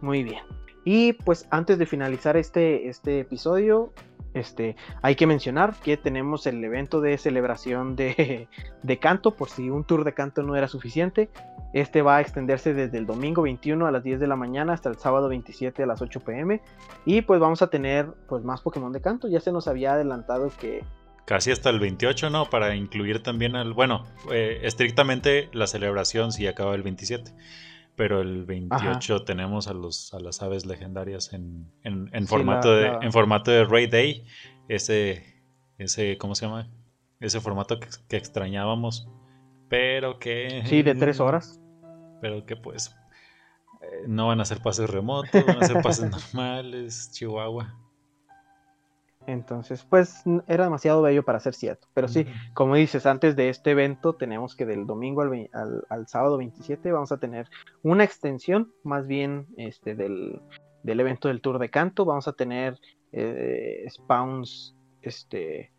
Muy 0.00 0.22
bien. 0.22 0.44
Y 0.86 1.14
pues 1.14 1.48
antes 1.50 1.78
de 1.78 1.84
finalizar 1.84 2.36
este, 2.36 2.88
este 2.88 3.18
episodio, 3.18 3.92
este, 4.34 4.76
hay 5.02 5.16
que 5.16 5.26
mencionar 5.26 5.74
que 5.82 5.96
tenemos 5.96 6.46
el 6.46 6.62
evento 6.62 7.00
de 7.00 7.18
celebración 7.18 7.96
de, 7.96 8.46
de, 8.84 8.98
canto, 9.00 9.34
por 9.34 9.50
si 9.50 9.68
un 9.68 9.82
tour 9.82 10.04
de 10.04 10.14
canto 10.14 10.44
no 10.44 10.54
era 10.54 10.68
suficiente. 10.68 11.28
Este 11.72 12.02
va 12.02 12.18
a 12.18 12.20
extenderse 12.20 12.72
desde 12.72 12.98
el 12.98 13.04
domingo 13.04 13.42
21 13.42 13.84
a 13.84 13.90
las 13.90 14.04
10 14.04 14.20
de 14.20 14.28
la 14.28 14.36
mañana 14.36 14.74
hasta 14.74 14.88
el 14.88 14.96
sábado 14.96 15.28
27 15.28 15.82
a 15.82 15.86
las 15.86 16.00
8 16.00 16.20
pm. 16.20 16.62
Y 17.04 17.22
pues 17.22 17.40
vamos 17.40 17.62
a 17.62 17.66
tener 17.66 18.06
pues 18.28 18.44
más 18.44 18.60
Pokémon 18.60 18.92
de 18.92 19.00
canto. 19.00 19.26
Ya 19.26 19.40
se 19.40 19.50
nos 19.50 19.66
había 19.66 19.94
adelantado 19.94 20.52
que... 20.60 20.84
Casi 21.24 21.50
hasta 21.50 21.70
el 21.70 21.80
28, 21.80 22.30
¿no? 22.30 22.48
Para 22.48 22.76
incluir 22.76 23.24
también 23.24 23.56
al... 23.56 23.72
Bueno, 23.72 24.04
eh, 24.30 24.60
estrictamente 24.62 25.48
la 25.52 25.66
celebración 25.66 26.30
si 26.30 26.46
acaba 26.46 26.76
el 26.76 26.84
27 26.84 27.32
pero 27.96 28.20
el 28.20 28.44
28 28.44 29.24
tenemos 29.24 29.68
a, 29.68 29.72
los, 29.72 30.12
a 30.12 30.20
las 30.20 30.42
aves 30.42 30.66
legendarias 30.66 31.32
en, 31.32 31.72
en, 31.82 32.26
formato, 32.26 32.74
de, 32.74 32.88
en 33.00 33.10
formato 33.10 33.50
de 33.50 33.64
Ray 33.64 33.86
Day. 33.86 34.24
Ese, 34.68 35.24
ese, 35.78 36.18
¿cómo 36.18 36.34
se 36.34 36.46
llama? 36.46 36.68
Ese 37.20 37.40
formato 37.40 37.80
que, 37.80 38.16
extrañábamos, 38.16 39.08
pero 39.68 40.18
que... 40.18 40.62
Sí, 40.66 40.82
de 40.82 40.94
tres 40.96 41.20
horas. 41.20 41.60
Pero 42.20 42.44
que 42.44 42.56
pues 42.56 42.94
eh, 43.80 44.04
no 44.06 44.28
van 44.28 44.40
a 44.40 44.44
ser 44.44 44.60
pases 44.60 44.90
remotos, 44.90 45.44
van 45.46 45.62
a 45.62 45.66
ser 45.66 45.82
pases 45.82 46.10
normales, 46.34 47.10
Chihuahua. 47.12 47.74
Entonces, 49.26 49.84
pues 49.84 50.22
era 50.46 50.64
demasiado 50.64 51.02
bello 51.02 51.24
para 51.24 51.40
ser 51.40 51.54
cierto. 51.54 51.88
Pero 51.94 52.06
sí, 52.06 52.26
como 52.54 52.76
dices, 52.76 53.06
antes 53.06 53.34
de 53.34 53.48
este 53.48 53.72
evento 53.72 54.14
tenemos 54.14 54.54
que 54.54 54.66
del 54.66 54.86
domingo 54.86 55.22
al, 55.22 56.08
sábado 56.08 56.38
27 56.38 56.92
vamos 56.92 57.10
a 57.10 57.18
tener 57.18 57.48
una 57.82 58.04
extensión 58.04 58.72
más 58.84 59.06
bien 59.06 59.46
este, 59.56 59.96
del, 59.96 60.40
evento 60.84 61.26
del 61.28 61.40
Tour 61.40 61.58
de 61.58 61.70
Canto. 61.70 62.04
Vamos 62.04 62.28
a 62.28 62.34
tener 62.34 62.78
eh, 63.10 63.84
spawns, 63.90 64.76
este, 65.02 65.72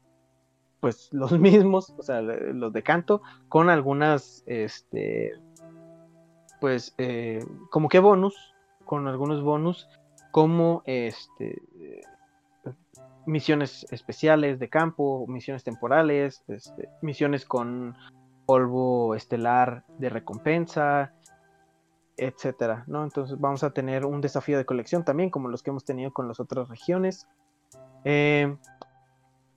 pues 0.81 1.07
los 1.13 1.31
mismos, 1.39 1.93
o 1.97 2.03
sea, 2.03 2.21
los 2.21 2.73
de 2.73 2.83
canto, 2.83 3.21
con 3.47 3.69
algunas, 3.69 4.43
este, 4.45 5.31
pues, 6.59 6.93
eh, 6.97 7.45
como 7.71 7.87
que 7.87 7.99
bonus, 7.99 8.35
con 8.83 9.07
algunos 9.07 9.41
bonus, 9.41 9.87
como 10.31 10.83
este 10.85 11.61
misiones 13.27 13.85
especiales 13.91 14.57
de 14.57 14.69
campo, 14.69 15.25
misiones 15.27 15.63
temporales, 15.63 16.43
este, 16.47 16.89
misiones 17.01 17.45
con 17.45 17.95
polvo 18.45 19.13
estelar 19.13 19.83
de 19.99 20.09
recompensa, 20.09 21.13
etcétera, 22.15 22.85
¿no? 22.87 23.03
Entonces 23.03 23.39
vamos 23.39 23.63
a 23.63 23.71
tener 23.71 24.05
un 24.05 24.21
desafío 24.21 24.57
de 24.57 24.65
colección 24.65 25.03
también, 25.03 25.29
como 25.29 25.49
los 25.49 25.61
que 25.61 25.69
hemos 25.69 25.85
tenido 25.85 26.11
con 26.11 26.27
las 26.27 26.39
otras 26.39 26.69
regiones. 26.69 27.27
Eh, 28.05 28.55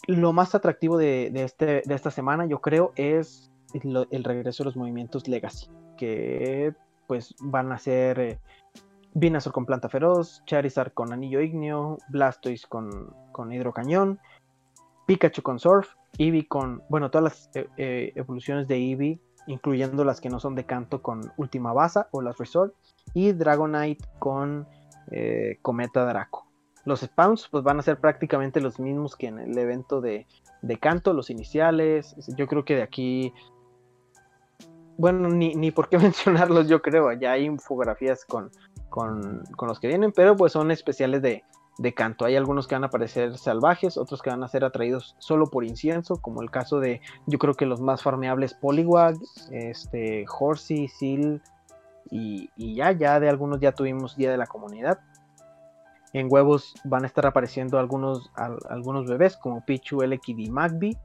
lo 0.07 0.33
más 0.33 0.55
atractivo 0.55 0.99
de, 0.99 1.31
este, 1.35 1.83
de, 1.87 1.95
esta 1.95 2.11
semana, 2.11 2.47
yo 2.47 2.61
creo, 2.61 2.93
es 2.97 3.53
el, 3.73 4.25
regreso 4.25 4.65
de 4.65 4.67
los 4.67 4.77
movimientos 4.77 5.29
Legacy, 5.29 5.71
que 5.97 6.75
pues 7.07 7.35
van 7.41 7.73
a 7.73 7.79
ser 7.79 8.19
eh, 8.21 8.41
Venusaur 9.15 9.53
con 9.53 9.67
planta 9.67 9.89
feroz, 9.89 10.43
Charizard 10.47 10.93
con 10.93 11.13
anillo 11.13 11.41
igneo, 11.41 11.99
Blastoise 12.09 12.67
con, 12.67 13.15
con 13.33 13.53
hidrocañón, 13.53 14.21
Pikachu 15.07 15.43
con 15.43 15.59
surf, 15.59 15.95
Eevee 16.19 16.47
con, 16.47 16.83
bueno, 16.89 17.11
todas 17.11 17.25
las 17.25 17.51
eh, 17.55 17.69
eh, 17.77 18.13
evoluciones 18.15 18.69
de 18.69 18.77
Eevee, 18.77 19.21
incluyendo 19.47 20.05
las 20.05 20.21
que 20.21 20.29
no 20.29 20.39
son 20.39 20.55
de 20.55 20.65
canto 20.65 21.03
con 21.03 21.33
Última 21.37 21.73
Baza 21.73 22.09
o 22.13 22.23
las 22.23 22.39
Resort, 22.39 22.75
y 23.15 23.33
Dragonite 23.33 24.05
con 24.19 24.69
eh, 25.11 25.59
Cometa 25.63 26.05
Draco. 26.05 26.47
Los 26.85 27.01
spawns 27.01 27.49
pues 27.49 27.63
van 27.65 27.79
a 27.79 27.83
ser 27.83 27.99
prácticamente 27.99 28.61
los 28.61 28.79
mismos 28.79 29.17
que 29.17 29.27
en 29.27 29.39
el 29.39 29.59
evento 29.59 30.01
de, 30.01 30.27
de 30.63 30.79
canto, 30.79 31.13
los 31.13 31.29
iniciales. 31.29 32.15
Yo 32.37 32.47
creo 32.47 32.65
que 32.65 32.77
de 32.77 32.83
aquí 32.83 33.35
bueno, 35.01 35.31
ni, 35.31 35.55
ni, 35.55 35.71
por 35.71 35.89
qué 35.89 35.99
mencionarlos, 35.99 36.69
yo 36.69 36.83
creo. 36.83 37.13
Ya 37.13 37.33
hay 37.33 37.47
infografías 37.47 38.25
con, 38.27 38.51
con, 38.91 39.43
los 39.63 39.81
que 39.81 39.89
vienen, 39.89 40.13
pero 40.13 40.37
pues 40.37 40.53
son 40.53 40.71
especiales 40.71 41.23
de, 41.23 41.43
canto. 41.95 42.27
Hay 42.27 42.37
algunos 42.37 42.67
que 42.67 42.75
van 42.75 42.85
a 42.85 42.89
aparecer 42.89 43.39
salvajes, 43.39 43.97
otros 43.97 44.21
que 44.21 44.29
van 44.29 44.43
a 44.45 44.49
ser 44.49 44.65
atraídos 44.65 45.17
solo 45.19 45.47
por 45.47 45.65
incienso, 45.65 46.21
como 46.21 46.43
el 46.43 46.51
caso 46.51 46.79
de, 46.79 47.01
yo 47.27 47.39
creo 47.39 47.55
que 47.55 47.65
los 47.65 47.81
más 47.81 48.03
farmeables 48.03 48.53
Poliwag, 48.53 49.17
este, 49.51 50.27
Horsey, 50.29 50.89
Seal, 50.89 51.41
y, 52.11 52.51
ya, 52.75 52.93
ya 52.93 53.19
de 53.21 53.29
algunos 53.29 53.61
ya 53.61 53.73
tuvimos 53.73 54.17
Día 54.17 54.31
de 54.31 54.37
la 54.37 54.47
Comunidad. 54.47 54.99
En 56.13 56.27
huevos 56.29 56.75
van 56.85 57.05
a 57.05 57.07
estar 57.07 57.25
apareciendo 57.25 57.79
algunos, 57.79 58.31
algunos 58.69 59.07
bebés 59.07 59.37
como 59.37 59.65
Pichu, 59.65 60.03
Elekid 60.03 60.39
y 60.39 60.51
Magby. 60.51 60.99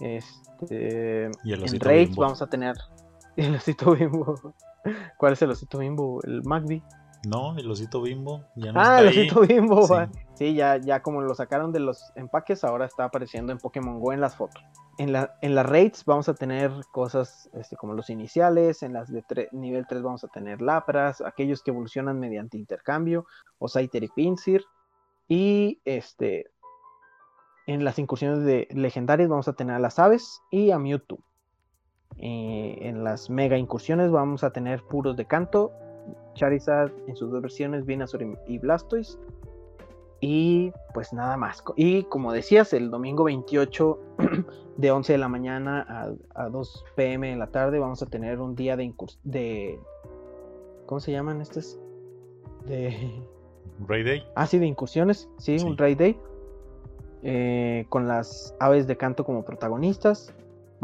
Este, 0.00 1.30
Y 1.44 1.52
el 1.52 1.62
en 1.62 1.80
Raids 1.80 2.16
vamos 2.16 2.40
a 2.42 2.46
tener 2.46 2.74
el 3.36 3.54
osito 3.54 3.94
bimbo. 3.94 4.54
¿Cuál 5.18 5.32
es 5.34 5.42
el 5.42 5.50
osito 5.50 5.78
bimbo? 5.78 6.20
El 6.24 6.42
McBee. 6.44 6.82
No, 7.26 7.56
el 7.56 7.70
osito 7.70 8.02
bimbo 8.02 8.44
ya 8.54 8.70
no 8.72 8.80
Ah, 8.80 8.82
está 8.82 9.00
el 9.00 9.08
ahí. 9.08 9.18
osito 9.20 9.40
bimbo. 9.40 9.88
Sí. 10.34 10.54
ya, 10.54 10.76
ya 10.76 11.00
como 11.02 11.22
lo 11.22 11.34
sacaron 11.34 11.72
de 11.72 11.80
los 11.80 12.12
empaques, 12.16 12.64
ahora 12.64 12.84
está 12.84 13.04
apareciendo 13.04 13.50
en 13.50 13.58
Pokémon 13.58 13.98
Go 13.98 14.12
en 14.12 14.20
las 14.20 14.36
fotos. 14.36 14.62
En, 14.98 15.10
la, 15.12 15.34
en 15.40 15.54
las 15.54 15.64
raids 15.64 16.04
vamos 16.04 16.28
a 16.28 16.34
tener 16.34 16.70
cosas 16.92 17.48
este, 17.54 17.76
como 17.76 17.94
los 17.94 18.10
iniciales, 18.10 18.82
en 18.82 18.92
las 18.92 19.10
de 19.10 19.22
tre- 19.24 19.48
nivel 19.52 19.86
3 19.88 20.02
vamos 20.02 20.22
a 20.22 20.28
tener 20.28 20.60
Lapras, 20.60 21.20
aquellos 21.22 21.62
que 21.62 21.70
evolucionan 21.70 22.20
mediante 22.20 22.58
intercambio, 22.58 23.24
Osaiter 23.58 24.04
y 24.04 24.08
Pinsir. 24.08 24.62
Y 25.26 25.80
este, 25.86 26.50
en 27.66 27.84
las 27.84 27.98
incursiones 27.98 28.44
de 28.44 28.68
legendarias 28.72 29.30
vamos 29.30 29.48
a 29.48 29.54
tener 29.54 29.74
a 29.76 29.78
las 29.78 29.98
aves 29.98 30.42
y 30.50 30.70
a 30.70 30.78
Mewtwo. 30.78 31.18
Eh, 32.18 32.78
en 32.82 33.04
las 33.04 33.28
mega 33.28 33.58
incursiones 33.58 34.10
vamos 34.10 34.44
a 34.44 34.50
tener 34.50 34.82
puros 34.82 35.16
de 35.16 35.24
canto, 35.26 35.72
Charizard 36.34 36.92
en 37.06 37.16
sus 37.16 37.30
dos 37.30 37.42
versiones, 37.42 37.84
Venusaur 37.86 38.22
y- 38.46 38.58
Blastoise. 38.58 39.18
Y 40.20 40.72
pues 40.94 41.12
nada 41.12 41.36
más. 41.36 41.62
Y 41.76 42.04
como 42.04 42.32
decías, 42.32 42.72
el 42.72 42.90
domingo 42.90 43.24
28 43.24 43.98
de 44.78 44.90
11 44.90 45.12
de 45.12 45.18
la 45.18 45.28
mañana 45.28 45.84
a, 46.34 46.44
a 46.44 46.48
2 46.48 46.84
pm 46.96 47.28
de 47.30 47.36
la 47.36 47.48
tarde 47.48 47.78
vamos 47.78 48.02
a 48.02 48.06
tener 48.06 48.40
un 48.40 48.54
día 48.54 48.76
de 48.76 48.92
de 49.24 49.78
¿Cómo 50.86 51.00
se 51.00 51.12
llaman 51.12 51.40
estos? 51.42 51.78
De 52.66 53.22
Ray 53.86 54.02
Day. 54.02 54.22
Ah, 54.34 54.46
sí, 54.46 54.58
de 54.58 54.66
incursiones, 54.66 55.28
sí, 55.38 55.58
Sí. 55.58 55.66
un 55.66 55.76
raid 55.76 55.98
day. 55.98 56.18
eh, 57.22 57.86
con 57.88 58.06
las 58.06 58.54
aves 58.60 58.86
de 58.86 58.96
canto 58.96 59.24
como 59.24 59.44
protagonistas. 59.44 60.34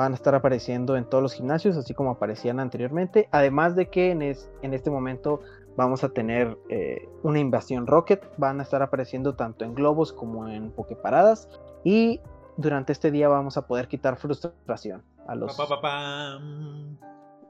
Van 0.01 0.13
a 0.13 0.15
estar 0.15 0.35
apareciendo 0.35 0.97
en 0.97 1.05
todos 1.05 1.21
los 1.23 1.35
gimnasios, 1.35 1.77
así 1.77 1.93
como 1.93 2.11
aparecían 2.13 2.59
anteriormente. 2.59 3.29
Además 3.33 3.77
de 3.77 3.91
que 3.91 4.13
en, 4.13 4.23
es- 4.23 4.51
en 4.63 4.73
este 4.73 4.89
momento 4.91 5.41
vamos 5.77 6.05
a 6.05 6.09
tener 6.09 6.57
eh, 6.71 7.07
una 7.23 7.39
invasión 7.39 7.87
Rocket. 7.87 8.25
Van 8.39 8.61
a 8.61 8.63
estar 8.63 8.81
apareciendo 8.83 9.35
tanto 9.35 9.67
en 9.67 9.75
globos 9.75 10.15
como 10.15 10.49
en 10.49 10.71
pokeparadas. 10.71 11.51
Y 11.85 12.19
durante 12.57 12.93
este 12.93 13.11
día 13.11 13.29
vamos 13.29 13.59
a 13.59 13.67
poder 13.67 13.89
quitar 13.89 14.17
frustración 14.17 15.03
a 15.27 15.35
los, 15.35 15.55
Pa, 15.55 15.65
pa, 15.69 15.77
pa, 15.77 15.81
pam. 15.83 16.97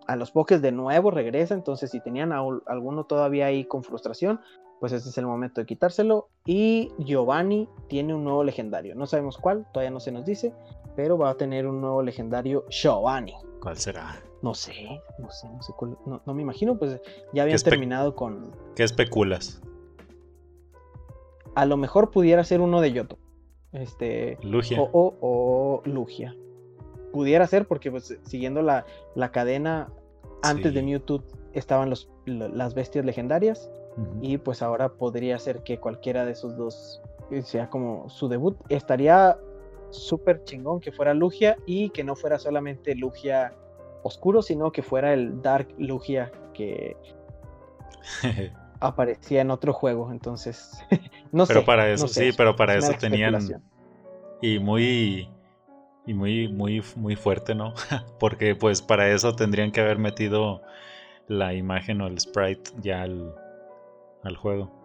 a 0.08 0.16
los 0.16 0.32
pokés 0.32 0.60
de 0.60 0.72
nuevo 0.72 1.12
regresa. 1.12 1.54
Entonces, 1.54 1.92
si 1.92 2.00
tenían 2.00 2.32
a- 2.32 2.42
alguno 2.66 3.04
todavía 3.04 3.46
ahí 3.46 3.64
con 3.64 3.84
frustración, 3.84 4.40
pues 4.80 4.92
este 4.92 5.10
es 5.10 5.18
el 5.18 5.26
momento 5.26 5.60
de 5.60 5.66
quitárselo. 5.66 6.30
Y 6.46 6.90
Giovanni 6.98 7.68
tiene 7.88 8.12
un 8.12 8.24
nuevo 8.24 8.42
legendario. 8.42 8.96
No 8.96 9.06
sabemos 9.06 9.38
cuál, 9.38 9.66
todavía 9.72 9.90
no 9.92 10.00
se 10.00 10.10
nos 10.10 10.24
dice, 10.24 10.52
pero 10.96 11.16
va 11.18 11.30
a 11.30 11.34
tener 11.36 11.66
un 11.66 11.80
nuevo 11.80 12.02
legendario 12.02 12.64
Giovanni. 12.68 13.34
¿Cuál 13.60 13.76
será? 13.76 14.16
No 14.42 14.54
sé, 14.54 15.00
no 15.18 15.30
sé, 15.30 15.48
no 15.48 15.62
sé 15.62 15.72
cuál. 15.76 15.98
No, 16.06 16.22
no 16.24 16.34
me 16.34 16.42
imagino, 16.42 16.78
pues 16.78 16.98
ya 17.32 17.42
habían 17.42 17.58
terminado 17.58 18.14
con. 18.16 18.52
¿Qué 18.74 18.82
especulas? 18.84 19.60
A 21.54 21.66
lo 21.66 21.76
mejor 21.76 22.10
pudiera 22.10 22.44
ser 22.44 22.60
uno 22.60 22.80
de 22.80 22.92
Yoto. 22.92 23.18
Este. 23.72 24.38
Lugia. 24.42 24.80
O, 24.80 24.88
o- 24.92 25.16
o 25.20 25.82
Lugia. 25.84 26.34
Pudiera 27.12 27.46
ser 27.46 27.66
porque 27.66 27.90
pues 27.90 28.18
siguiendo 28.22 28.62
la, 28.62 28.86
la 29.14 29.30
cadena 29.32 29.92
antes 30.42 30.72
de. 30.72 30.82
Mewtwo 30.82 31.22
estaban 31.52 31.90
los, 31.90 32.08
lo- 32.24 32.48
las 32.48 32.74
bestias 32.74 33.04
legendarias 33.04 33.70
y 34.22 34.38
pues 34.38 34.62
ahora 34.62 34.90
podría 34.94 35.38
ser 35.38 35.62
que 35.64 35.78
cualquiera 35.78 36.24
de 36.24 36.32
esos 36.32 36.56
dos 36.56 37.02
eh, 37.30 37.42
sea 37.42 37.68
como 37.68 38.08
su 38.08 38.28
debut. 38.28 38.56
Estaría 38.68 39.36
súper 39.90 40.44
chingón 40.44 40.80
que 40.80 40.92
fuera 40.92 41.14
Lugia 41.14 41.56
y 41.66 41.90
que 41.90 42.04
no 42.04 42.16
fuera 42.16 42.38
solamente 42.38 42.94
Lugia 42.94 43.54
oscuro, 44.02 44.42
sino 44.42 44.72
que 44.72 44.82
fuera 44.82 45.12
el 45.12 45.42
Dark 45.42 45.68
Lugia 45.78 46.30
que 46.54 46.96
aparecía 48.80 49.42
en 49.42 49.50
otro 49.50 49.72
juego. 49.72 50.10
Entonces, 50.10 50.72
no 51.32 51.46
sé. 51.46 51.54
pero 51.54 51.64
para 51.64 51.90
eso, 51.90 52.04
no 52.04 52.08
sé, 52.08 52.30
sí, 52.30 52.36
pero 52.36 52.56
para 52.56 52.76
es 52.76 52.84
eso 52.84 52.98
tenían. 52.98 53.38
Y 54.40 54.58
muy. 54.58 55.28
Y 56.06 56.14
muy, 56.14 56.48
muy, 56.48 56.82
muy 56.96 57.14
fuerte, 57.14 57.54
¿no? 57.54 57.74
Porque 58.18 58.54
pues 58.54 58.80
para 58.80 59.10
eso 59.10 59.36
tendrían 59.36 59.70
que 59.70 59.80
haber 59.80 59.98
metido 59.98 60.62
la 61.28 61.54
imagen 61.54 62.00
o 62.00 62.06
el 62.06 62.18
sprite 62.18 62.70
ya 62.80 63.02
al, 63.02 63.34
al 64.24 64.36
juego. 64.36 64.79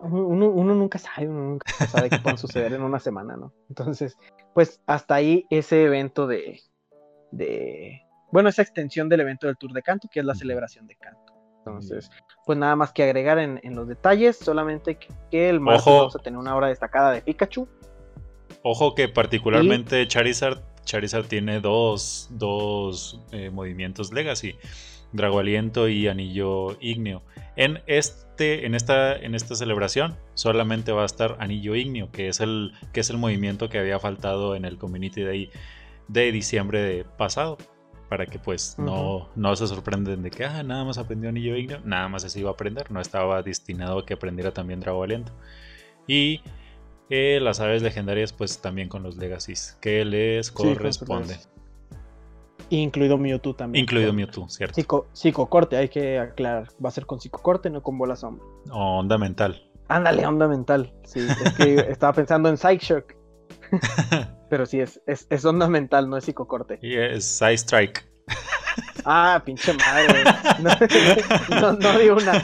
Uno, 0.00 0.48
uno 0.48 0.74
nunca 0.74 0.98
sabe, 0.98 1.28
uno 1.28 1.40
nunca 1.40 1.86
sabe 1.86 2.08
qué 2.08 2.18
puede 2.18 2.38
suceder 2.38 2.72
en 2.72 2.82
una 2.82 3.00
semana, 3.00 3.36
¿no? 3.36 3.52
Entonces, 3.68 4.16
pues 4.54 4.80
hasta 4.86 5.16
ahí 5.16 5.46
ese 5.50 5.84
evento 5.84 6.26
de, 6.26 6.60
de, 7.32 8.02
bueno, 8.30 8.48
esa 8.48 8.62
extensión 8.62 9.08
del 9.08 9.20
evento 9.20 9.46
del 9.46 9.56
Tour 9.56 9.72
de 9.72 9.82
Canto, 9.82 10.08
que 10.10 10.20
es 10.20 10.26
la 10.26 10.34
celebración 10.34 10.86
de 10.86 10.94
canto. 10.96 11.32
Entonces, 11.58 12.10
pues 12.46 12.56
nada 12.56 12.76
más 12.76 12.92
que 12.92 13.02
agregar 13.02 13.38
en, 13.38 13.60
en 13.62 13.74
los 13.74 13.88
detalles, 13.88 14.36
solamente 14.36 14.96
que, 14.96 15.08
que 15.30 15.50
el 15.50 15.60
martes 15.60 15.86
Ojo. 15.86 15.96
vamos 15.98 16.16
a 16.16 16.20
tener 16.20 16.38
una 16.38 16.54
hora 16.54 16.68
destacada 16.68 17.12
de 17.12 17.20
Pikachu. 17.20 17.68
Ojo 18.62 18.94
que 18.94 19.08
particularmente 19.08 20.06
Charizard, 20.08 20.62
Charizard 20.84 21.26
tiene 21.26 21.60
dos, 21.60 22.28
dos 22.30 23.20
eh, 23.32 23.50
movimientos 23.50 24.12
Legacy. 24.12 24.56
Drago 25.12 25.38
Aliento 25.38 25.88
y 25.88 26.08
Anillo 26.08 26.76
Igneo. 26.80 27.22
En, 27.56 27.80
este, 27.86 28.66
en, 28.66 28.74
esta, 28.74 29.16
en 29.16 29.34
esta 29.34 29.54
celebración 29.54 30.16
solamente 30.34 30.92
va 30.92 31.02
a 31.02 31.06
estar 31.06 31.36
Anillo 31.40 31.74
Igneo, 31.74 32.10
que 32.12 32.28
es 32.28 32.40
el, 32.40 32.72
que 32.92 33.00
es 33.00 33.10
el 33.10 33.18
movimiento 33.18 33.68
que 33.68 33.78
había 33.78 33.98
faltado 33.98 34.54
en 34.54 34.64
el 34.64 34.78
Community 34.78 35.22
Day 35.22 35.50
de 36.08 36.32
diciembre 36.32 36.80
de 36.82 37.04
pasado. 37.04 37.58
Para 38.08 38.24
que 38.24 38.38
pues 38.38 38.76
no, 38.78 39.28
no 39.36 39.54
se 39.54 39.66
sorprenden 39.66 40.22
de 40.22 40.30
que 40.30 40.46
ah, 40.46 40.62
nada 40.62 40.82
más 40.82 40.96
aprendió 40.96 41.28
Anillo 41.28 41.56
Igneo, 41.56 41.80
nada 41.84 42.08
más 42.08 42.22
se 42.22 42.40
iba 42.40 42.48
a 42.48 42.54
aprender, 42.54 42.90
no 42.90 43.02
estaba 43.02 43.42
destinado 43.42 43.98
a 43.98 44.06
que 44.06 44.14
aprendiera 44.14 44.50
también 44.52 44.80
Drago 44.80 45.02
Aliento. 45.02 45.32
Y 46.06 46.40
eh, 47.10 47.38
las 47.42 47.60
aves 47.60 47.82
legendarias 47.82 48.32
pues 48.32 48.62
también 48.62 48.88
con 48.88 49.02
los 49.02 49.16
Legacies, 49.18 49.76
que 49.82 50.06
les 50.06 50.50
con 50.50 50.68
sus 50.68 50.78
corresponde. 50.78 51.34
legacies. 51.34 51.57
Incluido 52.70 53.16
Mewtwo 53.18 53.54
también. 53.54 53.84
Incluido 53.84 54.12
Mewtwo, 54.12 54.48
¿cierto? 54.48 54.74
Psico, 54.74 55.06
psicocorte, 55.12 55.76
hay 55.76 55.88
que 55.88 56.18
aclarar. 56.18 56.68
Va 56.84 56.88
a 56.88 56.92
ser 56.92 57.06
con 57.06 57.20
psicocorte, 57.20 57.70
no 57.70 57.82
con 57.82 57.96
bola 57.98 58.16
sombra. 58.16 58.44
Onda 58.70 59.16
mental. 59.18 59.64
Ándale, 59.88 60.26
onda 60.26 60.48
mental. 60.48 60.92
Sí, 61.04 61.20
es 61.20 61.52
que 61.54 61.74
estaba 61.90 62.12
pensando 62.12 62.48
en 62.48 62.56
Psyshock. 62.58 63.14
Pero 64.50 64.66
sí, 64.66 64.80
es, 64.80 65.00
es, 65.06 65.26
es 65.30 65.44
onda 65.44 65.68
mental, 65.68 66.08
no 66.08 66.16
es 66.16 66.24
psicocorte. 66.24 66.78
y 66.82 66.96
es 66.96 67.24
Side 67.24 67.54
Strike. 67.58 68.08
Ah, 69.04 69.42
pinche 69.44 69.72
madre. 69.74 70.24
No, 71.50 71.60
no, 71.60 71.72
no 71.74 71.98
di 71.98 72.08
una. 72.08 72.42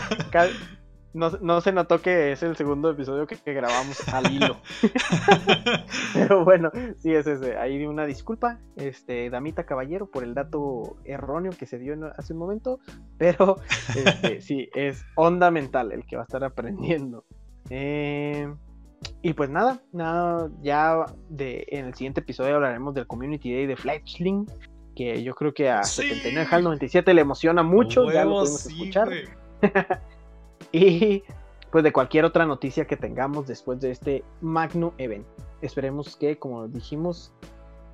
No, 1.14 1.30
no 1.40 1.60
se 1.60 1.70
notó 1.72 2.02
que 2.02 2.32
es 2.32 2.42
el 2.42 2.56
segundo 2.56 2.90
episodio 2.90 3.26
que, 3.26 3.36
que 3.36 3.54
grabamos 3.54 4.06
al 4.08 4.32
hilo. 4.32 4.56
Pero 6.12 6.44
bueno, 6.44 6.70
sí 6.98 7.14
es 7.14 7.26
ese. 7.26 7.56
Ahí 7.56 7.86
una 7.86 8.04
disculpa, 8.04 8.58
este, 8.76 9.30
Damita 9.30 9.64
Caballero, 9.64 10.10
por 10.10 10.24
el 10.24 10.34
dato 10.34 10.96
erróneo 11.04 11.52
que 11.56 11.66
se 11.66 11.78
dio 11.78 11.92
en- 11.92 12.04
hace 12.04 12.32
un 12.32 12.40
momento. 12.40 12.80
Pero 13.16 13.58
este, 13.96 14.40
sí, 14.40 14.68
es 14.74 15.04
onda 15.14 15.50
mental 15.50 15.92
el 15.92 16.04
que 16.04 16.16
va 16.16 16.22
a 16.22 16.26
estar 16.26 16.42
aprendiendo. 16.44 17.24
Eh, 17.70 18.52
y 19.22 19.32
pues 19.34 19.50
nada, 19.50 19.80
nada, 19.92 20.50
ya 20.62 21.06
de, 21.28 21.64
en 21.68 21.86
el 21.86 21.94
siguiente 21.94 22.20
episodio 22.20 22.56
hablaremos 22.56 22.94
del 22.94 23.06
Community 23.06 23.52
Day 23.54 23.66
de 23.66 23.76
Fletchling. 23.76 24.46
Que 24.96 25.24
yo 25.24 25.34
creo 25.34 25.52
que 25.52 25.68
a 25.70 25.82
Sí. 25.82 26.02
79 26.08 26.48
HAL 26.50 26.62
97 26.64 27.14
le 27.14 27.20
emociona 27.20 27.62
mucho, 27.64 28.10
ya 28.12 28.24
lo 28.24 28.30
pudimos 28.40 28.60
sí, 28.60 28.72
escuchar. 28.74 29.08
Y 30.74 31.22
pues 31.70 31.84
de 31.84 31.92
cualquier 31.92 32.24
otra 32.24 32.46
noticia 32.46 32.84
que 32.84 32.96
tengamos 32.96 33.46
después 33.46 33.80
de 33.80 33.92
este 33.92 34.24
magno 34.40 34.92
evento. 34.98 35.30
Esperemos 35.62 36.16
que, 36.16 36.36
como 36.36 36.66
dijimos, 36.66 37.32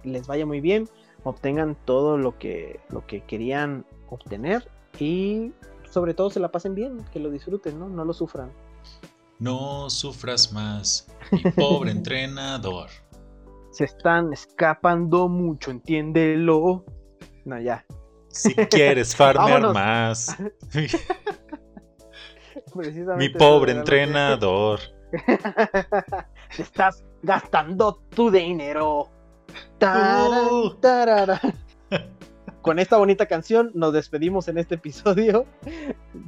les 0.03 0.26
vaya 0.26 0.47
muy 0.47 0.61
bien, 0.61 0.89
obtengan 1.22 1.76
todo 1.85 2.16
lo 2.16 2.39
que, 2.39 2.81
lo 2.89 3.07
que 3.07 3.20
querían 3.22 3.85
obtener 4.09 4.66
y 4.99 5.53
sobre 5.91 6.14
todo 6.14 6.31
se 6.31 6.41
la 6.41 6.51
pasen 6.51 6.74
bien, 6.74 7.05
que 7.12 7.20
lo 7.20 7.31
disfruten, 7.31 7.78
¿no? 7.78 7.89
No 7.89 8.05
lo 8.05 8.14
sufran. 8.14 8.51
No 9.39 9.91
sufras 9.91 10.51
más, 10.51 11.07
mi 11.31 11.51
pobre 11.53 11.91
entrenador. 11.91 12.89
Se 13.72 13.85
están 13.85 14.33
escapando 14.33 15.28
mucho, 15.28 15.70
entiéndelo. 15.70 16.85
No, 17.45 17.61
ya. 17.61 17.85
Si 18.28 18.55
quieres 18.55 19.14
farmear 19.14 19.72
más, 19.74 20.37
mi 23.16 23.29
pobre 23.29 23.73
entrenador. 23.73 24.81
Te 26.57 26.62
estás 26.62 27.05
gastando 27.23 28.01
tu 28.14 28.31
dinero. 28.31 29.09
Tarán, 29.79 30.47
Uh. 30.51 30.75
tarara. 30.75 31.41
Con 32.62 32.79
esta 32.79 32.99
bonita 32.99 33.27
canción 33.27 33.71
nos 33.75 33.93
despedimos 33.93 34.49
en 34.49 34.59
este 34.59 34.75
episodio. 34.77 35.47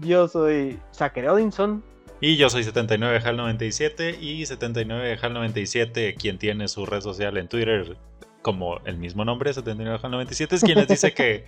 Yo 0.01 0.27
soy 0.29 0.81
Zachary 0.93 1.29
Odinson. 1.29 1.85
Y 2.21 2.37
yo 2.37 2.49
soy 2.49 2.63
79HAL97 2.63 4.17
y 4.21 4.43
79HAL97, 4.43 6.17
quien 6.17 6.39
tiene 6.39 6.69
su 6.69 6.87
red 6.87 7.01
social 7.01 7.37
en 7.37 7.49
Twitter 7.49 7.97
como 8.43 8.79
el 8.85 8.99
mismo 8.99 9.25
nombre, 9.25 9.53
79-97, 9.53 10.53
es 10.53 10.63
quien 10.63 10.79
les 10.79 10.89
dice 10.89 11.15
que 11.15 11.45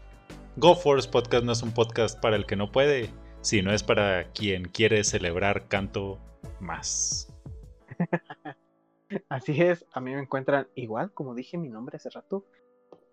GoForce 0.56 1.08
Podcast 1.08 1.44
no 1.44 1.52
es 1.52 1.62
un 1.62 1.72
podcast 1.72 2.20
para 2.20 2.36
el 2.36 2.44
que 2.46 2.56
no 2.56 2.70
puede, 2.70 3.10
sino 3.42 3.72
es 3.72 3.82
para 3.82 4.30
quien 4.32 4.64
quiere 4.64 5.04
celebrar 5.04 5.68
canto 5.68 6.18
más. 6.60 7.32
Así 9.28 9.60
es, 9.60 9.84
a 9.92 10.00
mí 10.00 10.14
me 10.14 10.22
encuentran 10.22 10.68
igual, 10.74 11.12
como 11.12 11.34
dije 11.34 11.58
mi 11.58 11.68
nombre 11.68 11.96
hace 11.96 12.08
rato, 12.08 12.46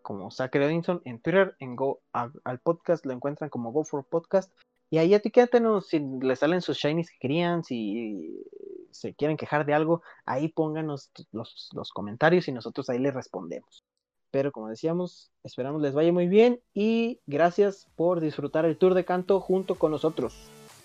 como 0.02 0.32
Zachary 0.32 0.66
Edinson 0.66 1.02
en 1.04 1.20
Twitter, 1.20 1.56
en 1.60 1.76
Go 1.76 2.00
al 2.14 2.60
podcast 2.60 3.06
lo 3.06 3.14
encuentran 3.14 3.50
como 3.50 3.72
Go 3.72 3.84
for 3.84 4.06
Podcast. 4.06 4.54
Y 4.92 4.98
ahí 4.98 5.14
etiquétenos 5.14 5.88
si 5.88 6.00
les 6.00 6.40
salen 6.40 6.62
sus 6.62 6.78
shinies 6.78 7.12
que 7.12 7.20
querían, 7.20 7.64
si 7.64 8.44
se 8.92 9.14
quieren 9.14 9.38
quejar 9.38 9.66
de 9.66 9.74
algo, 9.74 10.02
ahí 10.26 10.48
pónganos 10.48 11.12
los, 11.32 11.70
los 11.74 11.92
comentarios 11.92 12.48
y 12.48 12.52
nosotros 12.52 12.90
ahí 12.90 12.98
les 12.98 13.14
respondemos. 13.14 13.84
Pero 14.32 14.52
como 14.52 14.70
decíamos, 14.70 15.32
esperamos 15.44 15.82
les 15.82 15.94
vaya 15.94 16.12
muy 16.12 16.28
bien 16.28 16.62
y 16.74 17.20
gracias 17.26 17.88
por 17.96 18.20
disfrutar 18.20 18.66
el 18.66 18.78
tour 18.78 18.94
de 18.94 19.06
canto 19.06 19.40
junto 19.40 19.76
con 19.76 19.92
nosotros. 19.92 20.36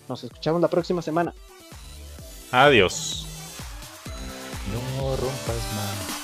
Nos 0.09 0.23
escuchamos 0.23 0.61
la 0.61 0.67
próxima 0.67 1.01
semana. 1.01 1.33
Adiós. 2.51 3.25
No 4.73 5.15
rompas 5.15 5.73
más. 5.75 6.14